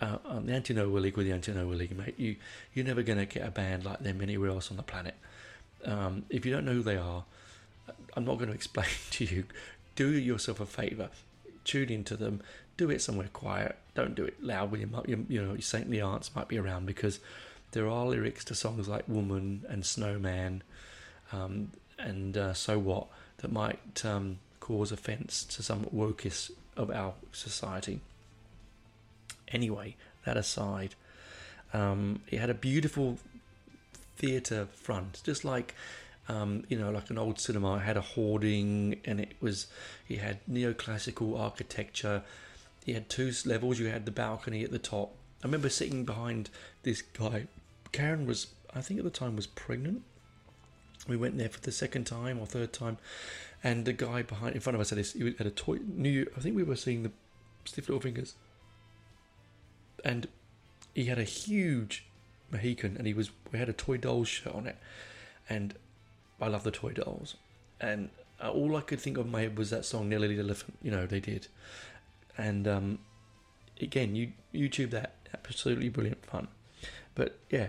uh, 0.00 0.18
um, 0.26 0.46
the 0.46 0.52
Anti 0.52 0.74
Nowhere 0.74 1.00
League 1.02 1.16
with 1.16 1.26
the 1.26 1.32
Anti 1.32 1.52
Nowhere 1.52 1.76
League, 1.76 1.96
mate. 1.96 2.14
You 2.18 2.36
you're 2.74 2.84
never 2.84 3.02
going 3.02 3.18
to 3.18 3.26
get 3.26 3.46
a 3.46 3.50
band 3.50 3.84
like 3.84 4.00
them 4.00 4.20
anywhere 4.20 4.50
else 4.50 4.70
on 4.70 4.76
the 4.76 4.82
planet. 4.82 5.14
Um, 5.84 6.24
if 6.30 6.44
you 6.44 6.52
don't 6.52 6.64
know 6.64 6.72
who 6.72 6.82
they 6.82 6.96
are, 6.96 7.24
I'm 8.16 8.24
not 8.24 8.36
going 8.38 8.48
to 8.48 8.54
explain 8.54 8.86
to 9.12 9.24
you. 9.24 9.44
Do 9.96 10.10
yourself 10.10 10.60
a 10.60 10.66
favour. 10.66 11.10
Tune 11.64 11.90
into 11.90 12.16
them. 12.16 12.40
Do 12.76 12.90
it 12.90 13.02
somewhere 13.02 13.28
quiet. 13.32 13.76
Don't 13.94 14.14
do 14.14 14.24
it 14.24 14.42
loud 14.42 14.70
when 14.70 14.80
your, 14.80 14.88
your 15.06 15.18
you 15.28 15.42
know 15.42 15.52
your 15.52 15.60
saintly 15.60 16.00
aunts 16.00 16.34
might 16.34 16.48
be 16.48 16.58
around 16.58 16.86
because 16.86 17.18
there 17.72 17.88
are 17.88 18.06
lyrics 18.06 18.44
to 18.46 18.54
songs 18.54 18.88
like 18.88 19.08
"Woman" 19.08 19.64
and 19.68 19.84
"Snowman," 19.84 20.62
um, 21.32 21.72
and 21.98 22.36
uh, 22.36 22.54
"So 22.54 22.78
What" 22.78 23.08
that 23.38 23.50
might 23.52 24.04
um, 24.04 24.38
cause 24.60 24.92
offence 24.92 25.44
to 25.44 25.62
some 25.62 25.84
wokest 25.86 26.52
of 26.76 26.90
our 26.90 27.14
society. 27.32 28.00
Anyway, 29.52 29.96
that 30.24 30.36
aside, 30.36 30.94
um, 31.72 32.20
it 32.28 32.38
had 32.38 32.50
a 32.50 32.54
beautiful 32.54 33.18
theatre 34.16 34.66
front, 34.72 35.20
just 35.24 35.44
like 35.44 35.74
um, 36.28 36.64
you 36.68 36.78
know, 36.78 36.90
like 36.90 37.10
an 37.10 37.18
old 37.18 37.40
cinema. 37.40 37.76
It 37.76 37.80
had 37.80 37.96
a 37.96 38.02
hoarding, 38.02 39.00
and 39.04 39.20
it 39.20 39.34
was 39.40 39.66
it 40.08 40.18
had 40.18 40.38
neoclassical 40.46 41.38
architecture. 41.38 42.22
It 42.86 42.94
had 42.94 43.08
two 43.08 43.32
levels. 43.46 43.78
You 43.78 43.86
had 43.86 44.04
the 44.04 44.10
balcony 44.10 44.62
at 44.62 44.70
the 44.70 44.78
top. 44.78 45.14
I 45.42 45.46
remember 45.46 45.68
sitting 45.68 46.04
behind 46.04 46.50
this 46.82 47.02
guy. 47.02 47.46
Karen 47.92 48.26
was, 48.26 48.48
I 48.74 48.80
think 48.80 48.98
at 48.98 49.04
the 49.04 49.10
time, 49.10 49.36
was 49.36 49.46
pregnant. 49.46 50.02
We 51.06 51.16
went 51.16 51.38
there 51.38 51.48
for 51.48 51.60
the 51.60 51.72
second 51.72 52.04
time 52.04 52.38
or 52.38 52.46
third 52.46 52.72
time, 52.72 52.98
and 53.64 53.84
the 53.84 53.94
guy 53.94 54.22
behind, 54.22 54.54
in 54.54 54.60
front 54.60 54.74
of 54.74 54.80
us, 54.80 54.90
had, 54.90 54.98
this, 54.98 55.14
he 55.14 55.34
had 55.38 55.46
a 55.46 55.50
toy. 55.50 55.78
New, 55.86 56.30
I 56.36 56.40
think 56.40 56.54
we 56.56 56.62
were 56.62 56.76
seeing 56.76 57.04
the 57.04 57.12
Stiff 57.64 57.88
Little 57.88 58.00
Fingers 58.00 58.34
and 60.04 60.28
he 60.94 61.04
had 61.04 61.18
a 61.18 61.24
huge 61.24 62.04
Mohican, 62.50 62.96
and 62.96 63.06
he 63.06 63.14
was 63.14 63.30
we 63.52 63.58
had 63.58 63.68
a 63.68 63.72
toy 63.72 63.96
dolls 63.96 64.28
shirt 64.28 64.54
on 64.54 64.66
it, 64.66 64.76
and 65.48 65.74
I 66.40 66.48
love 66.48 66.64
the 66.64 66.70
toy 66.70 66.92
dolls, 66.92 67.36
and 67.80 68.10
uh, 68.42 68.50
all 68.50 68.76
I 68.76 68.80
could 68.80 69.00
think 69.00 69.18
of 69.18 69.26
in 69.26 69.32
my 69.32 69.42
head 69.42 69.58
was 69.58 69.70
that 69.70 69.84
song 69.84 70.08
"Nelly 70.08 70.34
the 70.34 70.42
Elephant." 70.42 70.78
You 70.82 70.90
know 70.90 71.06
they 71.06 71.20
did, 71.20 71.48
and 72.36 72.66
um, 72.66 72.98
again, 73.80 74.14
you 74.14 74.32
YouTube 74.54 74.90
that 74.90 75.14
absolutely 75.32 75.88
brilliant 75.88 76.24
fun, 76.24 76.48
but 77.14 77.38
yeah, 77.50 77.68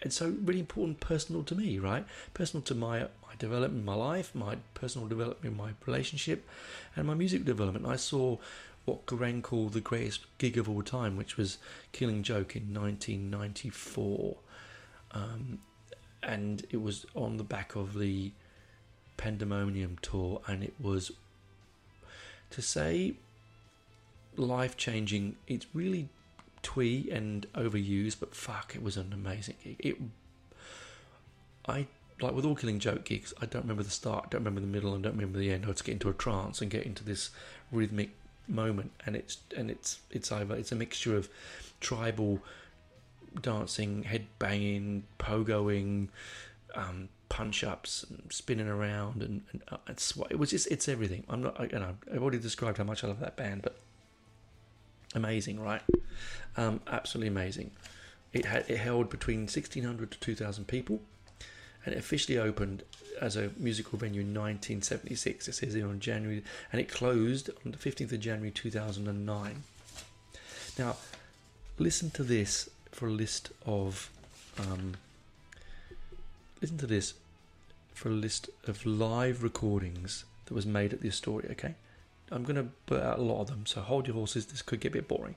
it's 0.00 0.16
so 0.16 0.34
really 0.44 0.60
important, 0.60 1.00
personal 1.00 1.42
to 1.44 1.54
me, 1.54 1.78
right? 1.78 2.04
Personal 2.34 2.62
to 2.64 2.74
my 2.74 3.00
my 3.00 3.34
development, 3.38 3.84
my 3.84 3.94
life, 3.94 4.34
my 4.34 4.56
personal 4.74 5.08
development, 5.08 5.56
my 5.56 5.70
relationship, 5.86 6.46
and 6.96 7.06
my 7.06 7.14
music 7.14 7.44
development. 7.44 7.86
I 7.86 7.96
saw 7.96 8.38
what 8.88 9.06
Kerrang 9.06 9.42
called 9.42 9.74
the 9.74 9.80
greatest 9.80 10.24
gig 10.38 10.56
of 10.56 10.68
all 10.68 10.82
time, 10.82 11.16
which 11.16 11.36
was 11.36 11.58
Killing 11.92 12.22
Joke 12.22 12.56
in 12.56 12.74
1994. 12.74 14.36
Um, 15.12 15.58
and 16.22 16.64
it 16.70 16.80
was 16.80 17.04
on 17.14 17.36
the 17.36 17.44
back 17.44 17.76
of 17.76 17.98
the 17.98 18.32
Pandemonium 19.18 19.98
tour, 20.00 20.40
and 20.46 20.64
it 20.64 20.74
was 20.80 21.12
to 22.50 22.62
say 22.62 23.14
life 24.36 24.76
changing. 24.76 25.36
It's 25.46 25.66
really 25.74 26.08
twee 26.62 27.10
and 27.10 27.46
overused, 27.52 28.16
but 28.20 28.34
fuck, 28.34 28.74
it 28.74 28.82
was 28.82 28.96
an 28.96 29.12
amazing 29.12 29.56
gig. 29.62 29.76
It, 29.80 29.96
I 31.68 31.86
like 32.20 32.32
with 32.32 32.46
all 32.46 32.54
Killing 32.56 32.78
Joke 32.78 33.04
gigs. 33.04 33.34
I 33.40 33.46
don't 33.46 33.62
remember 33.62 33.82
the 33.82 33.90
start, 33.90 34.30
don't 34.30 34.40
remember 34.40 34.60
the 34.60 34.66
middle, 34.66 34.94
and 34.94 35.02
don't 35.02 35.12
remember 35.12 35.38
the 35.38 35.52
end. 35.52 35.64
I 35.66 35.68
just 35.68 35.84
get 35.84 35.92
into 35.92 36.08
a 36.08 36.14
trance 36.14 36.62
and 36.62 36.70
get 36.70 36.84
into 36.84 37.04
this 37.04 37.30
rhythmic 37.70 38.10
moment, 38.48 38.92
and 39.06 39.16
it's 39.16 39.38
and 39.56 39.70
it's 39.70 40.00
it's 40.10 40.32
over. 40.32 40.56
it's 40.56 40.72
a 40.72 40.76
mixture 40.76 41.16
of 41.16 41.28
tribal 41.80 42.40
dancing, 43.40 44.02
head 44.04 44.26
banging, 44.38 45.04
pogoing, 45.18 46.08
um, 46.74 47.08
punch 47.28 47.62
ups, 47.64 48.04
and 48.08 48.22
spinning 48.30 48.68
around, 48.68 49.22
and, 49.22 49.42
and 49.52 49.62
uh, 49.68 49.76
it's 49.88 50.16
what 50.16 50.30
it 50.30 50.38
was 50.38 50.50
just 50.50 50.66
it's 50.68 50.88
everything. 50.88 51.24
I'm 51.28 51.42
not 51.42 51.60
I, 51.60 51.64
you 51.64 51.78
know 51.78 51.96
I've 52.12 52.22
already 52.22 52.38
described 52.38 52.78
how 52.78 52.84
much 52.84 53.04
I 53.04 53.08
love 53.08 53.20
that 53.20 53.36
band, 53.36 53.62
but 53.62 53.76
amazing, 55.14 55.60
right? 55.60 55.82
Um, 56.56 56.80
absolutely 56.86 57.28
amazing. 57.28 57.70
It 58.32 58.44
had 58.44 58.68
it 58.68 58.78
held 58.78 59.10
between 59.10 59.40
1600 59.40 60.10
to 60.10 60.20
2000 60.20 60.66
people, 60.66 61.00
and 61.84 61.94
it 61.94 61.98
officially 61.98 62.38
opened 62.38 62.82
as 63.20 63.36
a 63.36 63.50
musical 63.56 63.98
venue 63.98 64.20
in 64.20 64.28
1976. 64.28 65.48
It 65.48 65.54
says 65.54 65.74
here 65.74 65.88
on 65.88 66.00
January, 66.00 66.42
and 66.72 66.80
it 66.80 66.88
closed 66.88 67.50
on 67.64 67.72
the 67.72 67.78
15th 67.78 68.12
of 68.12 68.20
January 68.20 68.50
2009. 68.50 69.62
Now, 70.78 70.96
listen 71.78 72.10
to 72.10 72.22
this 72.22 72.68
for 72.92 73.08
a 73.08 73.12
list 73.12 73.50
of. 73.66 74.10
Um, 74.58 74.94
listen 76.60 76.78
to 76.78 76.86
this 76.86 77.14
for 77.94 78.08
a 78.08 78.12
list 78.12 78.50
of 78.66 78.84
live 78.84 79.42
recordings 79.42 80.24
that 80.46 80.54
was 80.54 80.66
made 80.66 80.92
at 80.92 81.00
the 81.00 81.08
Astoria. 81.08 81.50
Okay, 81.52 81.74
I'm 82.30 82.42
going 82.42 82.56
to 82.56 82.68
put 82.86 83.02
out 83.02 83.18
a 83.18 83.22
lot 83.22 83.42
of 83.42 83.48
them, 83.48 83.66
so 83.66 83.80
hold 83.80 84.06
your 84.06 84.14
horses. 84.14 84.46
This 84.46 84.62
could 84.62 84.80
get 84.80 84.88
a 84.88 84.92
bit 84.92 85.08
boring. 85.08 85.36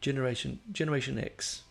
Generation 0.00 0.60
Generation 0.72 1.18
X 1.18 1.62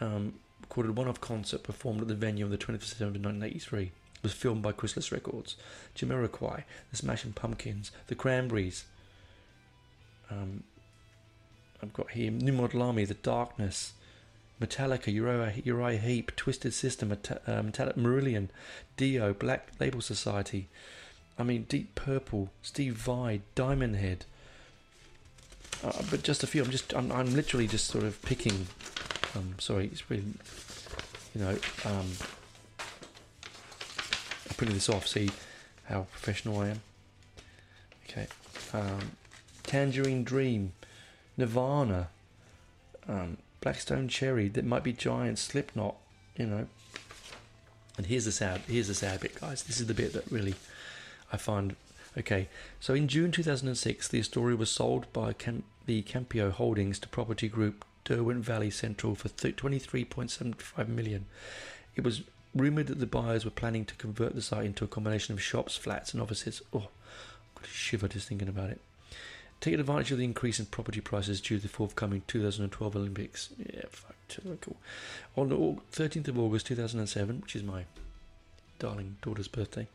um, 0.00 0.34
recorded 0.64 0.96
one-off 0.96 1.20
concert 1.20 1.62
performed 1.62 2.00
at 2.00 2.08
the 2.08 2.14
venue 2.14 2.44
on 2.44 2.50
the 2.50 2.58
20th 2.58 2.74
of 2.76 2.84
September 2.84 3.18
1983 3.18 3.92
was 4.22 4.32
filmed 4.32 4.62
by 4.62 4.72
Chrysalis 4.72 5.12
Records, 5.12 5.56
Jamiroquai, 5.94 6.64
The 6.90 6.96
Smashing 6.96 7.34
Pumpkins, 7.34 7.92
The 8.06 8.14
Cranberries, 8.14 8.84
Um, 10.30 10.64
I've 11.82 11.92
got 11.92 12.12
here 12.12 12.30
New 12.30 12.52
Model 12.52 12.82
Army, 12.82 13.04
The 13.04 13.14
Darkness, 13.14 13.92
Metallica, 14.58 15.12
Uriah, 15.12 15.52
Uriah 15.64 15.98
Heep, 15.98 16.34
Twisted 16.34 16.72
Sister, 16.72 17.04
Meta, 17.04 17.42
uh, 17.46 17.62
Marillion, 17.62 18.48
Dio, 18.96 19.34
Black 19.34 19.72
Label 19.78 20.00
Society. 20.00 20.68
I 21.38 21.42
mean, 21.42 21.64
Deep 21.64 21.94
Purple, 21.94 22.50
Steve 22.62 22.94
Vai, 22.94 23.42
Diamond 23.54 23.96
Head. 23.96 24.24
Uh, 25.82 26.02
but 26.10 26.22
just 26.22 26.42
a 26.42 26.46
few. 26.46 26.62
I'm 26.62 26.70
just. 26.70 26.94
I'm, 26.94 27.12
I'm 27.12 27.34
literally 27.34 27.66
just 27.66 27.88
sort 27.88 28.04
of 28.04 28.22
picking. 28.22 28.68
Um, 29.36 29.54
sorry, 29.58 29.86
it's 29.86 30.02
been, 30.02 30.38
You 31.34 31.40
know. 31.42 31.58
Um, 31.84 32.10
I'm 34.48 34.56
putting 34.56 34.74
this 34.74 34.88
off. 34.88 35.06
See 35.06 35.30
how 35.84 36.06
professional 36.12 36.60
I 36.60 36.68
am. 36.68 36.80
Okay. 38.08 38.26
Um, 38.72 39.12
Tangerine 39.64 40.24
Dream, 40.24 40.72
Nirvana, 41.36 42.08
um, 43.08 43.38
Black 43.60 43.80
Stone 43.80 44.08
Cherry. 44.08 44.48
That 44.48 44.64
might 44.64 44.84
be 44.84 44.92
Giant, 44.92 45.38
Slipknot. 45.38 45.96
You 46.36 46.46
know. 46.46 46.66
And 47.96 48.06
here's 48.06 48.24
the 48.24 48.32
sad. 48.32 48.62
Here's 48.68 48.88
the 48.88 48.94
sad 48.94 49.20
bit, 49.20 49.40
guys. 49.40 49.62
This 49.62 49.80
is 49.80 49.86
the 49.86 49.94
bit 49.94 50.12
that 50.12 50.30
really 50.30 50.54
I 51.32 51.36
find 51.36 51.76
okay. 52.18 52.48
So 52.80 52.94
in 52.94 53.08
June 53.08 53.30
2006, 53.30 54.08
the 54.08 54.20
Astoria 54.20 54.56
was 54.56 54.70
sold 54.70 55.12
by 55.12 55.32
Cam- 55.32 55.64
the 55.86 56.02
Campio 56.02 56.50
Holdings 56.50 56.98
to 57.00 57.08
property 57.08 57.48
group 57.48 57.84
Derwent 58.04 58.44
Valley 58.44 58.70
Central 58.70 59.14
for 59.14 59.28
23.75 59.28 60.88
million. 60.88 61.26
It 61.96 62.04
was 62.04 62.22
rumored 62.54 62.86
that 62.88 63.00
the 63.00 63.06
buyers 63.06 63.44
were 63.44 63.50
planning 63.50 63.84
to 63.86 63.94
convert 63.94 64.34
the 64.34 64.42
site 64.42 64.66
into 64.66 64.84
a 64.84 64.88
combination 64.88 65.34
of 65.34 65.42
shops, 65.42 65.76
flats, 65.76 66.12
and 66.12 66.22
offices. 66.22 66.62
Oh, 66.72 66.88
a 67.62 67.66
shiver 67.66 68.08
just 68.08 68.28
thinking 68.28 68.48
about 68.48 68.70
it. 68.70 68.80
Taking 69.60 69.80
advantage 69.80 70.12
of 70.12 70.18
the 70.18 70.24
increase 70.24 70.60
in 70.60 70.66
property 70.66 71.00
prices 71.00 71.40
due 71.40 71.56
to 71.56 71.62
the 71.62 71.68
forthcoming 71.68 72.22
2012 72.26 72.96
Olympics. 72.96 73.48
Yeah, 73.58 73.84
fuck, 73.88 74.16
cool. 74.60 74.76
On 75.36 75.48
the 75.48 75.56
13th 75.56 76.28
of 76.28 76.38
August 76.38 76.66
2007, 76.66 77.40
which 77.40 77.56
is 77.56 77.62
my 77.62 77.84
darling 78.78 79.16
daughter's 79.22 79.48
birthday, 79.48 79.88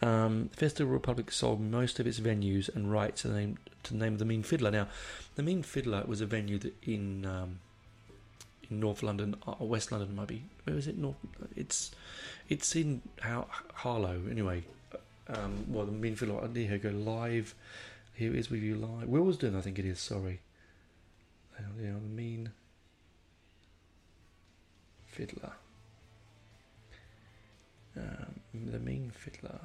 um, 0.00 0.50
Festival 0.54 0.92
Republic 0.92 1.32
sold 1.32 1.60
most 1.60 1.98
of 1.98 2.06
its 2.06 2.20
venues 2.20 2.74
and 2.74 2.90
rights 2.90 3.22
to 3.22 3.28
the 3.28 3.34
name 3.34 3.58
to 3.84 3.92
the 3.92 3.98
name 3.98 4.12
of 4.12 4.18
the 4.18 4.24
Mean 4.24 4.42
Fiddler. 4.42 4.70
Now, 4.70 4.88
the 5.34 5.42
Mean 5.42 5.62
Fiddler 5.62 6.04
was 6.06 6.20
a 6.20 6.26
venue 6.26 6.58
that 6.58 6.74
in 6.82 7.24
um, 7.26 7.58
in 8.70 8.80
North 8.80 9.02
London 9.02 9.36
or 9.46 9.56
uh, 9.60 9.64
West 9.64 9.90
London 9.90 10.14
might 10.14 10.28
be. 10.28 10.44
Where 10.64 10.76
is 10.76 10.86
it? 10.86 10.98
North. 10.98 11.16
It's 11.56 11.90
it's 12.48 12.76
in 12.76 13.02
How, 13.20 13.48
Harlow 13.74 14.22
anyway. 14.30 14.64
Um, 15.28 15.66
well, 15.68 15.84
the 15.84 15.92
Mean 15.92 16.16
Fiddler. 16.16 16.42
I 16.42 16.48
here 16.52 16.78
go 16.78 16.90
live. 16.90 17.54
Here 18.14 18.34
is 18.34 18.50
with 18.50 18.62
you 18.62 18.74
live. 18.74 19.08
Willesden, 19.08 19.54
I 19.54 19.60
think 19.60 19.78
it 19.78 19.84
is. 19.84 20.00
Sorry. 20.00 20.40
Yeah, 21.58 21.92
the 21.92 22.14
Mean 22.14 22.50
Fiddler. 25.06 25.52
Um, 27.98 28.40
the 28.70 28.78
Mean 28.78 29.10
Fiddler 29.14 29.58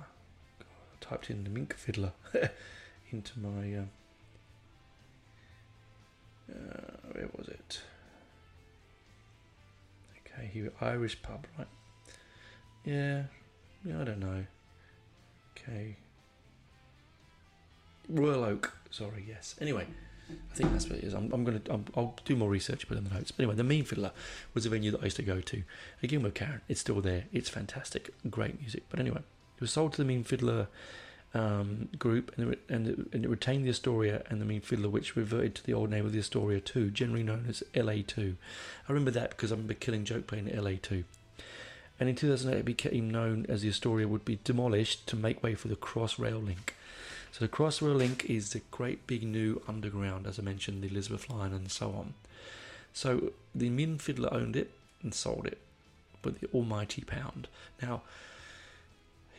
typed 1.01 1.29
in 1.29 1.43
the 1.43 1.49
mink 1.49 1.75
fiddler 1.75 2.13
into 3.11 3.39
my. 3.39 3.75
Uh, 3.75 3.85
uh, 6.51 7.11
where 7.11 7.29
was 7.37 7.47
it? 7.47 7.81
Okay, 10.25 10.47
here 10.51 10.71
Irish 10.81 11.21
pub, 11.21 11.45
right? 11.57 11.67
Yeah, 12.83 13.23
yeah, 13.85 14.01
I 14.01 14.03
don't 14.03 14.19
know. 14.19 14.45
Okay, 15.51 15.97
Royal 18.09 18.43
Oak. 18.43 18.73
Sorry, 18.89 19.25
yes. 19.27 19.55
Anyway, 19.61 19.87
I 20.29 20.55
think 20.55 20.71
that's 20.71 20.87
what 20.87 20.99
it 20.99 21.03
is. 21.03 21.13
I'm, 21.13 21.31
I'm 21.33 21.43
gonna. 21.43 21.61
i 21.69 21.99
will 21.99 22.15
do 22.25 22.35
more 22.35 22.49
research, 22.49 22.87
put 22.87 22.97
in 22.97 23.03
the 23.03 23.13
notes. 23.13 23.31
But 23.31 23.43
anyway, 23.43 23.55
the 23.55 23.63
Mean 23.63 23.83
Fiddler 23.83 24.11
was 24.53 24.65
a 24.65 24.69
venue 24.69 24.91
that 24.91 25.01
I 25.01 25.05
used 25.05 25.17
to 25.17 25.23
go 25.23 25.41
to. 25.41 25.63
Again 26.01 26.23
with 26.23 26.33
Karen, 26.33 26.61
it's 26.67 26.79
still 26.79 27.01
there. 27.01 27.25
It's 27.31 27.49
fantastic, 27.49 28.13
great 28.29 28.59
music. 28.59 28.83
But 28.89 28.99
anyway, 28.99 29.19
it 29.55 29.61
was 29.61 29.71
sold 29.71 29.93
to 29.93 29.97
the 29.97 30.05
Mean 30.05 30.23
Fiddler 30.23 30.67
um, 31.33 31.89
group, 31.97 32.31
and 32.37 32.53
it, 32.53 32.59
and, 32.69 32.87
it, 32.87 32.99
and 33.13 33.25
it 33.25 33.27
retained 33.27 33.65
the 33.65 33.69
Astoria 33.69 34.23
and 34.29 34.39
the 34.39 34.45
Mean 34.45 34.61
Fiddler, 34.61 34.89
which 34.89 35.15
reverted 35.15 35.55
to 35.55 35.65
the 35.65 35.73
old 35.73 35.89
name 35.89 36.05
of 36.05 36.11
the 36.11 36.19
Astoria 36.19 36.59
2, 36.59 36.91
generally 36.91 37.23
known 37.23 37.45
as 37.49 37.63
LA2. 37.73 38.35
I 38.87 38.91
remember 38.91 39.11
that 39.11 39.31
because 39.31 39.51
I 39.51 39.55
remember 39.55 39.73
Killing 39.73 40.05
Joke 40.05 40.27
playing 40.27 40.45
LA2. 40.45 41.03
And 41.99 42.09
in 42.09 42.15
2008, 42.15 42.59
it 42.59 42.65
became 42.65 43.09
known 43.09 43.45
as 43.49 43.61
the 43.61 43.69
Astoria 43.69 44.07
would 44.07 44.25
be 44.25 44.39
demolished 44.43 45.07
to 45.07 45.15
make 45.15 45.43
way 45.43 45.55
for 45.55 45.67
the 45.67 45.75
Crossrail 45.75 46.43
Link. 46.43 46.75
So 47.33 47.43
the 47.43 47.49
Crossrail 47.49 47.95
Link 47.95 48.25
is 48.29 48.51
the 48.51 48.61
great 48.69 49.07
big 49.07 49.23
new 49.23 49.59
underground, 49.67 50.27
as 50.27 50.37
I 50.37 50.43
mentioned, 50.43 50.83
the 50.83 50.87
Elizabeth 50.87 51.31
line 51.31 51.51
and 51.51 51.71
so 51.71 51.89
on. 51.89 52.13
So 52.93 53.31
the 53.55 53.71
Mean 53.71 53.97
Fiddler 53.97 54.31
owned 54.31 54.55
it 54.55 54.69
and 55.01 55.15
sold 55.15 55.47
it 55.47 55.57
with 56.23 56.41
the 56.41 56.47
almighty 56.53 57.01
pound. 57.01 57.47
Now, 57.81 58.03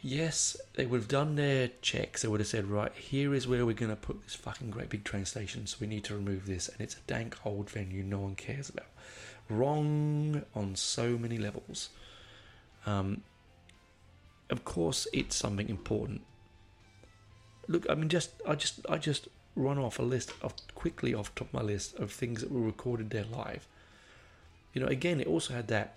yes, 0.03 0.57
they 0.75 0.87
would 0.87 1.03
have 1.03 1.09
done 1.09 1.37
their 1.37 1.71
checks. 1.83 2.23
They 2.23 2.29
would 2.29 2.41
have 2.41 2.49
said, 2.49 2.67
right, 2.67 2.93
here 2.93 3.33
is 3.33 3.47
where 3.47 3.65
we're 3.65 3.75
going 3.75 3.93
to 3.93 3.97
put 3.97 4.25
this 4.25 4.35
fucking 4.35 4.71
great 4.71 4.91
big 4.91 5.05
train 5.05 5.25
station, 5.25 5.69
so 5.69 5.77
we 5.81 5.87
need 5.87 6.03
to 6.03 6.17
remove 6.17 6.47
this. 6.47 6.67
And 6.67 6.81
it's 6.81 6.97
a 6.97 7.07
dank 7.07 7.37
old 7.47 7.71
venue 7.71 8.03
no 8.03 8.19
one 8.19 8.35
cares 8.35 8.71
about. 8.71 8.89
Wrong 9.49 10.43
on 10.53 10.75
so 10.75 11.17
many 11.17 11.39
levels. 11.39 11.91
Um, 12.87 13.23
of 14.51 14.65
course, 14.65 15.07
it's 15.13 15.37
something 15.37 15.69
important. 15.69 16.23
Look, 17.69 17.87
I 17.89 17.95
mean, 17.95 18.09
just 18.09 18.31
I 18.47 18.55
just 18.55 18.81
I 18.89 18.99
just 18.99 19.29
run 19.57 19.79
off 19.79 19.99
a 19.99 20.03
list 20.03 20.33
of 20.43 20.55
quickly 20.75 21.15
off 21.15 21.35
top 21.35 21.49
of 21.49 21.55
my 21.55 21.63
list 21.63 21.95
of 21.97 22.11
things 22.11 22.41
that 22.41 22.51
were 22.51 22.61
recorded 22.61 23.11
there 23.11 23.25
live. 23.25 23.67
You 24.73 24.81
know, 24.81 24.89
again, 24.89 25.21
it 25.21 25.27
also 25.27 25.55
had 25.55 25.69
that 25.69 25.97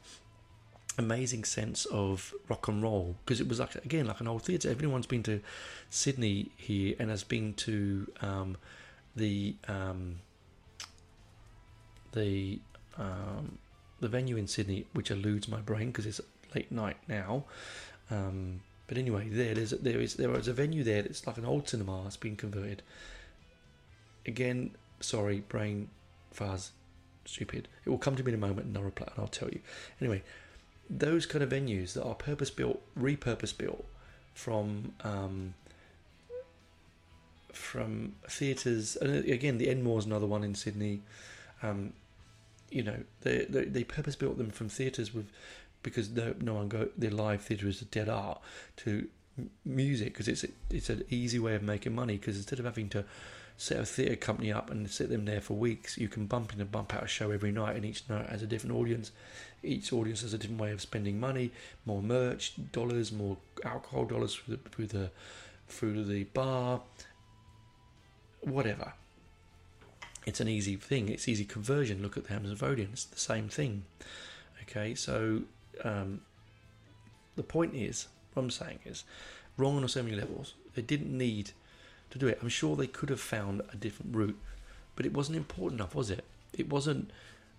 amazing 1.00 1.44
sense 1.44 1.86
of 1.86 2.34
rock 2.50 2.68
and 2.68 2.82
roll 2.82 3.16
because 3.24 3.40
it 3.40 3.48
was 3.48 3.60
like 3.60 3.76
again 3.76 4.08
like 4.08 4.20
an 4.20 4.28
old 4.28 4.44
theatre. 4.44 4.70
Everyone's 4.70 5.08
been 5.08 5.24
to 5.24 5.42
Sydney 5.90 6.52
here 6.56 6.96
and 7.00 7.10
has 7.10 7.24
been 7.24 7.54
to 7.56 8.08
um, 8.22 8.58
the 9.16 9.56
um, 9.68 10.20
the 12.14 12.60
um, 12.98 13.58
the 14.00 14.08
venue 14.08 14.38
in 14.38 14.48
Sydney, 14.48 14.86
which 14.94 15.12
eludes 15.12 15.48
my 15.48 15.60
brain 15.60 15.88
because 15.88 16.06
it's 16.06 16.22
late 16.54 16.72
night 16.72 16.98
now. 17.08 17.44
Um, 18.10 18.62
but 18.88 18.98
anyway, 18.98 19.30
there 19.30 19.54
there's 19.54 19.72
there 19.72 20.00
is 20.00 20.16
there 20.16 20.34
is 20.36 20.48
a 20.48 20.54
venue 20.54 20.84
there 20.84 21.02
that's 21.02 21.28
like 21.28 21.38
an 21.38 21.46
old 21.46 21.68
cinema. 21.68 22.06
It's 22.06 22.18
been 22.18 22.36
converted. 22.36 22.82
Again, 24.26 24.72
sorry, 25.00 25.42
brain 25.42 25.90
fuzz, 26.32 26.72
stupid. 27.26 27.68
It 27.86 27.90
will 27.90 27.98
come 27.98 28.16
to 28.16 28.24
me 28.24 28.32
in 28.32 28.36
a 28.36 28.48
moment, 28.48 28.68
and 28.68 28.78
I'll 28.78 28.84
reply, 28.84 29.08
and 29.14 29.20
I'll 29.20 29.28
tell 29.28 29.50
you. 29.50 29.60
Anyway, 30.02 30.24
those 30.90 31.26
kind 31.26 31.44
of 31.44 31.50
venues 31.50 31.94
that 31.94 32.04
are 32.04 32.16
purpose 32.16 32.50
built, 32.50 32.82
repurpose 32.98 33.58
built 33.58 33.86
from 34.34 34.94
um, 35.04 35.54
from 37.52 38.16
theatres. 38.30 38.96
And 38.96 39.26
again, 39.26 39.58
the 39.58 39.70
Enmore 39.70 40.00
is 40.00 40.06
another 40.06 40.28
one 40.28 40.44
in 40.44 40.56
Sydney. 40.56 41.02
Um, 41.62 41.94
you 42.70 42.84
know, 42.84 42.98
they, 43.22 43.46
they, 43.46 43.66
they 43.66 43.84
purpose 43.84 44.16
built 44.16 44.38
them 44.38 44.52
from 44.52 44.70
theatres 44.70 45.14
with 45.14 45.30
because 45.90 46.10
no, 46.10 46.54
one 46.54 46.68
go. 46.68 46.90
Their 46.98 47.12
live 47.12 47.42
theatre 47.42 47.68
is 47.68 47.82
a 47.82 47.86
dead 47.86 48.10
art 48.10 48.42
to 48.78 49.08
music 49.66 50.14
because 50.14 50.28
it's 50.28 50.46
it's 50.70 50.90
an 50.90 51.04
easy 51.10 51.40
way 51.40 51.56
of 51.56 51.64
making 51.64 51.94
money 51.94 52.18
because 52.18 52.38
instead 52.38 52.60
of 52.60 52.66
having 52.66 52.90
to 52.90 53.06
set 53.60 53.80
a 53.80 53.86
theatre 53.86 54.16
company 54.16 54.52
up 54.52 54.70
and 54.70 54.90
sit 54.90 55.10
them 55.10 55.26
there 55.26 55.42
for 55.42 55.54
weeks, 55.54 55.98
you 55.98 56.08
can 56.08 56.28
bump 56.28 56.54
in 56.54 56.62
and 56.62 56.72
bump 56.72 56.94
out 56.94 57.04
a 57.04 57.08
show 57.08 57.32
every 57.32 57.52
night, 57.52 57.76
and 57.76 57.86
each 57.86 58.08
night 58.10 58.28
has 58.30 58.44
a 58.44 58.48
different 58.48 58.76
audience 58.76 59.12
each 59.64 59.92
audience 59.92 60.22
has 60.22 60.34
a 60.34 60.38
different 60.38 60.62
way 60.62 60.72
of 60.72 60.82
spending 60.82 61.20
money, 61.20 61.52
more 61.86 62.02
merch 62.02 62.54
dollars, 62.72 63.12
more 63.12 63.38
alcohol 63.64 64.06
dollars 64.06 64.36
through 64.36 64.58
the 64.58 64.70
through 64.70 64.88
the, 64.88 65.12
through 65.68 66.04
the 66.04 66.24
bar, 66.26 66.82
whatever. 68.42 68.94
It's 70.26 70.40
an 70.42 70.48
easy 70.48 70.76
thing. 70.76 71.10
It's 71.10 71.28
easy 71.28 71.46
conversion. 71.46 72.02
Look 72.02 72.18
at 72.18 72.26
the 72.26 72.34
Hammersmith 72.34 72.64
Odeon. 72.64 72.90
It's 72.92 73.06
the 73.06 73.20
same 73.20 73.48
thing. 73.48 73.84
Okay, 74.64 74.94
so 74.94 75.44
um, 75.86 76.22
the 77.36 77.44
point 77.44 77.76
is, 77.76 78.08
what 78.34 78.44
I'm 78.44 78.50
saying 78.50 78.80
is, 78.86 79.04
wrong 79.58 79.78
on 79.78 79.88
so 79.88 80.04
many 80.04 80.16
levels. 80.16 80.54
They 80.76 80.82
didn't 80.82 81.16
need 81.16 81.52
to 82.10 82.20
do 82.20 82.28
it. 82.28 82.40
I'm 82.42 82.50
sure 82.50 82.76
they 82.76 82.88
could 82.88 83.10
have 83.10 83.20
found 83.20 83.62
a 83.72 83.76
different 83.76 84.16
route, 84.16 84.38
but 84.96 85.06
it 85.06 85.14
wasn't 85.14 85.38
important 85.38 85.82
enough, 85.82 85.96
was 85.96 86.10
it? 86.10 86.24
It 86.54 86.70
wasn't 86.70 87.12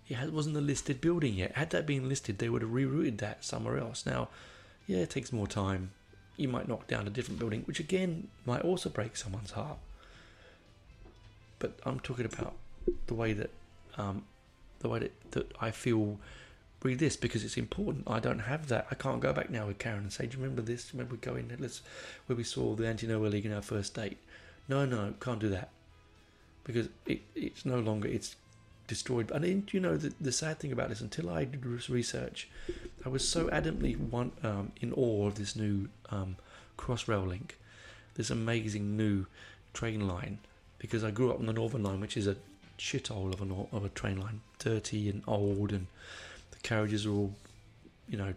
it 0.07 0.33
wasn't 0.33 0.57
a 0.57 0.61
listed 0.61 1.01
building 1.01 1.35
yet. 1.35 1.55
Had 1.55 1.69
that 1.69 1.85
been 1.85 2.09
listed, 2.09 2.39
they 2.39 2.49
would 2.49 2.63
have 2.63 2.71
rerouted 2.71 3.19
that 3.19 3.45
somewhere 3.45 3.77
else. 3.77 4.05
Now, 4.07 4.29
yeah, 4.87 4.97
it 4.97 5.11
takes 5.11 5.31
more 5.31 5.45
time. 5.45 5.91
You 6.35 6.47
might 6.47 6.67
knock 6.67 6.87
down 6.87 7.05
a 7.05 7.11
different 7.11 7.39
building, 7.39 7.61
which 7.65 7.79
again 7.79 8.29
might 8.45 8.61
also 8.61 8.89
break 8.89 9.15
someone's 9.15 9.51
heart. 9.51 9.77
But 11.59 11.79
I'm 11.85 11.99
talking 11.99 12.25
about 12.25 12.55
the 13.05 13.13
way 13.13 13.33
that, 13.33 13.51
um, 13.97 14.23
the 14.79 14.89
way 14.89 14.99
that, 14.99 15.31
that 15.31 15.51
I 15.61 15.71
feel. 15.71 16.17
Read 16.81 16.99
this 16.99 17.17
because 17.17 17.43
it's 17.43 17.57
important. 17.57 18.03
I 18.07 18.19
don't 18.19 18.39
have 18.39 18.67
that. 18.69 18.87
I 18.89 18.95
can't 18.95 19.19
go 19.19 19.33
back 19.33 19.49
now 19.49 19.67
with 19.67 19.79
Karen 19.79 19.99
and 19.99 20.13
say, 20.13 20.25
"Do 20.27 20.37
you 20.37 20.43
remember 20.43 20.61
this? 20.61 20.93
Remember 20.93 21.15
we 21.15 21.19
go 21.19 21.35
in 21.35 21.53
let's 21.59 21.81
where 22.27 22.37
we 22.37 22.43
saw 22.43 22.75
the 22.75 22.87
Anti 22.87 23.07
Nowhere 23.07 23.29
League 23.29 23.45
in 23.45 23.53
our 23.53 23.61
first 23.61 23.93
date?" 23.95 24.17
No, 24.67 24.85
no, 24.85 25.13
can't 25.19 25.39
do 25.39 25.49
that. 25.49 25.69
because 26.63 26.87
it, 27.07 27.21
it's 27.35 27.65
no 27.65 27.79
longer 27.79 28.07
it's 28.07 28.35
destroyed. 28.87 29.31
And 29.31 29.71
you 29.73 29.79
know 29.79 29.97
the, 29.97 30.13
the 30.21 30.31
sad 30.31 30.59
thing 30.59 30.71
about 30.71 30.89
this, 30.89 31.01
until 31.01 31.29
I 31.29 31.45
did 31.45 31.65
research, 31.65 32.47
I 33.05 33.09
was 33.09 33.27
so 33.27 33.47
adamantly 33.47 33.97
one, 33.97 34.31
um, 34.43 34.71
in 34.81 34.93
awe 34.93 35.27
of 35.27 35.35
this 35.35 35.55
new 35.55 35.89
um, 36.09 36.35
Crossrail 36.77 37.27
link, 37.27 37.57
this 38.15 38.29
amazing 38.29 38.95
new 38.97 39.25
train 39.73 40.07
line, 40.07 40.39
because 40.77 41.03
I 41.03 41.11
grew 41.11 41.31
up 41.31 41.39
on 41.39 41.45
the 41.45 41.53
Northern 41.53 41.83
Line, 41.83 41.99
which 42.01 42.17
is 42.17 42.27
a 42.27 42.35
shithole 42.77 43.33
of 43.33 43.41
a 43.41 43.75
of 43.75 43.83
a 43.85 43.89
train 43.89 44.19
line, 44.19 44.41
dirty 44.57 45.09
and 45.09 45.23
old, 45.27 45.71
and 45.71 45.87
the 46.61 46.67
carriages 46.67 47.05
are 47.05 47.11
all, 47.11 47.33
you 48.07 48.17
know, 48.17 48.33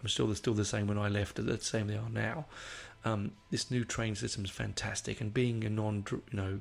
I'm 0.00 0.08
still 0.08 0.34
still 0.34 0.54
the 0.54 0.64
same 0.64 0.86
when 0.86 0.98
I 0.98 1.08
left, 1.08 1.36
the 1.36 1.58
same 1.58 1.86
they 1.86 1.96
are 1.96 2.10
now. 2.10 2.46
Um, 3.04 3.32
this 3.50 3.70
new 3.70 3.84
train 3.84 4.14
system 4.14 4.44
is 4.44 4.50
fantastic, 4.50 5.20
and 5.20 5.34
being 5.34 5.64
a 5.64 5.70
non, 5.70 6.04
you 6.10 6.22
know, 6.32 6.60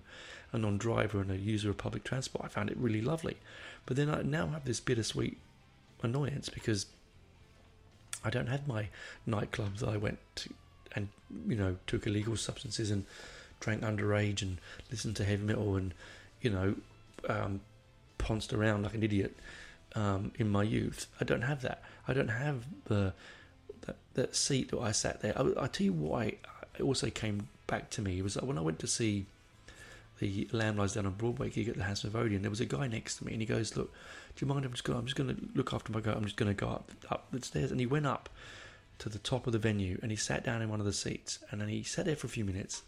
a 0.51 0.57
non-driver 0.57 1.21
and 1.21 1.31
a 1.31 1.37
user 1.37 1.69
of 1.69 1.77
public 1.77 2.03
transport, 2.03 2.45
I 2.45 2.47
found 2.47 2.69
it 2.69 2.77
really 2.77 3.01
lovely. 3.01 3.37
But 3.85 3.97
then 3.97 4.09
I 4.09 4.21
now 4.21 4.47
have 4.47 4.65
this 4.65 4.79
bittersweet 4.79 5.37
annoyance 6.03 6.49
because 6.49 6.87
I 8.23 8.29
don't 8.29 8.47
have 8.47 8.67
my 8.67 8.89
nightclubs 9.27 9.79
that 9.79 9.89
I 9.89 9.97
went 9.97 10.19
to 10.35 10.53
and 10.93 11.07
you 11.47 11.55
know 11.55 11.77
took 11.87 12.05
illegal 12.05 12.35
substances 12.35 12.91
and 12.91 13.05
drank 13.59 13.81
underage 13.81 14.41
and 14.41 14.57
listened 14.89 15.15
to 15.15 15.23
heavy 15.23 15.43
metal 15.43 15.75
and 15.75 15.93
you 16.41 16.49
know 16.49 16.75
um, 17.29 17.61
pounced 18.17 18.53
around 18.53 18.83
like 18.83 18.93
an 18.93 19.03
idiot 19.03 19.35
um, 19.95 20.31
in 20.37 20.49
my 20.49 20.63
youth. 20.63 21.07
I 21.19 21.25
don't 21.25 21.41
have 21.41 21.61
that. 21.61 21.83
I 22.07 22.13
don't 22.13 22.29
have 22.29 22.65
the 22.85 23.13
that, 23.85 23.97
that 24.13 24.35
seat 24.35 24.71
that 24.71 24.79
I 24.79 24.91
sat 24.91 25.21
there. 25.21 25.33
I, 25.37 25.63
I 25.63 25.67
tell 25.67 25.85
you 25.85 25.93
why. 25.93 26.35
It 26.77 26.83
also 26.83 27.09
came 27.09 27.49
back 27.67 27.89
to 27.91 28.01
me. 28.01 28.19
It 28.19 28.23
was 28.23 28.35
when 28.35 28.57
I 28.57 28.61
went 28.61 28.79
to 28.79 28.87
see 28.87 29.25
the 30.19 30.47
Lamb 30.51 30.77
Lies 30.77 30.93
Down 30.93 31.05
on 31.05 31.13
Broadway 31.13 31.49
gig 31.49 31.67
at 31.67 31.75
the 31.75 31.83
Hammersmith 31.83 32.15
Odeon. 32.15 32.43
There 32.43 32.49
was 32.49 32.61
a 32.61 32.65
guy 32.65 32.87
next 32.87 33.17
to 33.17 33.25
me, 33.25 33.33
and 33.33 33.41
he 33.41 33.45
goes, 33.45 33.75
"Look, 33.75 33.91
do 34.35 34.45
you 34.45 34.47
mind? 34.47 34.65
I'm 34.65 34.71
just 34.71 34.83
going. 34.83 34.99
I'm 34.99 35.05
just 35.05 35.17
going 35.17 35.35
to 35.35 35.41
look 35.55 35.73
after 35.73 35.91
my 35.91 35.99
goat. 35.99 36.15
I'm 36.15 36.23
just 36.23 36.37
going 36.37 36.55
to 36.55 36.59
go 36.59 36.69
up 36.69 36.91
up 37.09 37.27
the 37.31 37.41
stairs." 37.41 37.71
And 37.71 37.79
he 37.79 37.85
went 37.85 38.05
up 38.05 38.29
to 38.99 39.09
the 39.09 39.19
top 39.19 39.47
of 39.47 39.53
the 39.53 39.59
venue, 39.59 39.99
and 40.01 40.11
he 40.11 40.17
sat 40.17 40.45
down 40.45 40.61
in 40.61 40.69
one 40.69 40.79
of 40.79 40.85
the 40.85 40.93
seats, 40.93 41.39
and 41.49 41.59
then 41.59 41.67
he 41.67 41.83
sat 41.83 42.05
there 42.05 42.15
for 42.15 42.27
a 42.27 42.29
few 42.29 42.45
minutes. 42.45 42.83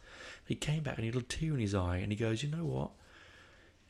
He 0.45 0.55
came 0.55 0.83
back, 0.83 0.97
and 0.97 1.05
he 1.05 1.11
had 1.11 1.19
a 1.19 1.23
tear 1.23 1.53
in 1.53 1.59
his 1.59 1.75
eye, 1.75 1.97
and 1.97 2.11
he 2.11 2.15
goes, 2.15 2.43
"You 2.43 2.49
know 2.49 2.65
what?" 2.65 2.91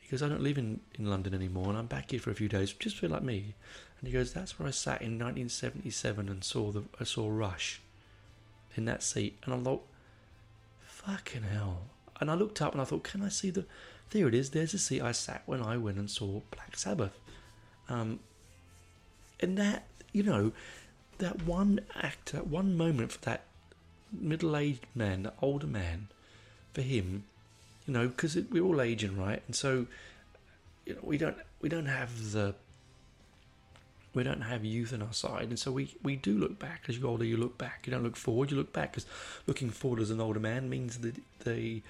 He 0.04 0.10
goes, 0.10 0.22
"I 0.22 0.28
don't 0.28 0.42
live 0.42 0.58
in 0.58 0.80
in 0.94 1.08
London 1.08 1.34
anymore, 1.34 1.70
and 1.70 1.78
I'm 1.78 1.86
back 1.86 2.10
here 2.10 2.20
for 2.20 2.30
a 2.30 2.34
few 2.34 2.48
days, 2.48 2.72
just 2.72 2.98
feel 2.98 3.10
like 3.10 3.22
me." 3.22 3.54
And 3.98 4.06
he 4.06 4.12
goes, 4.12 4.32
"That's 4.32 4.58
where 4.58 4.68
I 4.68 4.70
sat 4.70 5.00
in 5.00 5.18
1977 5.18 6.28
and 6.28 6.44
saw 6.44 6.70
the 6.70 6.84
I 7.00 7.04
saw 7.04 7.28
Rush 7.28 7.80
in 8.76 8.84
that 8.84 9.02
seat." 9.02 9.38
And 9.44 9.54
I 9.54 9.58
thought, 9.58 9.86
"Fucking 10.86 11.44
hell." 11.44 11.88
And 12.20 12.30
I 12.30 12.34
looked 12.34 12.62
up 12.62 12.72
and 12.72 12.80
I 12.80 12.84
thought, 12.84 13.04
can 13.04 13.22
I 13.22 13.28
see 13.28 13.50
the. 13.50 13.64
There 14.10 14.28
it 14.28 14.34
is, 14.34 14.50
there's 14.50 14.72
the 14.72 14.78
seat 14.78 15.00
I 15.00 15.12
sat 15.12 15.42
when 15.46 15.62
I 15.62 15.76
went 15.76 15.98
and 15.98 16.10
saw 16.10 16.42
Black 16.50 16.76
Sabbath. 16.76 17.18
Um, 17.88 18.20
and 19.40 19.58
that, 19.58 19.86
you 20.12 20.22
know, 20.22 20.52
that 21.18 21.42
one 21.42 21.80
act, 21.96 22.32
that 22.32 22.46
one 22.46 22.76
moment 22.76 23.12
for 23.12 23.20
that 23.22 23.46
middle 24.12 24.56
aged 24.56 24.86
man, 24.94 25.24
that 25.24 25.36
older 25.40 25.66
man, 25.66 26.08
for 26.72 26.82
him, 26.82 27.24
you 27.86 27.92
know, 27.92 28.08
because 28.08 28.36
we're 28.50 28.64
all 28.64 28.80
aging, 28.80 29.18
right? 29.18 29.42
And 29.46 29.54
so, 29.54 29.86
you 30.86 30.94
know, 30.94 31.00
we 31.02 31.18
don't 31.18 31.36
we 31.60 31.68
don't 31.68 31.86
have 31.86 32.32
the 32.32 32.54
we 34.14 34.22
don't 34.22 34.42
have 34.42 34.64
youth 34.64 34.92
on 34.92 35.02
our 35.02 35.12
side, 35.12 35.48
and 35.48 35.58
so 35.58 35.72
we, 35.72 35.94
we 36.02 36.14
do 36.16 36.38
look 36.38 36.58
back. 36.58 36.84
As 36.88 36.94
you 36.94 37.02
get 37.02 37.08
older, 37.08 37.24
you 37.24 37.36
look 37.36 37.58
back. 37.58 37.82
You 37.84 37.90
don't 37.90 38.04
look 38.04 38.16
forward. 38.16 38.50
You 38.50 38.56
look 38.56 38.72
back 38.72 38.92
because 38.92 39.06
looking 39.46 39.70
forward 39.70 40.00
as 40.00 40.10
an 40.10 40.20
older 40.20 40.40
man 40.40 40.70
means 40.70 40.98
that 40.98 41.16
the 41.44 41.82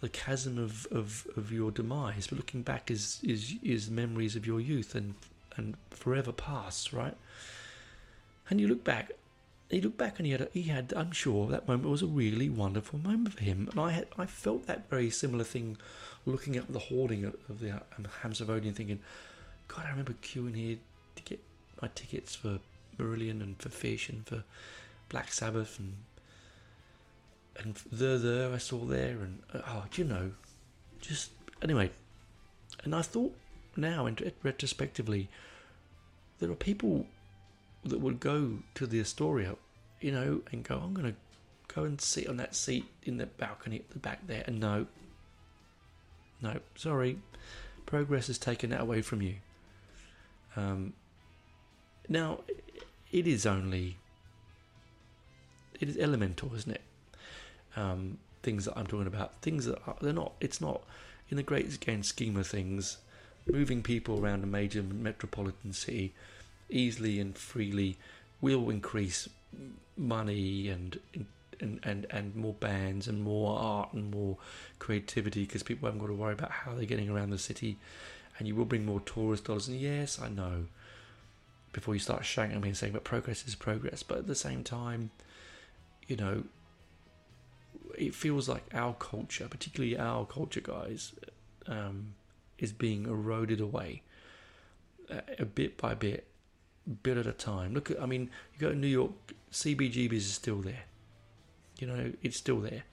the 0.00 0.08
chasm 0.08 0.58
of, 0.58 0.86
of, 0.90 1.28
of 1.36 1.52
your 1.52 1.70
demise. 1.70 2.26
But 2.26 2.38
looking 2.38 2.62
back 2.62 2.90
is 2.90 3.20
is 3.22 3.54
is 3.62 3.88
memories 3.88 4.34
of 4.34 4.46
your 4.46 4.60
youth 4.60 4.94
and 4.94 5.14
and 5.56 5.76
forever 5.90 6.32
past, 6.32 6.92
right? 6.92 7.16
And 8.50 8.60
you 8.60 8.68
look 8.68 8.84
back. 8.84 9.12
He 9.72 9.80
looked 9.80 9.96
back 9.96 10.18
and 10.18 10.26
he 10.26 10.32
had, 10.32 10.42
a, 10.42 10.48
he 10.52 10.64
had, 10.64 10.92
I'm 10.94 11.12
sure, 11.12 11.48
that 11.48 11.66
moment 11.66 11.88
was 11.88 12.02
a 12.02 12.06
really 12.06 12.50
wonderful 12.50 12.98
moment 12.98 13.34
for 13.34 13.42
him. 13.42 13.68
And 13.70 13.80
I 13.80 13.92
had, 13.92 14.06
I 14.18 14.26
felt 14.26 14.66
that 14.66 14.90
very 14.90 15.08
similar 15.08 15.44
thing, 15.44 15.78
looking 16.26 16.56
at 16.56 16.70
the 16.70 16.78
hoarding 16.78 17.24
of, 17.24 17.36
of 17.48 17.60
the 17.60 17.70
um, 17.70 18.06
Hammersmith 18.20 18.50
Odeon, 18.50 18.74
thinking, 18.74 19.00
God, 19.68 19.86
I 19.86 19.90
remember 19.90 20.12
queuing 20.22 20.54
here 20.56 20.76
to 21.16 21.22
get 21.22 21.40
my 21.80 21.88
tickets 21.94 22.34
for 22.34 22.58
Marillion 22.98 23.40
and 23.40 23.56
for 23.58 23.70
Fish 23.70 24.10
and 24.10 24.26
for 24.26 24.44
Black 25.08 25.32
Sabbath 25.32 25.78
and 25.78 25.94
and 27.58 27.74
the 27.90 28.18
the 28.18 28.50
I 28.54 28.58
saw 28.58 28.78
there 28.84 29.18
and 29.20 29.42
oh, 29.54 29.84
you 29.94 30.04
know, 30.04 30.32
just 31.00 31.30
anyway. 31.62 31.90
And 32.84 32.94
I 32.94 33.02
thought 33.02 33.34
now, 33.76 34.06
in 34.06 34.16
retrospectively, 34.42 35.28
there 36.40 36.50
are 36.50 36.54
people 36.54 37.06
that 37.84 38.00
would 38.00 38.20
go 38.20 38.58
to 38.74 38.86
the 38.86 39.00
Astoria, 39.00 39.56
you 40.02 40.12
know, 40.12 40.42
and 40.50 40.64
go, 40.64 40.80
I'm 40.82 40.94
going 40.94 41.12
to 41.12 41.74
go 41.74 41.84
and 41.84 42.00
sit 42.00 42.28
on 42.28 42.36
that 42.38 42.54
seat 42.54 42.84
in 43.04 43.16
the 43.16 43.26
balcony 43.26 43.76
at 43.76 43.90
the 43.90 43.98
back 43.98 44.26
there. 44.26 44.44
And 44.46 44.60
no, 44.60 44.86
no, 46.40 46.58
sorry, 46.74 47.18
progress 47.86 48.26
has 48.26 48.38
taken 48.38 48.70
that 48.70 48.80
away 48.80 49.02
from 49.02 49.22
you. 49.22 49.36
Um, 50.56 50.92
now, 52.08 52.40
it 53.10 53.26
is 53.26 53.46
only 53.46 53.96
it 55.82 55.88
is 55.88 55.96
elemental, 55.96 56.54
isn't 56.54 56.72
it? 56.72 56.82
Um, 57.74 58.18
things 58.42 58.66
that 58.66 58.78
I'm 58.78 58.86
talking 58.86 59.08
about, 59.08 59.40
things 59.42 59.66
that 59.66 59.78
are, 59.86 59.96
they're 60.00 60.12
not. 60.12 60.34
It's 60.40 60.60
not 60.60 60.82
in 61.28 61.36
the 61.36 61.42
great 61.42 61.80
game 61.80 62.04
scheme 62.04 62.36
of 62.36 62.46
things. 62.46 62.98
Moving 63.50 63.82
people 63.82 64.20
around 64.20 64.44
a 64.44 64.46
major 64.46 64.82
metropolitan 64.82 65.72
city 65.72 66.14
easily 66.70 67.18
and 67.18 67.36
freely 67.36 67.98
will 68.42 68.68
increase 68.68 69.28
money 69.96 70.68
and 70.68 70.98
and, 71.60 71.78
and, 71.84 72.06
and 72.10 72.34
more 72.34 72.54
bands 72.54 73.06
and 73.06 73.22
more 73.22 73.56
art 73.56 73.92
and 73.92 74.10
more 74.10 74.36
creativity 74.80 75.44
because 75.44 75.62
people 75.62 75.86
haven't 75.86 76.00
got 76.00 76.08
to 76.08 76.14
worry 76.14 76.32
about 76.32 76.50
how 76.50 76.74
they're 76.74 76.84
getting 76.84 77.08
around 77.08 77.30
the 77.30 77.38
city. 77.38 77.78
And 78.36 78.48
you 78.48 78.56
will 78.56 78.64
bring 78.64 78.84
more 78.84 78.98
tourist 79.00 79.44
dollars. 79.44 79.68
And 79.68 79.78
yes 79.80 80.20
I 80.20 80.28
know. 80.28 80.64
Before 81.72 81.94
you 81.94 82.00
start 82.00 82.24
shouting 82.24 82.56
at 82.56 82.60
me 82.60 82.70
and 82.70 82.76
saying, 82.76 82.92
but 82.92 83.04
progress 83.04 83.46
is 83.46 83.54
progress. 83.54 84.02
But 84.02 84.18
at 84.18 84.26
the 84.26 84.34
same 84.34 84.64
time, 84.64 85.10
you 86.08 86.16
know, 86.16 86.42
it 87.96 88.14
feels 88.14 88.48
like 88.48 88.64
our 88.74 88.94
culture, 88.94 89.46
particularly 89.48 89.96
our 89.96 90.26
culture, 90.26 90.60
guys, 90.60 91.12
um, 91.66 92.14
is 92.58 92.72
being 92.72 93.04
eroded 93.04 93.60
away 93.60 94.02
uh, 95.10 95.20
a 95.38 95.44
bit 95.44 95.76
by 95.76 95.94
bit, 95.94 96.26
bit 97.02 97.16
at 97.16 97.26
a 97.26 97.32
time. 97.32 97.74
Look 97.74 97.90
at, 97.90 98.00
I 98.00 98.06
mean, 98.06 98.30
you 98.54 98.60
go 98.60 98.70
to 98.70 98.76
New 98.76 98.86
York, 98.86 99.12
CBGB's 99.52 100.26
is 100.26 100.34
still 100.34 100.60
there. 100.60 100.84
You 101.78 101.86
know, 101.86 102.12
it's 102.22 102.36
still 102.36 102.60
there, 102.60 102.84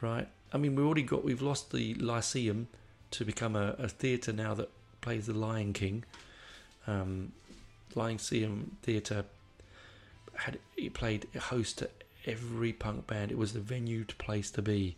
right? 0.00 0.28
I 0.52 0.58
mean, 0.58 0.74
we've 0.74 0.86
already 0.86 1.02
got, 1.02 1.24
we've 1.24 1.42
lost 1.42 1.72
the 1.72 1.94
Lyceum 1.94 2.68
to 3.10 3.24
become 3.24 3.56
a, 3.56 3.74
a 3.78 3.88
theatre 3.88 4.32
now 4.32 4.54
that 4.54 4.70
plays 5.00 5.26
the 5.26 5.34
Lion 5.34 5.72
King. 5.72 6.04
Um, 6.86 7.32
Lyceum 7.94 8.76
Theatre 8.82 9.24
had 10.34 10.58
it 10.76 10.94
played 10.94 11.26
host 11.38 11.78
to 11.78 11.90
every 12.26 12.72
punk 12.72 13.06
band. 13.06 13.30
It 13.30 13.38
was 13.38 13.52
the 13.52 13.60
venue 13.60 14.04
to 14.04 14.14
place 14.16 14.50
to 14.52 14.62
be 14.62 14.96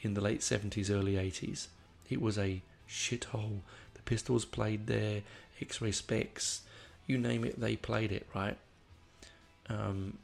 in 0.00 0.14
the 0.14 0.20
late 0.20 0.42
seventies, 0.42 0.90
early 0.90 1.16
eighties. 1.16 1.68
It 2.08 2.20
was 2.20 2.38
a 2.38 2.62
shithole. 2.88 3.60
The 3.94 4.02
Pistols 4.04 4.44
played 4.44 4.86
there, 4.86 5.22
X-Ray 5.60 5.90
Spex, 5.90 6.60
you 7.08 7.18
name 7.18 7.44
it, 7.44 7.60
they 7.60 7.74
played 7.74 8.12
it. 8.12 8.26
Right. 8.34 8.56
Um, 9.68 10.18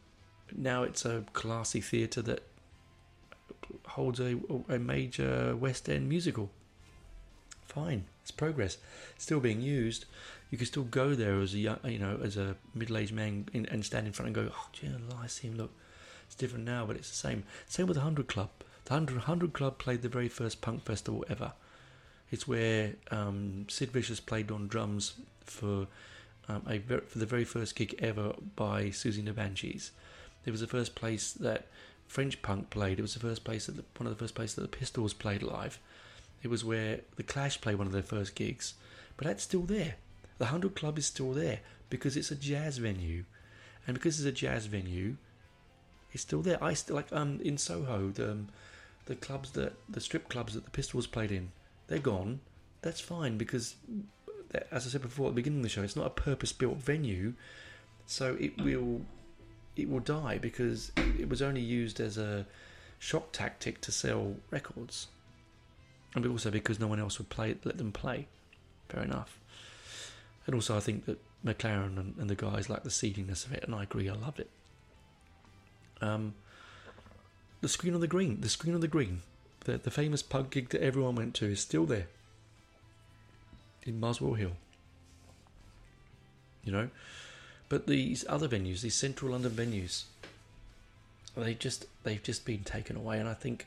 now 0.57 0.85
it's 0.85 1.05
a 1.05 1.25
classy 1.33 1.81
theatre 1.81 2.23
that 2.23 2.45
holds 3.89 4.21
a, 4.21 4.39
a 4.69 4.79
major 4.79 5.57
West 5.57 5.89
End 5.89 6.09
musical. 6.09 6.51
Fine, 7.67 8.05
it's 8.23 8.31
progress. 8.31 8.79
Still 9.19 9.41
being 9.41 9.61
used 9.61 10.05
you 10.55 10.59
can 10.59 10.69
still 10.69 10.85
go 10.85 11.17
there 11.17 11.41
as 11.41 11.53
a 11.53 11.59
you 11.59 11.99
know, 11.99 12.21
as 12.23 12.37
a 12.37 12.55
middle-aged 12.77 13.13
man 13.13 13.49
in, 13.53 13.67
and 13.67 13.85
stand 13.85 14.07
in 14.07 14.13
front 14.13 14.29
and 14.29 14.37
go, 14.37 14.53
oh, 14.55 14.69
gee, 14.73 14.89
I 15.21 15.27
see 15.27 15.49
him. 15.49 15.57
Look, 15.57 15.73
it's 16.27 16.37
different 16.37 16.65
now, 16.65 16.87
but 16.87 16.95
it's 16.95 17.11
the 17.11 17.17
same. 17.17 17.43
Same 17.67 17.89
with 17.89 17.97
the 17.97 18.03
Hundred 18.03 18.29
Club. 18.29 18.51
The 18.85 18.93
Hundred 18.93 19.23
Hundred 19.23 19.53
Club 19.53 19.79
played 19.79 20.03
the 20.03 20.09
very 20.09 20.29
first 20.29 20.61
punk 20.61 20.85
festival 20.85 21.25
ever. 21.29 21.55
It's 22.31 22.47
where 22.47 22.93
um, 23.11 23.67
Sid 23.69 23.91
Vicious 23.91 24.21
played 24.21 24.53
on 24.53 24.69
drums 24.69 25.15
for 25.45 25.89
um, 26.49 26.63
a 26.69 26.79
for 26.79 27.19
the 27.19 27.27
very 27.27 27.45
first 27.45 27.77
gig 27.77 27.95
ever 27.99 28.35
by 28.57 28.85
Siouxsie 28.87 29.25
the 29.25 29.33
Banshees. 29.33 29.91
It 30.45 30.51
was 30.51 30.61
the 30.61 30.67
first 30.67 30.95
place 30.95 31.33
that 31.33 31.67
French 32.07 32.43
punk 32.43 32.71
played. 32.71 32.99
It 32.99 33.03
was 33.03 33.15
the 33.15 33.21
first 33.21 33.45
place 33.45 33.67
that 33.67 33.77
the, 33.77 33.85
one 33.97 34.07
of 34.07 34.17
the 34.17 34.23
first 34.23 34.35
places 34.35 34.57
that 34.57 34.63
the 34.63 34.77
Pistols 34.77 35.15
played 35.15 35.43
live. 35.43 35.79
It 36.43 36.49
was 36.49 36.65
where 36.65 37.01
the 37.17 37.23
Clash 37.23 37.61
played 37.61 37.77
one 37.77 37.87
of 37.87 37.93
their 37.93 38.03
first 38.03 38.35
gigs, 38.35 38.75
but 39.17 39.27
that's 39.27 39.43
still 39.43 39.63
there. 39.63 39.95
The 40.39 40.47
Hundred 40.47 40.75
Club 40.75 40.99
is 40.99 41.07
still 41.07 41.33
there 41.33 41.61
because 41.89 42.17
it's 42.17 42.31
a 42.31 42.37
jazz 42.37 42.79
venue, 42.79 43.25
and 43.87 43.95
because 43.95 44.19
it's 44.19 44.29
a 44.29 44.33
jazz 44.33 44.67
venue, 44.67 45.17
it's 46.13 46.23
still 46.23 46.43
there. 46.43 46.63
I 46.63 46.75
still 46.75 46.97
like 46.97 47.13
um 47.13 47.41
in 47.43 47.57
Soho 47.57 48.11
the 48.11 48.33
um, 48.33 48.49
the 49.07 49.15
clubs 49.15 49.53
that 49.53 49.75
the 49.89 50.01
strip 50.01 50.29
clubs 50.29 50.55
that 50.55 50.65
the 50.65 50.71
Pistols 50.71 51.07
played 51.07 51.33
in 51.33 51.53
they're 51.87 51.99
gone. 51.99 52.41
That's 52.83 53.01
fine 53.01 53.39
because, 53.39 53.77
as 54.71 54.87
I 54.87 54.91
said 54.91 55.03
before 55.03 55.27
at 55.27 55.31
the 55.31 55.37
beginning 55.37 55.61
of 55.61 55.63
the 55.65 55.69
show, 55.69 55.83
it's 55.83 55.97
not 55.97 56.07
a 56.07 56.11
purpose-built 56.11 56.79
venue, 56.79 57.35
so 58.07 58.37
it 58.39 58.61
will 58.63 59.03
it 59.77 59.89
will 59.89 60.01
die 60.01 60.39
because 60.39 60.93
it 61.19 61.29
was 61.29 61.43
only 61.43 61.61
used 61.61 61.99
as 61.99 62.17
a 62.17 62.47
shock 62.99 63.33
tactic 63.33 63.81
to 63.83 63.93
sell 63.93 64.37
records, 64.51 65.09
and 66.15 66.27
also 66.27 66.51
because 66.51 66.79
no 66.79 66.87
one 66.87 67.01
else 67.01 67.19
would 67.19 67.29
play 67.29 67.57
let 67.65 67.79
them 67.79 67.93
play. 67.93 68.27
Fair 68.89 69.03
enough. 69.03 69.39
And 70.47 70.55
also, 70.55 70.77
I 70.77 70.81
think 70.81 71.07
that 71.07 71.19
McLaren 71.45 71.99
and, 71.99 72.15
and 72.19 72.29
the 72.29 72.35
guys 72.35 72.69
like 72.69 72.85
the 72.85 72.91
seediness 72.91 73.47
of 73.47 73.53
it, 73.53 73.65
and 73.65 73.75
I 73.75 73.83
agree, 73.83 74.09
I 74.09 74.15
love 74.15 74.39
it. 74.39 74.51
Um, 76.03 76.35
the 77.63 77.69
screen 77.69 77.95
on 77.95 78.01
the 78.01 78.07
green, 78.07 78.43
the 78.43 78.49
screen 78.51 78.75
on 78.75 78.81
the 78.81 78.89
green, 78.89 79.23
the 79.61 79.79
the 79.79 79.91
famous 79.91 80.23
pub 80.23 80.51
gig 80.51 80.69
that 80.71 80.83
everyone 80.83 81.15
went 81.15 81.35
to 81.37 81.47
is 81.47 81.61
still 81.61 81.87
there 81.87 82.09
in 83.85 84.01
Muswell 84.01 84.35
Hill. 84.35 84.53
You 86.65 86.73
know, 86.73 86.89
but 87.69 87.87
these 87.87 88.25
other 88.29 88.49
venues, 88.49 88.81
these 88.81 88.95
central 88.95 89.33
London 89.33 89.53
venues, 89.53 90.05
they 91.37 91.55
just 91.55 91.87
they've 92.03 92.23
just 92.23 92.45
been 92.45 92.65
taken 92.65 92.97
away, 92.97 93.19
and 93.19 93.29
I 93.29 93.35
think 93.35 93.67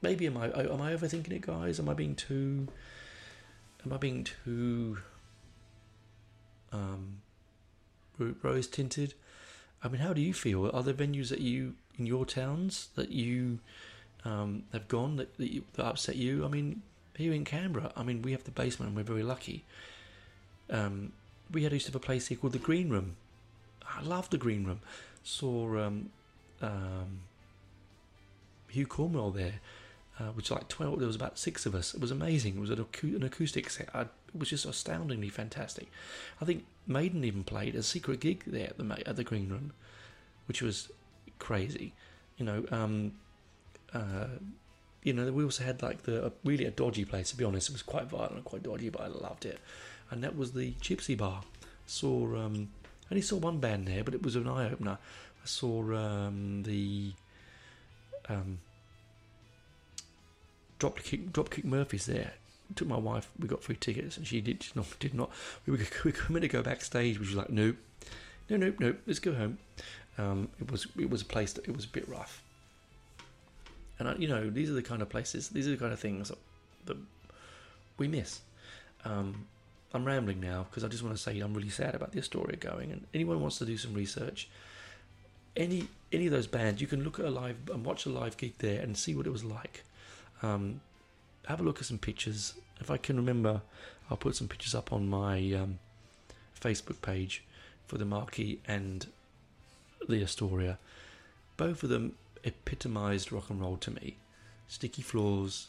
maybe 0.00 0.26
am 0.26 0.36
I 0.36 0.46
am 0.46 0.80
I 0.80 0.94
overthinking 0.94 1.32
it, 1.32 1.42
guys? 1.42 1.78
Am 1.78 1.88
I 1.88 1.94
being 1.94 2.14
too 2.14 2.68
am 3.84 3.92
I 3.92 3.96
being 3.96 4.24
too 4.24 4.98
um, 6.72 7.20
rose 8.18 8.66
tinted? 8.66 9.14
I 9.82 9.88
mean, 9.88 10.00
how 10.00 10.12
do 10.12 10.20
you 10.20 10.32
feel? 10.32 10.70
Are 10.70 10.82
there 10.82 10.94
venues 10.94 11.28
that 11.28 11.40
you 11.40 11.74
in 11.98 12.06
your 12.06 12.24
towns 12.24 12.88
that 12.96 13.10
you 13.10 13.58
um, 14.24 14.64
have 14.72 14.88
gone 14.88 15.16
that 15.16 15.36
that, 15.36 15.52
you, 15.52 15.64
that, 15.74 15.84
upset 15.84 16.16
you? 16.16 16.44
I 16.44 16.48
mean, 16.48 16.82
here 17.16 17.32
in 17.32 17.44
Canberra, 17.44 17.92
I 17.96 18.02
mean, 18.02 18.22
we 18.22 18.32
have 18.32 18.44
the 18.44 18.50
basement 18.50 18.88
and 18.88 18.96
we're 18.96 19.04
very 19.04 19.22
lucky. 19.22 19.64
Um, 20.70 21.12
we 21.50 21.62
had 21.62 21.72
used 21.72 21.86
to 21.86 21.92
have 21.92 21.96
a 21.96 22.04
place 22.04 22.28
here 22.28 22.38
called 22.38 22.52
the 22.52 22.58
Green 22.58 22.88
Room. 22.88 23.16
I 23.86 24.02
love 24.02 24.30
the 24.30 24.38
Green 24.38 24.64
Room. 24.64 24.80
Saw 25.22 25.78
um, 25.78 26.10
um, 26.60 27.20
Hugh 28.68 28.86
Cornwell 28.86 29.30
there, 29.30 29.60
uh, 30.18 30.32
which 30.34 30.50
like 30.50 30.68
twelve. 30.68 30.98
There 30.98 31.06
was 31.06 31.16
about 31.16 31.38
six 31.38 31.66
of 31.66 31.74
us. 31.74 31.94
It 31.94 32.00
was 32.00 32.10
amazing. 32.10 32.56
It 32.56 32.60
was 32.60 32.70
an, 32.70 32.84
an 33.02 33.22
acoustic 33.22 33.70
set. 33.70 33.88
I, 33.94 34.02
it 34.02 34.38
was 34.38 34.50
just 34.50 34.64
astoundingly 34.64 35.28
fantastic. 35.28 35.88
I 36.40 36.44
think 36.44 36.64
Maiden 36.86 37.24
even 37.24 37.44
played 37.44 37.74
a 37.74 37.82
secret 37.82 38.20
gig 38.20 38.42
there 38.46 38.68
at 38.68 38.78
the 38.78 39.02
at 39.06 39.16
the 39.16 39.24
Green 39.24 39.48
Room, 39.48 39.72
which 40.46 40.60
was 40.60 40.90
crazy. 41.38 41.92
You 42.36 42.44
know, 42.44 42.64
um, 42.70 43.12
uh, 43.92 44.26
you 45.04 45.12
know, 45.12 45.30
we 45.30 45.44
also 45.44 45.62
had 45.62 45.82
like 45.82 46.02
the 46.02 46.32
really 46.44 46.64
a 46.64 46.70
dodgy 46.70 47.04
place. 47.04 47.30
To 47.30 47.36
be 47.36 47.44
honest, 47.44 47.68
it 47.68 47.72
was 47.74 47.82
quite 47.82 48.06
violent, 48.06 48.32
and 48.32 48.44
quite 48.44 48.64
dodgy, 48.64 48.88
but 48.88 49.02
I 49.02 49.06
loved 49.06 49.44
it. 49.44 49.60
And 50.10 50.24
that 50.24 50.36
was 50.36 50.52
the 50.52 50.72
Gypsy 50.80 51.16
Bar. 51.16 51.42
Saw 51.86 52.36
um, 52.36 52.70
I 53.10 53.14
only 53.14 53.22
saw 53.22 53.36
one 53.36 53.58
band 53.58 53.86
there, 53.86 54.02
but 54.02 54.14
it 54.14 54.22
was 54.22 54.34
an 54.34 54.48
eye 54.48 54.70
opener. 54.70 54.98
I 55.42 55.46
saw 55.46 55.82
um, 55.94 56.62
the 56.62 57.12
um, 58.30 58.58
Dropkick 60.80 61.30
Dropkick 61.30 61.64
Murphys 61.64 62.06
there. 62.06 62.32
Took 62.74 62.88
my 62.88 62.96
wife. 62.96 63.30
We 63.38 63.46
got 63.46 63.62
free 63.62 63.76
tickets, 63.76 64.16
and 64.16 64.26
she 64.26 64.40
did 64.40 64.64
not 64.74 64.86
did 64.98 65.12
not. 65.12 65.30
We 65.66 65.72
were, 65.72 65.78
we 66.30 66.40
to 66.40 66.48
go 66.48 66.62
backstage, 66.62 67.18
which 67.18 67.28
was 67.28 67.36
like 67.36 67.50
nope, 67.50 67.76
no, 68.48 68.56
nope, 68.56 68.76
nope. 68.80 68.98
Let's 69.06 69.18
go 69.18 69.34
home. 69.34 69.58
Um, 70.16 70.48
it 70.58 70.70
was 70.70 70.86
it 70.98 71.10
was 71.10 71.20
a 71.20 71.26
place 71.26 71.52
that 71.52 71.68
it 71.68 71.76
was 71.76 71.84
a 71.84 71.88
bit 71.88 72.08
rough. 72.08 72.42
And 73.98 74.08
I, 74.08 74.14
you 74.16 74.28
know, 74.28 74.50
these 74.50 74.70
are 74.70 74.74
the 74.74 74.82
kind 74.82 75.02
of 75.02 75.08
places, 75.08 75.48
these 75.48 75.66
are 75.66 75.70
the 75.70 75.76
kind 75.76 75.92
of 75.92 76.00
things 76.00 76.32
that, 76.86 76.96
we 77.96 78.08
miss. 78.08 78.40
Um, 79.04 79.46
I'm 79.92 80.04
rambling 80.04 80.40
now 80.40 80.66
because 80.68 80.82
I 80.82 80.88
just 80.88 81.04
want 81.04 81.16
to 81.16 81.22
say 81.22 81.38
I'm 81.38 81.54
really 81.54 81.68
sad 81.68 81.94
about 81.94 82.10
the 82.10 82.18
Astoria 82.18 82.56
going. 82.56 82.90
And 82.90 83.06
anyone 83.14 83.40
wants 83.40 83.58
to 83.58 83.64
do 83.64 83.76
some 83.76 83.94
research, 83.94 84.48
any 85.56 85.86
any 86.12 86.26
of 86.26 86.32
those 86.32 86.48
bands, 86.48 86.80
you 86.80 86.88
can 86.88 87.04
look 87.04 87.20
at 87.20 87.24
a 87.24 87.30
live 87.30 87.56
and 87.72 87.84
watch 87.84 88.04
a 88.06 88.08
live 88.08 88.36
gig 88.36 88.54
there 88.58 88.80
and 88.82 88.96
see 88.96 89.14
what 89.14 89.26
it 89.26 89.30
was 89.30 89.44
like. 89.44 89.84
Um, 90.42 90.80
have 91.46 91.60
a 91.60 91.62
look 91.62 91.78
at 91.78 91.84
some 91.84 91.98
pictures. 91.98 92.54
If 92.80 92.90
I 92.90 92.96
can 92.96 93.16
remember, 93.16 93.62
I'll 94.10 94.16
put 94.16 94.34
some 94.34 94.48
pictures 94.48 94.74
up 94.74 94.92
on 94.92 95.08
my 95.08 95.52
um, 95.52 95.78
Facebook 96.60 97.00
page 97.00 97.44
for 97.86 97.98
the 97.98 98.04
Marquee 98.04 98.58
and 98.66 99.06
the 100.08 100.22
Astoria. 100.22 100.78
Both 101.56 101.82
of 101.82 101.90
them 101.90 102.16
epitomized 102.44 103.32
rock 103.32 103.50
and 103.50 103.60
roll 103.60 103.76
to 103.78 103.90
me. 103.90 104.16
Sticky 104.68 105.02
floors, 105.02 105.68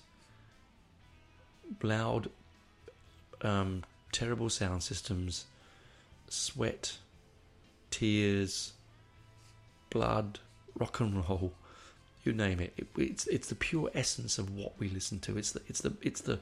loud, 1.82 2.30
um, 3.42 3.84
terrible 4.12 4.50
sound 4.50 4.84
systems, 4.84 5.46
sweat, 6.30 6.98
tears, 7.92 8.74
blood, 9.90 10.40
rock 10.78 11.00
and 11.00 11.28
roll, 11.28 11.54
you 12.24 12.34
name 12.34 12.60
it. 12.60 12.74
it. 12.78 12.88
It's 12.98 13.28
it's 13.28 13.48
the 13.48 13.56
pure 13.56 13.90
essence 13.94 14.38
of 14.38 14.56
what 14.56 14.74
we 14.80 14.90
listen 14.90 15.20
to. 15.22 15.38
It's 15.38 15.52
the 15.52 15.62
it's 15.68 15.82
the 15.82 15.94
it's 16.02 16.22
the 16.22 16.40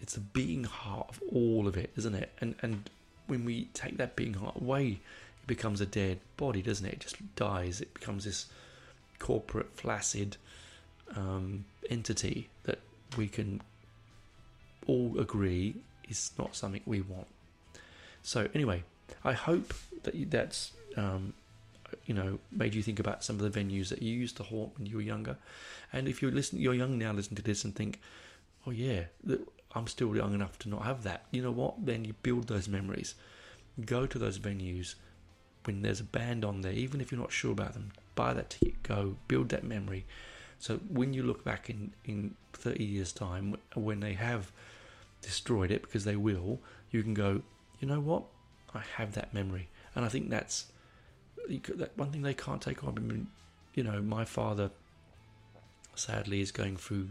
it's 0.00 0.14
the 0.14 0.20
beating 0.20 0.64
heart 0.64 1.08
of 1.10 1.20
all 1.32 1.66
of 1.66 1.76
it, 1.76 1.90
isn't 1.96 2.14
it? 2.14 2.32
And 2.40 2.54
and 2.62 2.90
when 3.26 3.44
we 3.44 3.66
take 3.72 3.96
that 3.98 4.16
beating 4.16 4.34
heart 4.34 4.56
away, 4.60 5.00
it 5.42 5.46
becomes 5.46 5.80
a 5.80 5.86
dead 5.86 6.18
body, 6.36 6.60
doesn't 6.60 6.86
it? 6.86 6.94
It 6.94 7.00
just 7.00 7.36
dies. 7.36 7.80
It 7.80 7.94
becomes 7.94 8.24
this 8.24 8.46
corporate, 9.22 9.70
flaccid 9.74 10.36
um, 11.16 11.64
entity 11.88 12.48
that 12.64 12.80
we 13.16 13.28
can 13.28 13.60
all 14.86 15.18
agree 15.18 15.76
is 16.08 16.32
not 16.38 16.56
something 16.56 16.82
we 16.84 17.00
want. 17.00 17.28
So 18.22 18.48
anyway, 18.52 18.82
I 19.24 19.32
hope 19.32 19.72
that 20.02 20.30
that's 20.30 20.72
um, 20.96 21.32
you 22.06 22.14
know 22.14 22.38
made 22.50 22.74
you 22.74 22.82
think 22.82 22.98
about 22.98 23.24
some 23.24 23.38
of 23.40 23.50
the 23.50 23.60
venues 23.60 23.88
that 23.88 24.02
you 24.02 24.12
used 24.12 24.36
to 24.38 24.42
haunt 24.42 24.76
when 24.76 24.86
you 24.86 24.96
were 24.96 25.02
younger, 25.02 25.36
and 25.92 26.08
if 26.08 26.20
you're 26.20 26.32
listening, 26.32 26.62
you're 26.62 26.74
young 26.74 26.98
now, 26.98 27.12
listen 27.12 27.36
to 27.36 27.42
this 27.42 27.64
and 27.64 27.74
think, 27.74 28.00
oh 28.66 28.70
yeah, 28.70 29.04
I'm 29.74 29.86
still 29.86 30.14
young 30.16 30.34
enough 30.34 30.58
to 30.60 30.68
not 30.68 30.82
have 30.82 31.04
that. 31.04 31.24
You 31.30 31.42
know 31.42 31.52
what? 31.52 31.86
Then 31.86 32.04
you 32.04 32.14
build 32.22 32.48
those 32.48 32.68
memories. 32.68 33.14
Go 33.86 34.06
to 34.06 34.18
those 34.18 34.38
venues 34.38 34.96
when 35.64 35.82
there's 35.82 36.00
a 36.00 36.04
band 36.04 36.44
on 36.44 36.60
there, 36.60 36.72
even 36.72 37.00
if 37.00 37.10
you're 37.10 37.20
not 37.20 37.32
sure 37.32 37.52
about 37.52 37.74
them, 37.74 37.92
buy 38.14 38.32
that 38.34 38.50
ticket, 38.50 38.82
go, 38.82 39.16
build 39.28 39.48
that 39.50 39.64
memory. 39.64 40.04
So 40.58 40.78
when 40.88 41.12
you 41.12 41.22
look 41.22 41.44
back 41.44 41.68
in, 41.68 41.92
in 42.04 42.34
30 42.52 42.84
years' 42.84 43.12
time, 43.12 43.56
when 43.74 44.00
they 44.00 44.14
have 44.14 44.52
destroyed 45.20 45.70
it, 45.70 45.82
because 45.82 46.04
they 46.04 46.16
will, 46.16 46.60
you 46.90 47.02
can 47.02 47.14
go, 47.14 47.42
you 47.80 47.88
know 47.88 48.00
what? 48.00 48.24
I 48.74 48.82
have 48.96 49.12
that 49.14 49.34
memory. 49.34 49.68
And 49.94 50.04
I 50.04 50.08
think 50.08 50.30
that's 50.30 50.66
that 51.48 51.90
one 51.96 52.10
thing 52.10 52.22
they 52.22 52.34
can't 52.34 52.62
take 52.62 52.84
on. 52.84 52.94
I 52.96 53.00
mean, 53.00 53.26
you 53.74 53.82
know, 53.82 54.00
my 54.00 54.24
father 54.24 54.70
sadly 55.94 56.40
is 56.40 56.52
going 56.52 56.76
through, 56.76 57.08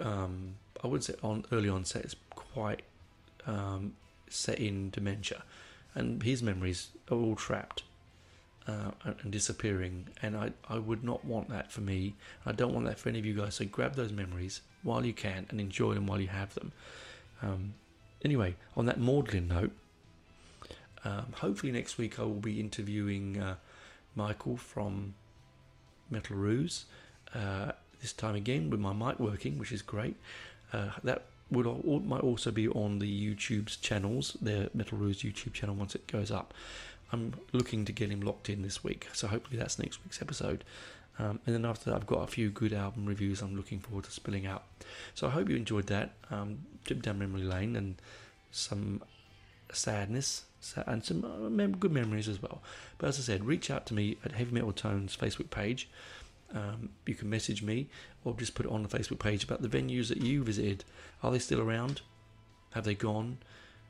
um, 0.00 0.54
I 0.82 0.86
would 0.86 1.02
say 1.02 1.14
on 1.22 1.44
early 1.50 1.68
onset, 1.68 2.04
it's 2.04 2.16
quite 2.30 2.82
um, 3.46 3.94
set 4.30 4.58
in 4.58 4.90
dementia 4.90 5.42
and 5.94 6.22
his 6.22 6.42
memories 6.42 6.90
are 7.10 7.16
all 7.16 7.34
trapped 7.34 7.82
uh, 8.68 8.90
and 9.22 9.32
disappearing. 9.32 10.06
And 10.22 10.36
I, 10.36 10.52
I 10.68 10.78
would 10.78 11.02
not 11.02 11.24
want 11.24 11.48
that 11.48 11.72
for 11.72 11.80
me. 11.80 12.14
I 12.44 12.52
don't 12.52 12.74
want 12.74 12.86
that 12.86 12.98
for 12.98 13.08
any 13.08 13.18
of 13.18 13.26
you 13.26 13.34
guys. 13.34 13.54
So 13.56 13.64
grab 13.64 13.94
those 13.94 14.12
memories 14.12 14.60
while 14.82 15.04
you 15.04 15.14
can 15.14 15.46
and 15.48 15.60
enjoy 15.60 15.94
them 15.94 16.06
while 16.06 16.20
you 16.20 16.28
have 16.28 16.54
them. 16.54 16.72
Um, 17.42 17.74
anyway, 18.24 18.56
on 18.76 18.86
that 18.86 19.00
maudlin 19.00 19.48
note, 19.48 19.72
um, 21.04 21.26
hopefully 21.32 21.72
next 21.72 21.96
week 21.96 22.18
I 22.18 22.22
will 22.22 22.34
be 22.34 22.60
interviewing 22.60 23.40
uh, 23.40 23.54
Michael 24.14 24.56
from 24.56 25.14
Metal 26.10 26.36
Ruse. 26.36 26.84
Uh, 27.34 27.72
this 28.00 28.12
time 28.12 28.34
again 28.34 28.70
with 28.70 28.80
my 28.80 28.92
mic 28.92 29.18
working, 29.18 29.58
which 29.58 29.72
is 29.72 29.82
great. 29.82 30.16
Uh, 30.72 30.90
that 31.04 31.24
would 31.50 31.66
all, 31.66 32.02
might 32.04 32.20
also 32.20 32.50
be 32.50 32.68
on 32.68 32.98
the 32.98 33.34
YouTube's 33.34 33.76
channels, 33.76 34.36
the 34.42 34.70
Metal 34.74 34.98
Ruse 34.98 35.22
YouTube 35.22 35.54
channel 35.54 35.74
once 35.74 35.94
it 35.94 36.06
goes 36.06 36.30
up. 36.30 36.52
I'm 37.12 37.34
looking 37.52 37.84
to 37.86 37.92
get 37.92 38.10
him 38.10 38.20
locked 38.20 38.50
in 38.50 38.62
this 38.62 38.84
week, 38.84 39.08
so 39.12 39.28
hopefully 39.28 39.58
that's 39.58 39.78
next 39.78 40.04
week's 40.04 40.20
episode. 40.20 40.64
Um, 41.18 41.40
and 41.46 41.54
then 41.54 41.64
after 41.64 41.90
that, 41.90 41.96
I've 41.96 42.06
got 42.06 42.22
a 42.22 42.26
few 42.26 42.50
good 42.50 42.72
album 42.72 43.06
reviews 43.06 43.42
I'm 43.42 43.56
looking 43.56 43.80
forward 43.80 44.04
to 44.04 44.10
spilling 44.10 44.46
out. 44.46 44.64
So 45.14 45.26
I 45.26 45.30
hope 45.30 45.48
you 45.48 45.56
enjoyed 45.56 45.88
that. 45.88 46.12
Um, 46.30 46.60
trip 46.84 47.02
down 47.02 47.18
memory 47.18 47.42
lane 47.42 47.74
and 47.74 47.96
some 48.52 49.02
sadness 49.72 50.44
and 50.86 51.04
some 51.04 51.24
uh, 51.24 51.66
good 51.78 51.92
memories 51.92 52.28
as 52.28 52.40
well. 52.40 52.62
But 52.98 53.08
as 53.08 53.18
I 53.18 53.22
said, 53.22 53.44
reach 53.44 53.70
out 53.70 53.86
to 53.86 53.94
me 53.94 54.16
at 54.24 54.32
Heavy 54.32 54.52
Metal 54.52 54.72
Tones 54.72 55.16
Facebook 55.16 55.50
page. 55.50 55.88
Um, 56.54 56.90
you 57.04 57.14
can 57.14 57.28
message 57.28 57.62
me 57.62 57.88
or 58.24 58.34
just 58.34 58.54
put 58.54 58.64
it 58.64 58.72
on 58.72 58.82
the 58.82 58.88
Facebook 58.88 59.18
page 59.18 59.44
about 59.44 59.60
the 59.60 59.68
venues 59.68 60.08
that 60.08 60.22
you 60.22 60.42
visited. 60.42 60.84
Are 61.22 61.30
they 61.30 61.38
still 61.38 61.60
around? 61.60 62.00
Have 62.72 62.84
they 62.84 62.94
gone? 62.94 63.38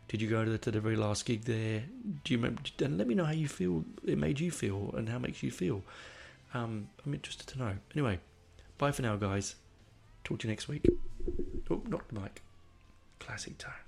Did 0.09 0.23
you 0.23 0.29
go 0.29 0.45
to 0.45 0.51
the, 0.51 0.59
to 0.59 0.71
the 0.71 0.81
very 0.81 0.97
last 0.97 1.27
gig 1.27 1.45
there? 1.45 1.85
Do 2.25 2.33
you 2.33 2.39
remember? 2.39 2.63
And 2.83 2.97
let 2.97 3.07
me 3.07 3.15
know 3.15 3.27
how 3.27 3.33
you 3.33 3.47
feel. 3.49 3.85
It 4.07 4.19
made 4.19 4.41
you 4.41 4.51
feel, 4.51 4.95
and 4.97 5.09
how 5.09 5.17
it 5.17 5.21
makes 5.21 5.43
you 5.43 5.51
feel. 5.51 5.83
Um, 6.55 6.89
I'm 7.05 7.13
interested 7.13 7.47
to 7.49 7.59
know. 7.59 7.73
Anyway, 7.95 8.19
bye 8.79 8.91
for 8.91 9.03
now, 9.03 9.17
guys. 9.17 9.57
Talk 10.25 10.41
to 10.41 10.49
you 10.49 10.53
next 10.53 10.67
week. 10.69 10.87
Oh, 11.71 11.83
knock 11.87 12.09
the 12.09 12.21
mic. 12.21 12.43
Classic 13.19 13.57
tone. 13.59 13.88